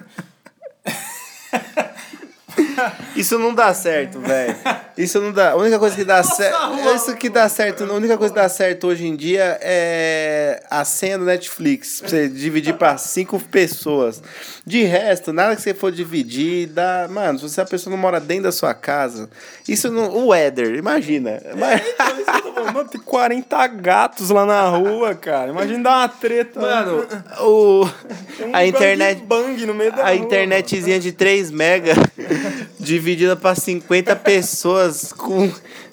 Isso 3.15 3.38
não 3.38 3.53
dá 3.53 3.74
certo, 3.74 4.20
velho. 4.20 4.55
Isso 4.97 5.20
não 5.20 5.32
dá. 5.32 5.51
A 5.51 5.55
única 5.55 5.80
coisa 5.80 5.95
que 5.95 6.03
dá 6.03 6.24
certo. 6.24 6.57
Isso 6.95 7.15
que 7.15 7.30
dá 7.30 7.49
certo. 7.49 7.84
A 7.84 7.93
única 7.93 8.18
coisa 8.18 8.34
que 8.34 8.39
dá 8.39 8.49
certo 8.49 8.88
hoje 8.88 9.05
em 9.05 9.15
dia 9.15 9.57
é 9.61 10.63
a 10.70 10.86
senha 10.86 11.18
do 11.18 11.26
Netflix. 11.26 11.99
Pra 11.99 12.09
você 12.09 12.30
dividir 12.30 12.76
pra 12.76 12.97
cinco 12.97 13.39
pessoas. 13.39 14.22
De 14.68 14.84
resto, 14.84 15.32
nada 15.32 15.55
que 15.55 15.61
você 15.61 15.74
for 15.74 15.93
dividir, 15.93 16.68
dá. 16.68 17.07
Mano, 17.09 17.39
se 17.39 17.47
você- 17.47 17.61
a 17.61 17.65
pessoa 17.65 17.89
não 17.95 17.97
mora 17.97 18.20
dentro 18.20 18.43
da 18.43 18.51
sua 18.51 18.74
casa, 18.74 19.30
isso 19.65 19.89
não. 19.89 20.09
O 20.13 20.28
weather, 20.28 20.76
imagina. 20.76 21.41
Mas- 21.57 21.82
Mano, 22.74 22.89
tem 22.89 22.99
40 22.99 23.65
gatos 23.68 24.30
lá 24.30 24.45
na 24.45 24.68
rua, 24.68 25.15
cara. 25.15 25.51
Imagina 25.51 25.84
dar 25.84 25.97
uma 25.99 26.09
treta. 26.09 26.59
Mano, 26.59 27.05
o. 27.39 27.89
Tem 28.38 28.47
um 28.49 28.55
A 28.55 28.65
internet. 28.65 29.22
bang, 29.24 29.65
no 29.65 29.74
meio 29.74 29.91
da 29.93 30.01
A 30.03 30.07
rua, 30.07 30.15
internetzinha 30.15 30.99
de 30.99 31.13
3 31.13 31.49
mega 31.49 31.93
dividida 32.78 33.38
pra 33.38 33.55
50 33.55 34.15
pessoas 34.18 35.13
com 35.13 35.49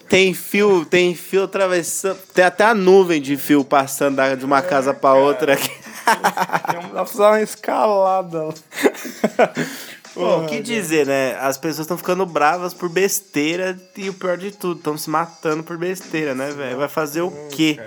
tem 0.08 0.34
fio, 0.34 0.84
tem 0.84 1.14
fio 1.14 1.44
atravessando, 1.44 2.18
tem 2.34 2.44
até 2.44 2.64
a 2.64 2.74
nuvem 2.74 3.20
de 3.22 3.36
fio 3.36 3.64
passando 3.64 4.20
de 4.36 4.44
uma 4.44 4.60
casa 4.62 4.92
pra 4.92 5.14
outra. 5.14 5.54
mano. 5.54 5.83
Dá 6.04 6.90
pra 6.90 7.06
fazer 7.06 7.22
uma 7.22 7.42
escalada. 7.42 8.48
Pô, 10.14 10.38
o 10.38 10.46
que 10.46 10.60
dizer, 10.60 11.06
né? 11.06 11.36
As 11.40 11.58
pessoas 11.58 11.80
estão 11.80 11.98
ficando 11.98 12.24
bravas 12.24 12.72
por 12.72 12.88
besteira 12.88 13.76
e 13.96 14.08
o 14.08 14.14
pior 14.14 14.36
de 14.36 14.52
tudo, 14.52 14.78
estão 14.78 14.96
se 14.96 15.10
matando 15.10 15.64
por 15.64 15.76
besteira, 15.76 16.36
né, 16.36 16.52
velho? 16.52 16.78
Vai 16.78 16.88
fazer 16.88 17.22
o 17.22 17.32
quê? 17.50 17.80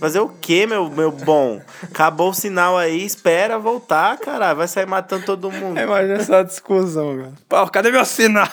Fazer 0.00 0.20
o 0.20 0.28
quê, 0.28 0.66
meu, 0.66 0.88
meu 0.88 1.12
bom? 1.12 1.60
Acabou 1.82 2.30
o 2.30 2.34
sinal 2.34 2.76
aí, 2.78 3.04
espera 3.04 3.58
voltar, 3.58 4.18
caralho. 4.18 4.56
Vai 4.56 4.66
sair 4.66 4.86
matando 4.86 5.26
todo 5.26 5.52
mundo. 5.52 5.78
Imagina 5.78 6.14
essa 6.14 6.42
discussão, 6.42 7.16
cara. 7.16 7.32
Pô, 7.48 7.68
cadê 7.68 7.90
meu 7.90 8.04
sinal? 8.04 8.48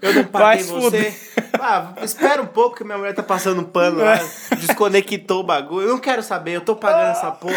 Eu 0.00 0.14
não 0.14 0.24
paguei 0.24 0.64
você. 0.64 1.14
Ah, 1.58 1.94
espera 2.02 2.42
um 2.42 2.46
pouco 2.46 2.76
que 2.76 2.84
minha 2.84 2.98
mulher 2.98 3.14
tá 3.14 3.22
passando 3.22 3.62
pano 3.64 4.04
lá. 4.04 4.20
Desconectou 4.58 5.40
o 5.40 5.44
bagulho. 5.44 5.88
Eu 5.88 5.92
não 5.94 5.98
quero 5.98 6.22
saber, 6.22 6.52
eu 6.52 6.60
tô 6.60 6.76
pagando 6.76 7.12
essa 7.12 7.30
porra. 7.30 7.54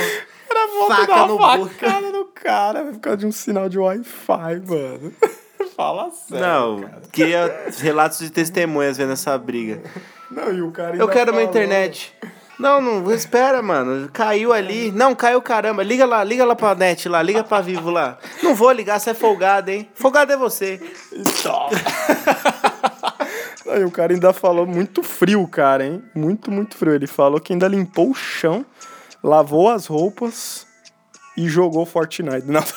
Era 0.49 0.67
volta 0.67 0.95
Faca 0.95 1.25
no 1.27 1.35
uma 1.35 1.67
facada 1.67 2.09
no 2.11 2.25
cara 2.33 2.83
por 2.85 2.99
causa 2.99 3.17
de 3.17 3.25
um 3.27 3.31
sinal 3.31 3.69
de 3.69 3.77
Wi-Fi, 3.79 4.61
mano. 4.67 5.13
Fala 5.75 6.09
sério. 6.11 6.45
Não, 6.45 6.81
cara. 6.81 7.01
queria 7.11 7.65
relatos 7.77 8.19
de 8.19 8.29
testemunhas 8.29 8.97
vendo 8.97 9.13
essa 9.13 9.37
briga. 9.37 9.81
Não, 10.31 10.51
e 10.53 10.61
o 10.61 10.71
cara 10.71 10.95
Eu 10.95 11.07
quero 11.07 11.31
falou- 11.31 11.45
internet. 11.47 12.13
Não, 12.59 12.81
não, 12.81 13.09
espera, 13.13 13.61
mano. 13.61 14.09
Caiu 14.11 14.51
ali. 14.51 14.91
Não, 14.91 15.15
caiu 15.15 15.41
caramba. 15.41 15.81
Liga 15.81 16.05
lá, 16.05 16.21
liga 16.25 16.43
lá 16.43 16.53
pra 16.57 16.75
net 16.75 17.07
lá, 17.07 17.21
liga 17.21 17.41
pra 17.41 17.61
vivo 17.61 17.89
lá. 17.89 18.17
Não 18.43 18.53
vou 18.53 18.69
ligar, 18.73 18.99
você 18.99 19.11
é 19.11 19.13
folgado, 19.13 19.71
hein? 19.71 19.89
Folgado 19.93 20.33
é 20.33 20.37
você. 20.37 20.77
Aí 23.69 23.83
o 23.83 23.91
cara 23.91 24.13
ainda 24.13 24.33
falou 24.33 24.65
muito 24.65 25.03
frio, 25.03 25.47
cara, 25.47 25.85
hein? 25.85 26.03
Muito, 26.13 26.51
muito 26.51 26.75
frio. 26.75 26.93
Ele 26.95 27.07
falou 27.07 27.39
que 27.39 27.53
ainda 27.53 27.67
limpou 27.67 28.09
o 28.09 28.15
chão, 28.15 28.65
lavou 29.23 29.69
as 29.69 29.85
roupas 29.85 30.65
e 31.37 31.47
jogou 31.47 31.85
Fortnite. 31.85 32.45
Não. 32.47 32.61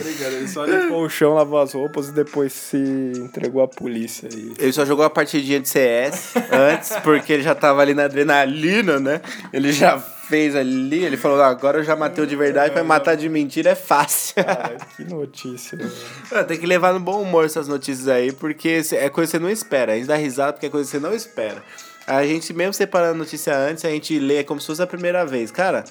Obrigado, 0.00 0.32
ele 0.34 0.48
só 0.48 0.64
limpou 0.64 1.04
o 1.04 1.08
chão, 1.08 1.34
lavou 1.34 1.60
as 1.60 1.72
roupas 1.72 2.08
e 2.08 2.12
depois 2.12 2.52
se 2.52 2.76
entregou 3.16 3.62
à 3.62 3.68
polícia 3.68 4.28
aí. 4.32 4.52
Ele 4.58 4.72
só 4.72 4.84
jogou 4.84 5.04
a 5.04 5.10
partidinha 5.10 5.60
de 5.60 5.68
CS 5.68 6.34
antes, 6.52 6.92
porque 7.02 7.32
ele 7.32 7.42
já 7.42 7.54
tava 7.54 7.80
ali 7.82 7.94
na 7.94 8.04
adrenalina, 8.04 8.98
né? 9.00 9.20
Ele 9.52 9.72
já 9.72 9.98
fez 9.98 10.54
ali, 10.54 11.04
ele 11.04 11.16
falou, 11.16 11.40
"Ah, 11.42 11.48
agora 11.48 11.78
eu 11.78 11.84
já 11.84 11.96
matei 11.96 12.22
o 12.22 12.26
de 12.26 12.36
verdade, 12.36 12.72
vai 12.72 12.82
matar 12.84 13.16
de 13.16 13.28
mentira 13.28 13.70
é 13.70 13.74
fácil. 13.74 14.36
Cara, 14.44 14.76
que 14.96 15.04
notícia. 15.04 15.76
né? 15.76 15.90
Ah, 16.32 16.44
Tem 16.44 16.58
que 16.58 16.66
levar 16.66 16.92
no 16.92 17.00
bom 17.00 17.20
humor 17.20 17.44
essas 17.44 17.66
notícias 17.66 18.06
aí, 18.08 18.30
porque 18.32 18.80
é 18.92 19.08
coisa 19.10 19.30
que 19.32 19.38
você 19.38 19.42
não 19.42 19.50
espera. 19.50 19.92
A 19.92 19.96
gente 19.96 20.06
dá 20.06 20.16
risada 20.16 20.52
porque 20.52 20.66
é 20.66 20.70
coisa 20.70 20.88
que 20.88 20.96
você 20.96 21.02
não 21.02 21.12
espera. 21.14 21.62
A 22.10 22.26
gente, 22.26 22.52
mesmo 22.52 22.72
separando 22.72 23.14
a 23.14 23.18
notícia 23.18 23.56
antes, 23.56 23.84
a 23.84 23.88
gente 23.88 24.18
lê 24.18 24.42
como 24.42 24.60
se 24.60 24.66
fosse 24.66 24.82
a 24.82 24.86
primeira 24.86 25.24
vez. 25.24 25.52
Cara, 25.52 25.84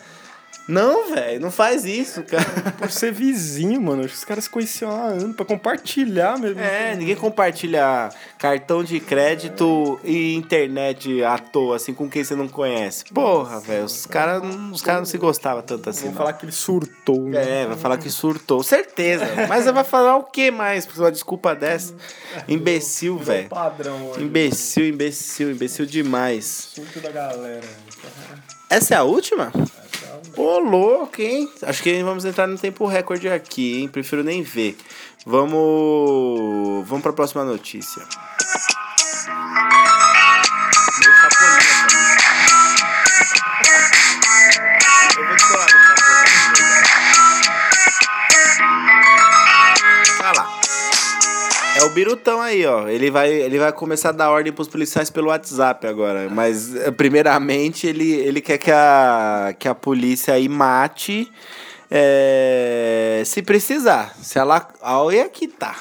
não, 0.70 1.10
velho, 1.16 1.42
não 1.42 1.50
faz 1.50 1.84
isso, 1.84 2.22
cara. 2.22 2.46
Por 2.78 2.92
ser 2.92 3.12
vizinho, 3.12 3.82
mano. 3.82 4.04
Os 4.04 4.24
caras 4.24 4.44
se 4.44 4.50
conheciam 4.52 4.92
há 4.92 5.08
anos 5.08 5.36
pra 5.36 5.44
compartilhar 5.44 6.38
mesmo. 6.38 6.60
É, 6.60 6.96
ninguém 6.96 7.16
compartilha 7.16 8.10
cartão 8.38 8.84
de 8.84 9.00
crédito 9.00 10.00
e 10.04 10.36
internet 10.36 11.24
à 11.24 11.40
toa, 11.40 11.78
assim, 11.78 11.92
com 11.92 12.08
quem 12.08 12.24
você 12.24 12.36
não 12.36 12.48
conhece. 12.48 13.06
Porra, 13.06 13.60
velho, 13.60 13.86
os 13.86 14.06
caras 14.06 14.44
os 14.72 14.82
cara 14.84 15.00
não 15.00 15.06
se 15.06 15.18
gostavam 15.18 15.64
tanto 15.64 15.90
assim. 15.90 16.04
Vou 16.04 16.12
não. 16.12 16.18
falar 16.18 16.34
que 16.34 16.46
ele 16.46 16.52
surtou. 16.52 17.24
né? 17.24 17.64
É, 17.64 17.66
vai 17.66 17.76
falar 17.78 17.98
que 17.98 18.10
surtou. 18.12 18.62
Certeza. 18.62 19.26
Mas 19.50 19.66
vai 19.66 19.84
falar 19.84 20.18
o 20.18 20.24
que 20.26 20.52
mais? 20.52 20.86
Por 20.86 21.02
uma 21.02 21.12
desculpa 21.12 21.56
dessa? 21.56 21.96
Imbecil, 22.48 23.18
velho. 23.18 23.50
Padrão 23.50 24.12
hoje. 24.12 24.22
Imbecil, 24.22 24.88
imbecil, 24.88 25.50
imbecil 25.50 25.88
demais. 25.88 26.46
Surto 26.76 27.00
da 27.00 27.10
galera. 27.10 27.68
Essa 28.70 28.94
é 28.94 28.98
a 28.98 29.04
última? 29.04 29.52
Ô, 30.38 30.60
louco, 30.60 31.22
hein? 31.22 31.50
Acho 31.64 31.82
que 31.82 32.04
vamos 32.04 32.24
entrar 32.24 32.48
no 32.48 32.58
tempo 32.58 32.86
recorde 32.86 33.28
aqui, 33.28 33.82
hein? 33.82 33.88
Prefiro 33.88 34.24
nem 34.24 34.44
ver. 34.44 34.78
Vamos. 35.26 36.88
Vamos 36.88 37.02
pra 37.02 37.12
próxima 37.12 37.44
notícia. 37.44 38.04
O 51.90 51.94
Birutão 51.94 52.40
aí, 52.40 52.66
ó. 52.66 52.88
Ele 52.88 53.10
vai, 53.10 53.32
ele 53.32 53.58
vai 53.58 53.72
começar 53.72 54.10
a 54.10 54.12
dar 54.12 54.30
ordem 54.30 54.54
pros 54.54 54.68
policiais 54.68 55.10
pelo 55.10 55.30
WhatsApp 55.30 55.86
agora. 55.88 56.30
Mas, 56.30 56.76
eh, 56.76 56.92
primeiramente, 56.92 57.88
ele, 57.88 58.12
ele 58.12 58.42
quer 58.42 58.58
que 58.58 58.72
a, 58.72 59.56
que 59.58 59.68
a 59.68 59.74
polícia 59.74 60.36
aí 60.36 60.48
mate 60.48 61.32
eh, 61.90 63.24
se 63.26 63.42
precisar. 63.42 64.16
Se 64.22 64.38
ela. 64.38 64.68
Olha 64.82 65.28
que 65.30 65.48
tá. 65.48 65.76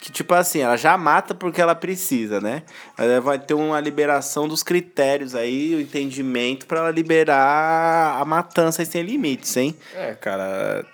Que 0.00 0.10
tipo 0.10 0.34
assim, 0.34 0.60
ela 0.60 0.76
já 0.76 0.96
mata 0.96 1.34
porque 1.34 1.60
ela 1.60 1.74
precisa, 1.74 2.40
né? 2.40 2.62
Ela 2.96 3.20
vai 3.20 3.38
ter 3.38 3.54
uma 3.54 3.78
liberação 3.78 4.48
dos 4.48 4.62
critérios 4.62 5.34
aí, 5.34 5.74
o 5.74 5.80
entendimento 5.80 6.66
pra 6.66 6.80
ela 6.80 6.90
liberar 6.90 8.18
a 8.18 8.24
matança 8.24 8.82
sem 8.84 9.02
limites, 9.02 9.54
hein? 9.58 9.76
É, 9.94 10.14
cara, 10.14 10.86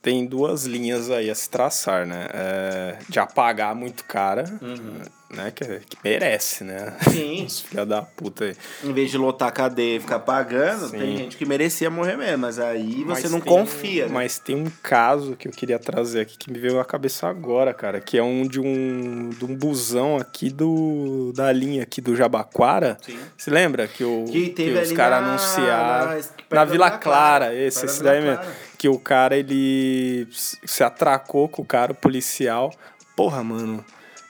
tem 0.00 0.24
duas 0.26 0.64
linhas 0.64 1.10
aí 1.10 1.28
a 1.30 1.34
se 1.34 1.48
traçar, 1.50 2.06
né? 2.06 2.26
É, 2.32 2.98
de 3.08 3.18
apagar 3.18 3.74
muito 3.74 4.04
cara, 4.04 4.44
né? 5.30 5.50
Que, 5.54 5.64
que 5.80 5.96
merece, 6.02 6.64
né? 6.64 6.96
Sim. 7.10 7.44
Os 7.46 7.60
filha 7.60 7.84
da 7.84 8.00
puta 8.02 8.44
aí. 8.44 8.56
Em 8.84 8.92
vez 8.92 9.10
de 9.10 9.18
lotar 9.18 9.48
a 9.48 9.52
cadeia 9.52 9.96
e 9.96 10.00
ficar 10.00 10.20
pagando, 10.20 10.88
Sim. 10.88 10.98
tem 10.98 11.16
gente 11.18 11.36
que 11.36 11.44
merecia 11.44 11.90
morrer 11.90 12.16
mesmo, 12.16 12.38
mas 12.38 12.58
aí 12.58 13.04
você 13.04 13.22
Mas 13.22 13.30
não 13.32 13.40
tem- 13.40 13.52
confia. 13.52 14.06
né? 14.06 14.12
Mas 14.12 14.38
tem 14.38 14.56
um 14.56 14.70
caso 14.82 15.34
que 15.36 15.48
eu 15.48 15.52
queria 15.52 15.78
trazer 15.78 16.20
aqui 16.20 16.38
que 16.38 16.50
me 16.50 16.58
veio 16.58 16.78
à 16.80 16.84
cabeça 16.84 17.26
agora, 17.28 17.74
cara, 17.74 18.00
que 18.00 18.16
é 18.16 18.22
um 18.22 18.46
de 18.46 18.60
um, 18.60 19.30
de 19.30 19.44
um 19.44 19.54
busão 19.54 20.16
aqui 20.16 20.48
do 20.48 21.32
da 21.34 21.52
linha 21.52 21.82
aqui 21.82 22.00
do 22.00 22.14
Jabaquara. 22.16 22.96
Sim. 23.02 23.18
Você 23.36 23.50
lembra 23.50 23.86
que, 23.88 24.04
o, 24.04 24.24
Que 24.30 24.48
teve 24.50 24.78
os 24.78 24.92
caras 24.92 25.24
anunciaram 25.24 26.06
na- 26.50 26.56
na, 26.56 26.64
Vila 26.64 26.90
Clara, 26.90 26.98
Clara, 27.48 27.54
esse, 27.54 27.84
esse 27.84 28.02
daí 28.02 28.22
mesmo. 28.22 28.36
Clara. 28.38 28.67
Que 28.78 28.88
o 28.88 28.98
cara 28.98 29.36
ele 29.36 30.26
se 30.30 30.84
atracou 30.84 31.48
com 31.48 31.62
o 31.62 31.66
cara 31.66 31.92
o 31.92 31.96
policial. 31.96 32.72
Porra, 33.16 33.42
mano. 33.42 33.84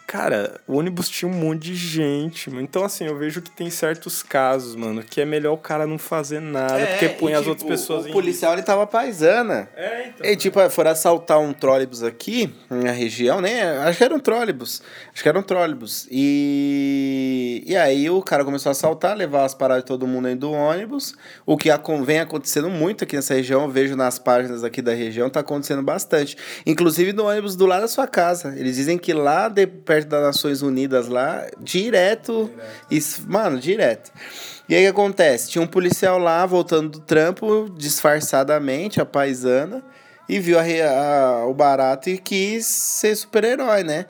Cara, 0.09 0.59
o 0.67 0.79
ônibus 0.79 1.07
tinha 1.07 1.31
um 1.31 1.35
monte 1.35 1.65
de 1.65 1.75
gente, 1.75 2.49
mano. 2.49 2.63
Então, 2.63 2.83
assim, 2.83 3.05
eu 3.05 3.19
vejo 3.19 3.43
que 3.43 3.51
tem 3.51 3.69
certos 3.69 4.23
casos, 4.23 4.75
mano, 4.75 5.03
que 5.03 5.21
é 5.21 5.25
melhor 5.27 5.53
o 5.53 5.59
cara 5.59 5.87
não 5.87 5.99
fazer 5.99 6.41
nada, 6.41 6.87
porque 6.87 7.11
põe 7.11 7.33
É, 7.33 7.35
e, 7.35 7.37
as 7.37 7.41
tipo, 7.43 7.51
outras 7.51 7.69
pessoas 7.69 8.07
O 8.07 8.09
em 8.09 8.13
policial 8.13 8.55
ele 8.55 8.63
tava 8.63 8.87
paisana. 8.87 9.69
É, 9.77 10.09
então. 10.09 10.27
E 10.27 10.35
tipo, 10.35 10.71
foram 10.71 10.93
assaltar 10.93 11.39
um 11.39 11.53
trólebus 11.53 12.03
aqui, 12.03 12.55
na 12.71 12.91
região, 12.91 13.43
né? 13.43 13.81
Acho 13.81 13.99
que 13.99 14.05
era 14.05 14.15
um 14.15 14.19
trólebus. 14.19 14.81
Acho 15.13 15.23
que 15.23 15.29
era 15.29 15.39
um 15.39 15.43
trólebus. 15.43 16.09
E, 16.11 17.63
e 17.67 17.77
aí 17.77 18.09
o 18.09 18.23
cara 18.23 18.47
começou 18.47 18.71
a 18.71 18.73
assaltar, 18.73 19.15
levar 19.15 19.45
as 19.45 19.53
paradas 19.53 19.85
de 19.85 19.89
todo 19.89 20.07
mundo 20.07 20.25
dentro 20.25 20.41
do 20.41 20.53
ônibus. 20.53 21.15
O 21.45 21.55
que 21.59 21.69
vem 22.07 22.21
acontecendo 22.21 22.71
muito 22.71 23.05
aqui 23.05 23.15
nessa 23.15 23.35
região, 23.35 23.65
eu 23.65 23.69
vejo 23.69 23.95
nas 23.95 24.19
páginas 24.19 24.65
aqui 24.65 24.81
da 24.81 24.95
região, 24.95 25.29
tá 25.29 25.41
acontecendo 25.41 25.83
bastante. 25.83 26.35
Inclusive 26.65 27.13
no 27.13 27.27
ônibus 27.27 27.55
do 27.55 27.67
lado 27.67 27.83
da 27.83 27.89
sua 27.89 28.07
casa. 28.07 28.55
Eles 28.57 28.77
dizem 28.77 28.97
que 28.97 29.13
lá 29.13 29.51
de, 29.51 29.67
perto 29.67 29.98
das 30.07 30.23
Nações 30.23 30.63
Unidas, 30.63 31.09
lá, 31.09 31.47
direto. 31.61 32.51
Isso, 32.91 33.25
mano, 33.29 33.59
direto. 33.59 34.11
E 34.69 34.75
aí 34.75 34.83
o 34.83 34.85
que 34.87 34.91
acontece? 34.91 35.51
Tinha 35.51 35.63
um 35.63 35.67
policial 35.67 36.19
lá 36.19 36.45
voltando 36.47 36.89
do 36.91 37.01
trampo, 37.01 37.69
disfarçadamente, 37.77 39.01
a 39.01 39.05
paisana, 39.07 39.83
e 40.29 40.39
viu 40.39 40.59
a 40.59 40.63
a- 40.63 41.47
o 41.47 41.55
barato 41.55 42.11
e 42.11 42.19
quis 42.19 42.67
ser 42.67 43.17
super-herói, 43.17 43.83
né? 43.83 44.07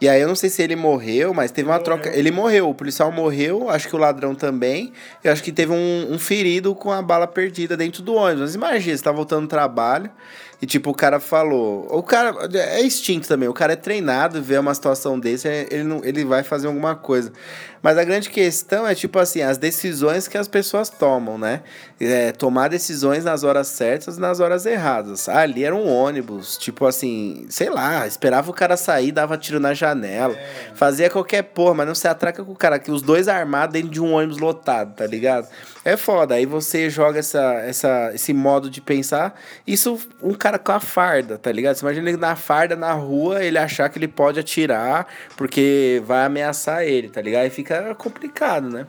E 0.00 0.08
aí 0.08 0.20
eu 0.20 0.28
não 0.28 0.34
sei 0.34 0.50
se 0.50 0.60
ele 0.60 0.76
morreu, 0.76 1.32
mas 1.32 1.50
teve 1.50 1.68
uma 1.68 1.78
troca. 1.78 2.10
Ele 2.14 2.30
morreu, 2.30 2.68
o 2.68 2.74
policial 2.74 3.10
morreu, 3.10 3.70
acho 3.70 3.88
que 3.88 3.96
o 3.96 3.98
ladrão 3.98 4.34
também. 4.34 4.92
Eu 5.22 5.32
acho 5.32 5.42
que 5.42 5.52
teve 5.52 5.72
um, 5.72 6.08
um 6.12 6.18
ferido 6.18 6.74
com 6.74 6.90
a 6.90 7.00
bala 7.00 7.26
perdida 7.26 7.74
dentro 7.76 8.02
do 8.02 8.12
ônibus. 8.14 8.40
Mas 8.42 8.54
imagina, 8.56 8.96
você 8.98 9.02
tá 9.04 9.12
voltando 9.12 9.42
do 9.42 9.48
trabalho 9.48 10.10
e 10.64 10.66
tipo, 10.66 10.88
o 10.88 10.94
cara 10.94 11.20
falou. 11.20 11.86
O 11.90 12.02
cara 12.02 12.34
é 12.54 12.82
instinto 12.82 13.28
também, 13.28 13.46
o 13.46 13.52
cara 13.52 13.74
é 13.74 13.76
treinado, 13.76 14.42
vê 14.42 14.56
uma 14.56 14.74
situação 14.74 15.20
desse, 15.20 15.46
ele, 15.46 15.84
não, 15.84 16.02
ele 16.02 16.24
vai 16.24 16.42
fazer 16.42 16.68
alguma 16.68 16.94
coisa. 16.94 17.30
Mas 17.82 17.98
a 17.98 18.02
grande 18.02 18.30
questão 18.30 18.88
é, 18.88 18.94
tipo 18.94 19.18
assim, 19.18 19.42
as 19.42 19.58
decisões 19.58 20.26
que 20.26 20.38
as 20.38 20.48
pessoas 20.48 20.88
tomam, 20.88 21.36
né? 21.36 21.60
É, 22.00 22.32
tomar 22.32 22.68
decisões 22.68 23.24
nas 23.24 23.44
horas 23.44 23.66
certas 23.66 24.16
e 24.16 24.20
nas 24.20 24.40
horas 24.40 24.64
erradas. 24.64 25.28
Ah, 25.28 25.40
ali 25.40 25.64
era 25.64 25.76
um 25.76 25.86
ônibus, 25.86 26.56
tipo 26.56 26.86
assim, 26.86 27.44
sei 27.50 27.68
lá, 27.68 28.06
esperava 28.06 28.50
o 28.50 28.54
cara 28.54 28.74
sair, 28.74 29.12
dava 29.12 29.36
tiro 29.36 29.60
na 29.60 29.74
janela, 29.74 30.34
fazia 30.74 31.10
qualquer 31.10 31.42
porra, 31.42 31.74
mas 31.74 31.86
não 31.86 31.94
se 31.94 32.08
atraca 32.08 32.42
com 32.42 32.52
o 32.52 32.56
cara, 32.56 32.78
que 32.78 32.90
os 32.90 33.02
dois 33.02 33.28
armados 33.28 33.74
dentro 33.74 33.90
de 33.90 34.00
um 34.00 34.14
ônibus 34.14 34.38
lotado, 34.38 34.94
tá 34.94 35.06
ligado? 35.06 35.46
É 35.84 35.96
foda, 35.96 36.34
aí 36.36 36.46
você 36.46 36.88
joga 36.88 37.18
essa, 37.18 37.42
essa, 37.60 38.10
esse 38.14 38.32
modo 38.32 38.70
de 38.70 38.80
pensar, 38.80 39.38
isso 39.66 40.00
um 40.22 40.32
cara 40.32 40.58
com 40.58 40.72
a 40.72 40.80
farda, 40.80 41.36
tá 41.36 41.52
ligado? 41.52 41.76
Você 41.76 41.84
imagina 41.84 42.08
ele 42.08 42.16
na 42.16 42.34
farda, 42.34 42.74
na 42.74 42.92
rua, 42.94 43.44
ele 43.44 43.58
achar 43.58 43.88
que 43.90 43.98
ele 43.98 44.08
pode 44.08 44.40
atirar, 44.40 45.06
porque 45.36 46.02
vai 46.06 46.24
ameaçar 46.24 46.84
ele, 46.84 47.10
tá 47.10 47.20
ligado? 47.20 47.42
Aí 47.42 47.50
fica 47.50 47.94
complicado, 47.96 48.70
né? 48.70 48.86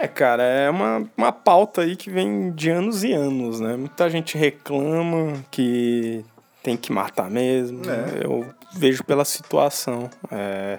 É, 0.00 0.08
cara, 0.08 0.42
é 0.42 0.68
uma, 0.68 1.08
uma 1.16 1.30
pauta 1.30 1.82
aí 1.82 1.94
que 1.94 2.10
vem 2.10 2.50
de 2.50 2.68
anos 2.68 3.04
e 3.04 3.12
anos, 3.12 3.60
né? 3.60 3.76
Muita 3.76 4.10
gente 4.10 4.36
reclama 4.36 5.44
que 5.50 6.24
tem 6.64 6.76
que 6.76 6.92
matar 6.92 7.30
mesmo. 7.30 7.82
É. 7.88 8.24
Eu 8.24 8.44
vejo 8.74 9.04
pela 9.04 9.24
situação. 9.24 10.10
É, 10.32 10.78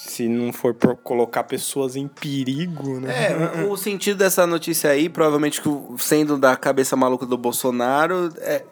se 0.00 0.28
não 0.28 0.52
for 0.52 0.74
por 0.74 0.94
colocar 0.96 1.42
pessoas 1.42 1.96
em 1.96 2.06
perigo, 2.06 3.00
né? 3.00 3.32
É, 3.32 3.64
o 3.64 3.76
sentido 3.76 4.18
dessa 4.18 4.46
notícia 4.46 4.90
aí, 4.90 5.08
provavelmente 5.08 5.60
sendo 5.98 6.38
da 6.38 6.54
cabeça 6.54 6.94
maluca 6.94 7.26
do 7.26 7.36
Bolsonaro, 7.36 8.32
é, 8.38 8.62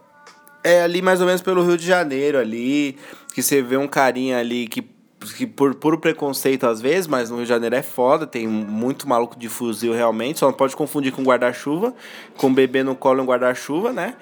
é 0.63 0.83
ali 0.83 1.03
mais 1.03 1.21
ou 1.21 1.27
menos 1.27 1.43
pelo 1.43 1.65
Rio 1.65 1.77
de 1.77 1.85
Janeiro 1.85 2.39
ali, 2.39 2.97
que 3.35 3.43
você 3.43 3.61
vê 3.61 3.77
um 3.77 3.89
carinha 3.89 4.39
ali 4.39 4.69
que, 4.69 4.89
que 5.37 5.49
por 5.49 5.75
puro 5.75 5.99
preconceito 5.99 6.65
às 6.65 6.81
vezes, 6.81 7.09
mas 7.09 7.29
no 7.29 7.37
Rio 7.37 7.45
de 7.45 7.49
Janeiro 7.49 7.75
é 7.75 7.83
foda, 7.83 8.25
tem 8.25 8.47
muito 8.47 9.09
maluco 9.09 9.37
de 9.37 9.49
fuzil 9.49 9.93
realmente, 9.93 10.39
só 10.39 10.47
não 10.47 10.55
pode 10.55 10.77
confundir 10.77 11.11
com 11.11 11.25
guarda-chuva, 11.25 11.93
com 12.37 12.55
bebê 12.55 12.85
no 12.85 12.95
colo 12.95 13.19
e 13.19 13.23
um 13.23 13.27
guarda-chuva, 13.27 13.93
né? 13.93 14.15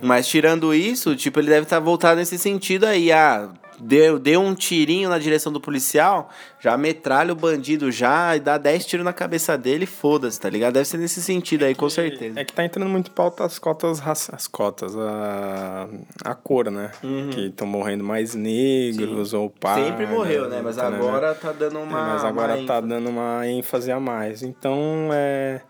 Mas 0.00 0.26
tirando 0.26 0.72
isso, 0.74 1.14
tipo, 1.14 1.38
ele 1.38 1.50
deve 1.50 1.64
estar 1.64 1.80
voltado 1.80 2.18
nesse 2.18 2.38
sentido 2.38 2.84
aí, 2.86 3.12
ah, 3.12 3.50
deu, 3.78 4.18
deu 4.18 4.40
um 4.40 4.54
tirinho 4.54 5.08
na 5.08 5.18
direção 5.18 5.52
do 5.52 5.60
policial, 5.60 6.30
já 6.60 6.76
metralha 6.76 7.32
o 7.32 7.36
bandido 7.36 7.90
já 7.90 8.36
e 8.36 8.40
dá 8.40 8.58
10 8.58 8.86
tiros 8.86 9.04
na 9.04 9.12
cabeça 9.12 9.56
dele 9.56 9.84
e 9.84 9.86
foda-se, 9.86 10.40
tá 10.40 10.48
ligado? 10.50 10.74
Deve 10.74 10.86
ser 10.86 10.98
nesse 10.98 11.22
sentido 11.22 11.64
aí, 11.64 11.74
com 11.74 11.88
certeza. 11.88 12.40
É 12.40 12.44
que 12.44 12.52
tá 12.52 12.64
entrando 12.64 12.88
muito 12.88 13.10
em 13.10 13.14
pauta 13.14 13.44
as 13.44 13.58
cotas 13.58 14.00
as 14.06 14.46
cotas, 14.46 14.96
a, 14.96 15.88
a 16.24 16.34
cor, 16.34 16.70
né? 16.70 16.90
Que 17.32 17.46
estão 17.46 17.66
morrendo 17.66 18.04
mais 18.04 18.34
negros 18.34 19.32
ou 19.34 19.50
pardos. 19.50 19.84
Uhum. 19.84 19.90
Sempre 19.90 20.06
morreu, 20.06 20.48
né? 20.48 20.60
Mas 20.62 20.76
tá, 20.76 20.86
agora 20.86 21.34
tá 21.34 21.52
dando 21.52 21.78
É, 21.78 21.82
uma. 21.82 22.06
mas 22.06 22.24
agora 22.24 22.54
uma 22.56 22.66
tá 22.66 22.74
ênfase. 22.78 22.88
dando 22.88 23.08
uma 23.10 23.46
ênfase 23.46 23.92
a 23.92 24.00
mais. 24.00 24.42
Então, 24.42 25.08
é. 25.12 25.60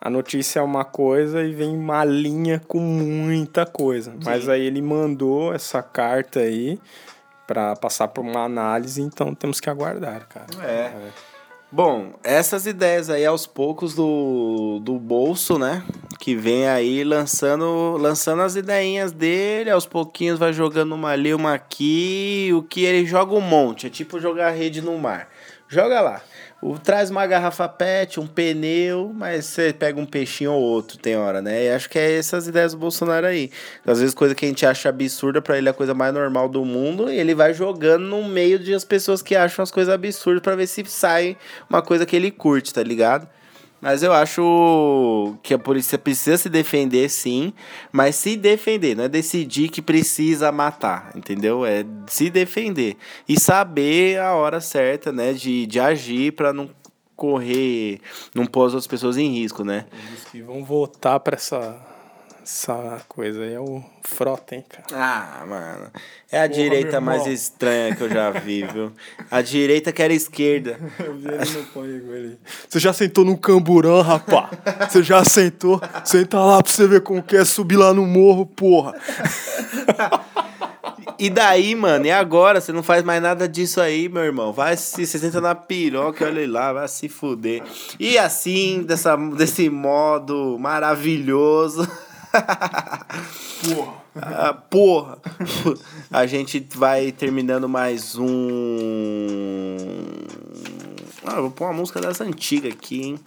A 0.00 0.10
notícia 0.10 0.60
é 0.60 0.62
uma 0.62 0.84
coisa 0.84 1.42
e 1.42 1.54
vem 1.54 1.74
uma 1.74 2.04
linha 2.04 2.60
com 2.68 2.78
muita 2.78 3.64
coisa. 3.64 4.12
Mas 4.22 4.50
aí 4.50 4.60
ele 4.66 4.82
mandou 4.82 5.54
essa 5.54 5.82
carta 5.82 6.40
aí 6.40 6.78
pra 7.46 7.76
passar 7.76 8.08
por 8.08 8.22
uma 8.22 8.44
análise, 8.44 9.00
então 9.00 9.34
temos 9.34 9.60
que 9.60 9.68
aguardar, 9.68 10.26
cara. 10.28 10.46
É. 10.62 10.92
Bom, 11.70 12.12
essas 12.22 12.66
ideias 12.66 13.10
aí 13.10 13.26
aos 13.26 13.48
poucos 13.48 13.94
do, 13.94 14.78
do 14.80 14.96
bolso, 14.96 15.58
né? 15.58 15.82
Que 16.20 16.36
vem 16.36 16.68
aí 16.68 17.02
lançando, 17.02 17.96
lançando 17.96 18.42
as 18.42 18.54
ideinhas 18.54 19.10
dele, 19.10 19.70
aos 19.70 19.84
pouquinhos 19.84 20.38
vai 20.38 20.52
jogando 20.52 20.94
uma 20.94 21.08
ali, 21.08 21.34
uma 21.34 21.54
aqui. 21.54 22.50
O 22.54 22.62
que 22.62 22.84
ele 22.84 23.04
joga 23.04 23.34
um 23.34 23.40
monte, 23.40 23.88
é 23.88 23.90
tipo 23.90 24.20
jogar 24.20 24.50
rede 24.50 24.80
no 24.80 24.96
mar. 24.98 25.28
Joga 25.66 26.00
lá. 26.00 26.22
O, 26.62 26.78
traz 26.78 27.10
uma 27.10 27.26
garrafa 27.26 27.68
pet, 27.68 28.18
um 28.18 28.26
pneu, 28.26 29.12
mas 29.14 29.44
você 29.44 29.72
pega 29.72 30.00
um 30.00 30.06
peixinho 30.06 30.52
ou 30.52 30.62
outro, 30.62 30.96
tem 30.96 31.14
hora, 31.14 31.42
né? 31.42 31.66
E 31.66 31.70
acho 31.70 31.90
que 31.90 31.98
é 31.98 32.16
essas 32.16 32.46
ideias 32.46 32.72
do 32.72 32.78
Bolsonaro 32.78 33.26
aí. 33.26 33.50
Às 33.86 34.00
vezes 34.00 34.14
coisa 34.14 34.34
que 34.34 34.46
a 34.46 34.48
gente 34.48 34.64
acha 34.64 34.88
absurda, 34.88 35.42
pra 35.42 35.58
ele 35.58 35.68
é 35.68 35.70
a 35.70 35.74
coisa 35.74 35.92
mais 35.92 36.14
normal 36.14 36.48
do 36.48 36.64
mundo, 36.64 37.10
e 37.10 37.18
ele 37.18 37.34
vai 37.34 37.52
jogando 37.52 38.04
no 38.04 38.24
meio 38.24 38.58
de 38.58 38.72
as 38.72 38.84
pessoas 38.84 39.20
que 39.20 39.36
acham 39.36 39.62
as 39.62 39.70
coisas 39.70 39.92
absurdas 39.92 40.42
pra 40.42 40.56
ver 40.56 40.66
se 40.66 40.82
sai 40.86 41.36
uma 41.68 41.82
coisa 41.82 42.06
que 42.06 42.16
ele 42.16 42.30
curte, 42.30 42.72
tá 42.72 42.82
ligado? 42.82 43.28
Mas 43.84 44.02
eu 44.02 44.14
acho 44.14 45.36
que 45.42 45.52
a 45.52 45.58
polícia 45.58 45.98
precisa 45.98 46.38
se 46.38 46.48
defender, 46.48 47.06
sim, 47.10 47.52
mas 47.92 48.16
se 48.16 48.34
defender, 48.34 48.96
não 48.96 49.04
é 49.04 49.08
decidir 49.10 49.68
que 49.68 49.82
precisa 49.82 50.50
matar, 50.50 51.12
entendeu? 51.14 51.66
É 51.66 51.84
se 52.06 52.30
defender 52.30 52.96
e 53.28 53.38
saber 53.38 54.18
a 54.18 54.32
hora 54.32 54.58
certa, 54.58 55.12
né, 55.12 55.34
de, 55.34 55.66
de 55.66 55.78
agir 55.78 56.32
pra 56.32 56.50
não 56.50 56.70
correr, 57.14 58.00
não 58.34 58.46
pôr 58.46 58.68
as 58.68 58.72
outras 58.72 58.86
pessoas 58.86 59.18
em 59.18 59.28
risco, 59.28 59.62
né? 59.62 59.84
Os 60.14 60.24
que 60.24 60.40
vão 60.40 60.64
votar 60.64 61.20
pra 61.20 61.36
essa, 61.36 61.78
essa 62.44 63.00
coisa 63.08 63.40
aí 63.40 63.54
é 63.54 63.58
o 63.58 63.82
Frota, 64.02 64.54
hein, 64.54 64.62
cara. 64.68 64.84
Ah, 64.92 65.46
mano. 65.46 65.90
É 66.30 66.38
a 66.38 66.46
direita 66.46 67.00
meu 67.00 67.00
mais 67.00 67.26
estranha 67.26 67.96
que 67.96 68.02
eu 68.02 68.10
já 68.10 68.30
vi, 68.32 68.66
viu? 68.66 68.92
A 69.30 69.40
direita 69.40 69.90
que 69.90 70.02
era 70.02 70.12
a 70.12 70.16
esquerda. 70.16 70.78
Eu 71.02 71.14
vi 71.14 71.28
ele 71.28 71.38
no 71.38 71.64
pão 71.64 71.82
com 71.82 71.84
ele. 71.84 72.38
Você 72.68 72.78
já 72.78 72.92
sentou 72.92 73.24
no 73.24 73.38
camburão, 73.38 74.02
rapá? 74.02 74.50
Você 74.90 75.02
já 75.02 75.24
sentou? 75.24 75.80
Senta 76.04 76.38
lá 76.38 76.62
pra 76.62 76.70
você 76.70 76.86
ver 76.86 77.00
como 77.00 77.22
que 77.22 77.34
é 77.34 77.46
subir 77.46 77.76
lá 77.76 77.94
no 77.94 78.04
morro, 78.04 78.44
porra. 78.44 78.94
E 81.18 81.30
daí, 81.30 81.74
mano, 81.74 82.04
e 82.04 82.10
agora? 82.10 82.60
Você 82.60 82.72
não 82.72 82.82
faz 82.82 83.02
mais 83.02 83.22
nada 83.22 83.48
disso 83.48 83.80
aí, 83.80 84.06
meu 84.06 84.22
irmão. 84.22 84.52
Vai 84.52 84.76
se 84.76 85.06
você 85.06 85.18
senta 85.18 85.40
na 85.40 85.54
piroca, 85.54 86.26
olha 86.26 86.46
lá, 86.46 86.74
vai 86.74 86.88
se 86.88 87.08
fuder. 87.08 87.62
E 87.98 88.18
assim, 88.18 88.82
dessa, 88.82 89.16
desse 89.16 89.70
modo 89.70 90.58
maravilhoso. 90.58 91.88
Porra. 93.64 94.04
Ah, 94.16 94.52
porra! 94.52 95.18
A 96.10 96.26
gente 96.26 96.66
vai 96.74 97.10
terminando 97.10 97.68
mais 97.68 98.16
um. 98.16 99.76
Ah, 101.24 101.40
vou 101.40 101.50
pôr 101.50 101.64
uma 101.64 101.72
música 101.72 102.00
dessa 102.00 102.24
antiga 102.24 102.68
aqui, 102.68 103.02
hein? 103.02 103.20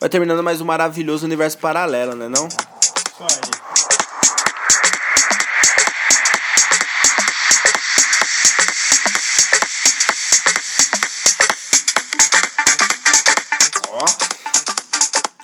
Vai 0.00 0.08
terminando 0.08 0.42
mais 0.44 0.60
um 0.60 0.64
maravilhoso 0.64 1.26
universo 1.26 1.58
paralelo, 1.58 2.14
né 2.14 2.28
não? 2.28 2.46
Isso 2.46 3.22
aí. 3.22 3.57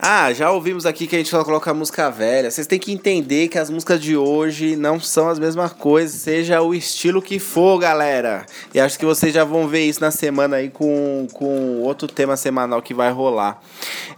Ah, 0.07 0.31
já 0.35 0.51
ouvimos 0.51 0.85
aqui 0.85 1.07
que 1.07 1.17
a 1.17 1.19
gente 1.19 1.31
só 1.31 1.43
coloca 1.43 1.73
música 1.73 2.11
velha. 2.11 2.51
Vocês 2.51 2.67
têm 2.67 2.79
que 2.79 2.93
entender 2.93 3.49
que 3.49 3.59
as 3.59 3.71
músicas 3.71 3.99
de 3.99 4.15
hoje 4.15 4.77
não 4.77 5.01
são 5.01 5.31
as 5.31 5.39
mesmas 5.39 5.73
coisas, 5.73 6.21
seja 6.21 6.61
o 6.61 6.75
estilo 6.75 7.23
que 7.23 7.39
for, 7.39 7.79
galera. 7.79 8.45
E 8.75 8.79
acho 8.79 8.99
que 8.99 9.07
vocês 9.07 9.33
já 9.33 9.45
vão 9.45 9.67
ver 9.67 9.87
isso 9.87 10.03
na 10.03 10.11
semana 10.11 10.57
aí 10.57 10.69
com, 10.69 11.27
com 11.33 11.81
outro 11.81 12.07
tema 12.07 12.37
semanal 12.37 12.83
que 12.83 12.93
vai 12.93 13.11
rolar. 13.11 13.63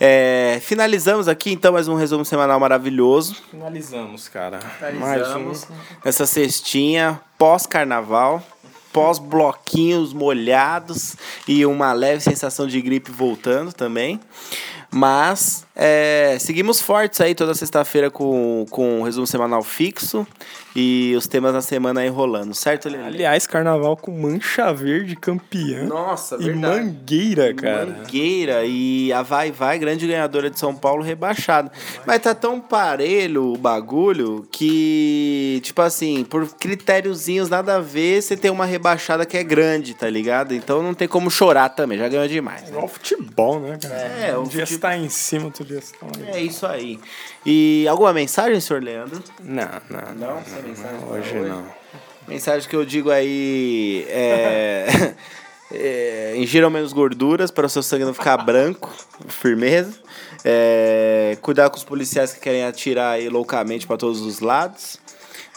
É, 0.00 0.58
finalizamos 0.60 1.28
aqui 1.28 1.52
então 1.52 1.74
mais 1.74 1.86
um 1.86 1.94
resumo 1.94 2.24
semanal 2.24 2.58
maravilhoso. 2.58 3.36
Finalizamos, 3.48 4.26
cara. 4.26 4.58
Finalizamos 4.58 5.68
essa 6.04 6.26
cestinha 6.26 7.20
pós-carnaval. 7.38 8.42
Pós-bloquinhos 8.92 10.12
molhados 10.12 11.16
e 11.46 11.64
uma 11.66 11.92
leve 11.92 12.22
sensação 12.22 12.66
de 12.66 12.80
gripe 12.80 13.12
voltando 13.12 13.72
também. 13.72 14.18
Mas 14.90 15.65
é, 15.76 16.38
seguimos 16.40 16.80
fortes 16.80 17.20
aí 17.20 17.34
toda 17.34 17.54
sexta-feira 17.54 18.10
com, 18.10 18.64
com 18.70 19.00
um 19.00 19.02
resumo 19.02 19.26
semanal 19.26 19.62
fixo 19.62 20.26
e 20.74 21.14
os 21.16 21.26
temas 21.26 21.52
da 21.52 21.60
semana 21.62 22.00
aí 22.00 22.08
rolando, 22.08 22.54
certo, 22.54 22.88
Lili? 22.88 23.02
Aliás, 23.02 23.46
carnaval 23.46 23.96
com 23.96 24.10
mancha 24.10 24.72
verde 24.72 25.14
campeã. 25.16 25.84
Nossa, 25.84 26.36
e 26.36 26.44
verdade. 26.50 26.80
mangueira, 26.84 27.54
cara. 27.54 27.86
Mangueira 27.86 28.64
e 28.64 29.12
a 29.12 29.22
Vai 29.22 29.50
Vai, 29.52 29.78
grande 29.78 30.06
ganhadora 30.06 30.50
de 30.50 30.58
São 30.58 30.74
Paulo, 30.74 31.02
rebaixada. 31.02 31.70
Mas 32.06 32.20
tá 32.20 32.34
tão 32.34 32.58
parelho 32.60 33.52
o 33.52 33.56
bagulho 33.56 34.46
que, 34.52 35.60
tipo 35.62 35.80
assim, 35.82 36.24
por 36.24 36.46
critériozinhos 36.54 37.48
nada 37.48 37.76
a 37.76 37.80
ver, 37.80 38.22
você 38.22 38.36
tem 38.36 38.50
uma 38.50 38.64
rebaixada 38.66 39.24
que 39.26 39.36
é 39.36 39.44
grande, 39.44 39.94
tá 39.94 40.08
ligado? 40.08 40.54
Então 40.54 40.82
não 40.82 40.94
tem 40.94 41.08
como 41.08 41.30
chorar 41.30 41.70
também, 41.70 41.98
já 41.98 42.08
ganhou 42.08 42.28
demais. 42.28 42.68
Igual 42.68 42.88
futebol, 42.88 43.60
né, 43.60 43.78
cara? 43.80 43.94
É, 43.94 44.36
um 44.38 44.42
o 44.42 44.48
dia 44.48 44.60
fute- 44.66 44.74
você 44.74 44.78
tá 44.78 44.96
em 44.96 45.08
cima, 45.08 45.46
outro 45.46 45.64
dia 45.66 45.80
você 45.80 45.94
tá. 45.96 46.06
É 46.28 46.40
isso 46.40 46.66
aí. 46.66 46.98
E 47.44 47.86
alguma 47.88 48.12
mensagem, 48.12 48.60
senhor 48.60 48.82
Leandro? 48.82 49.22
Não, 49.42 49.68
não, 49.90 50.14
não. 50.14 50.34
Não? 50.36 50.44
Sem 50.44 50.62
mensagem 50.62 51.00
pra 51.00 51.08
Hoje 51.08 51.34
não. 51.34 51.66
Mensagem 52.28 52.68
que 52.68 52.76
eu 52.76 52.84
digo 52.84 53.10
aí 53.10 54.06
é. 54.08 55.14
é 55.72 56.34
ingiram 56.36 56.70
menos 56.70 56.92
gorduras 56.92 57.50
para 57.50 57.66
o 57.66 57.68
seu 57.68 57.82
sangue 57.82 58.04
não 58.04 58.14
ficar 58.14 58.36
branco, 58.38 58.92
firmeza. 59.28 59.94
É, 60.44 61.36
cuidar 61.40 61.70
com 61.70 61.76
os 61.76 61.84
policiais 61.84 62.32
que 62.32 62.40
querem 62.40 62.64
atirar 62.64 63.14
aí 63.14 63.28
loucamente 63.28 63.86
para 63.86 63.96
todos 63.96 64.20
os 64.20 64.40
lados. 64.40 64.98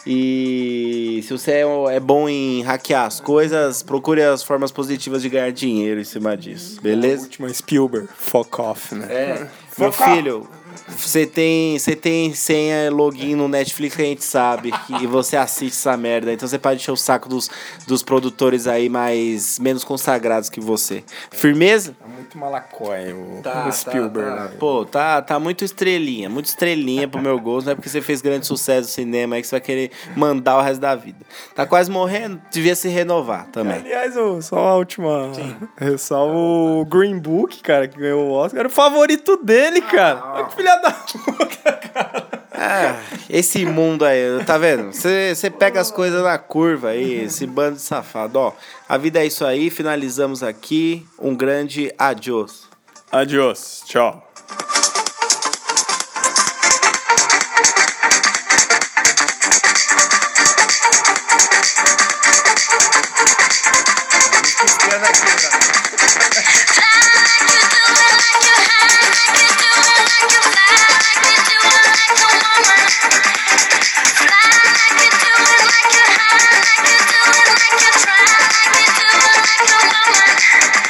E 0.06 1.20
se 1.22 1.32
você 1.32 1.52
é, 1.52 1.64
é 1.94 2.00
bom 2.00 2.28
em 2.28 2.62
hackear 2.62 3.06
as 3.06 3.20
coisas, 3.20 3.82
procure 3.82 4.22
as 4.22 4.42
formas 4.42 4.72
positivas 4.72 5.22
de 5.22 5.28
ganhar 5.28 5.52
dinheiro 5.52 6.00
em 6.00 6.04
cima 6.04 6.36
disso, 6.36 6.80
beleza? 6.80 7.24
Última 7.24 7.52
Spielberg, 7.52 8.08
fuck 8.16 8.60
off, 8.60 8.94
né? 8.94 9.06
É. 9.10 9.48
Meu 9.80 9.92
filho, 9.92 10.48
você 10.88 11.26
tem, 11.26 11.78
você 11.78 11.96
tem 11.96 12.34
senha 12.34 12.90
login 12.90 13.34
no 13.34 13.48
Netflix 13.48 13.96
que 13.96 14.02
a 14.02 14.04
gente 14.04 14.24
sabe 14.24 14.72
que 14.86 15.06
você 15.06 15.36
assiste 15.36 15.74
essa 15.74 15.96
merda. 15.96 16.32
Então 16.32 16.48
você 16.48 16.58
pode 16.58 16.80
encher 16.80 16.90
o 16.92 16.96
saco 16.96 17.28
dos, 17.28 17.50
dos 17.86 18.02
produtores 18.02 18.66
aí 18.66 18.88
mais 18.88 19.58
menos 19.58 19.84
consagrados 19.84 20.48
que 20.48 20.60
você. 20.60 21.04
Firmeza? 21.30 21.96
Tá 22.30 22.38
muito 22.38 22.38
malacói 22.38 23.12
o, 23.12 23.40
Tá, 23.42 23.66
o 23.66 23.72
Spielberg, 23.72 24.36
tá, 24.36 24.48
tá. 24.48 24.52
Pô, 24.58 24.84
tá, 24.84 25.22
tá 25.22 25.38
muito 25.38 25.64
estrelinha, 25.64 26.28
muito 26.28 26.46
estrelinha 26.46 27.08
pro 27.08 27.20
meu 27.20 27.38
gosto. 27.40 27.66
Não 27.66 27.72
é 27.72 27.74
porque 27.74 27.88
você 27.88 28.00
fez 28.00 28.22
grande 28.22 28.46
sucesso 28.46 28.82
no 28.82 28.86
cinema 28.86 29.36
aí 29.36 29.42
que 29.42 29.48
você 29.48 29.54
vai 29.56 29.60
querer 29.60 29.90
mandar 30.16 30.58
o 30.58 30.62
resto 30.62 30.80
da 30.80 30.94
vida. 30.94 31.18
Tá 31.54 31.66
quase 31.66 31.90
morrendo, 31.90 32.40
devia 32.50 32.74
se 32.74 32.88
renovar 32.88 33.46
também. 33.46 33.78
Aliás, 33.78 34.16
ô, 34.16 34.40
só 34.40 34.58
a 34.58 34.76
última 34.76 35.32
ressalva, 35.76 36.32
o 36.36 36.84
Green 36.84 37.18
Book, 37.18 37.62
cara, 37.62 37.88
que 37.88 37.98
ganhou 37.98 38.28
o 38.28 38.32
Oscar, 38.32 38.60
era 38.60 38.68
o 38.68 38.72
favorito 38.72 39.36
dele, 39.42 39.80
cara. 39.80 40.22
Olha 40.34 40.44
que 40.44 40.54
filha 40.54 40.76
da 40.76 40.90
puta, 40.92 41.72
cara. 41.72 42.39
Ah, 42.62 43.00
esse 43.30 43.64
mundo 43.64 44.04
aí, 44.04 44.44
tá 44.44 44.58
vendo? 44.58 44.92
Você 44.92 45.50
pega 45.58 45.80
as 45.80 45.90
coisas 45.90 46.22
na 46.22 46.36
curva 46.36 46.90
aí, 46.90 47.24
esse 47.24 47.46
bando 47.46 47.76
de 47.76 47.82
safado. 47.82 48.38
Ó, 48.38 48.52
a 48.86 48.98
vida 48.98 49.18
é 49.18 49.26
isso 49.26 49.46
aí, 49.46 49.70
finalizamos 49.70 50.42
aqui. 50.42 51.06
Um 51.18 51.34
grande 51.34 51.90
adiós. 51.96 52.68
Adiós, 53.10 53.82
tchau. 53.86 54.30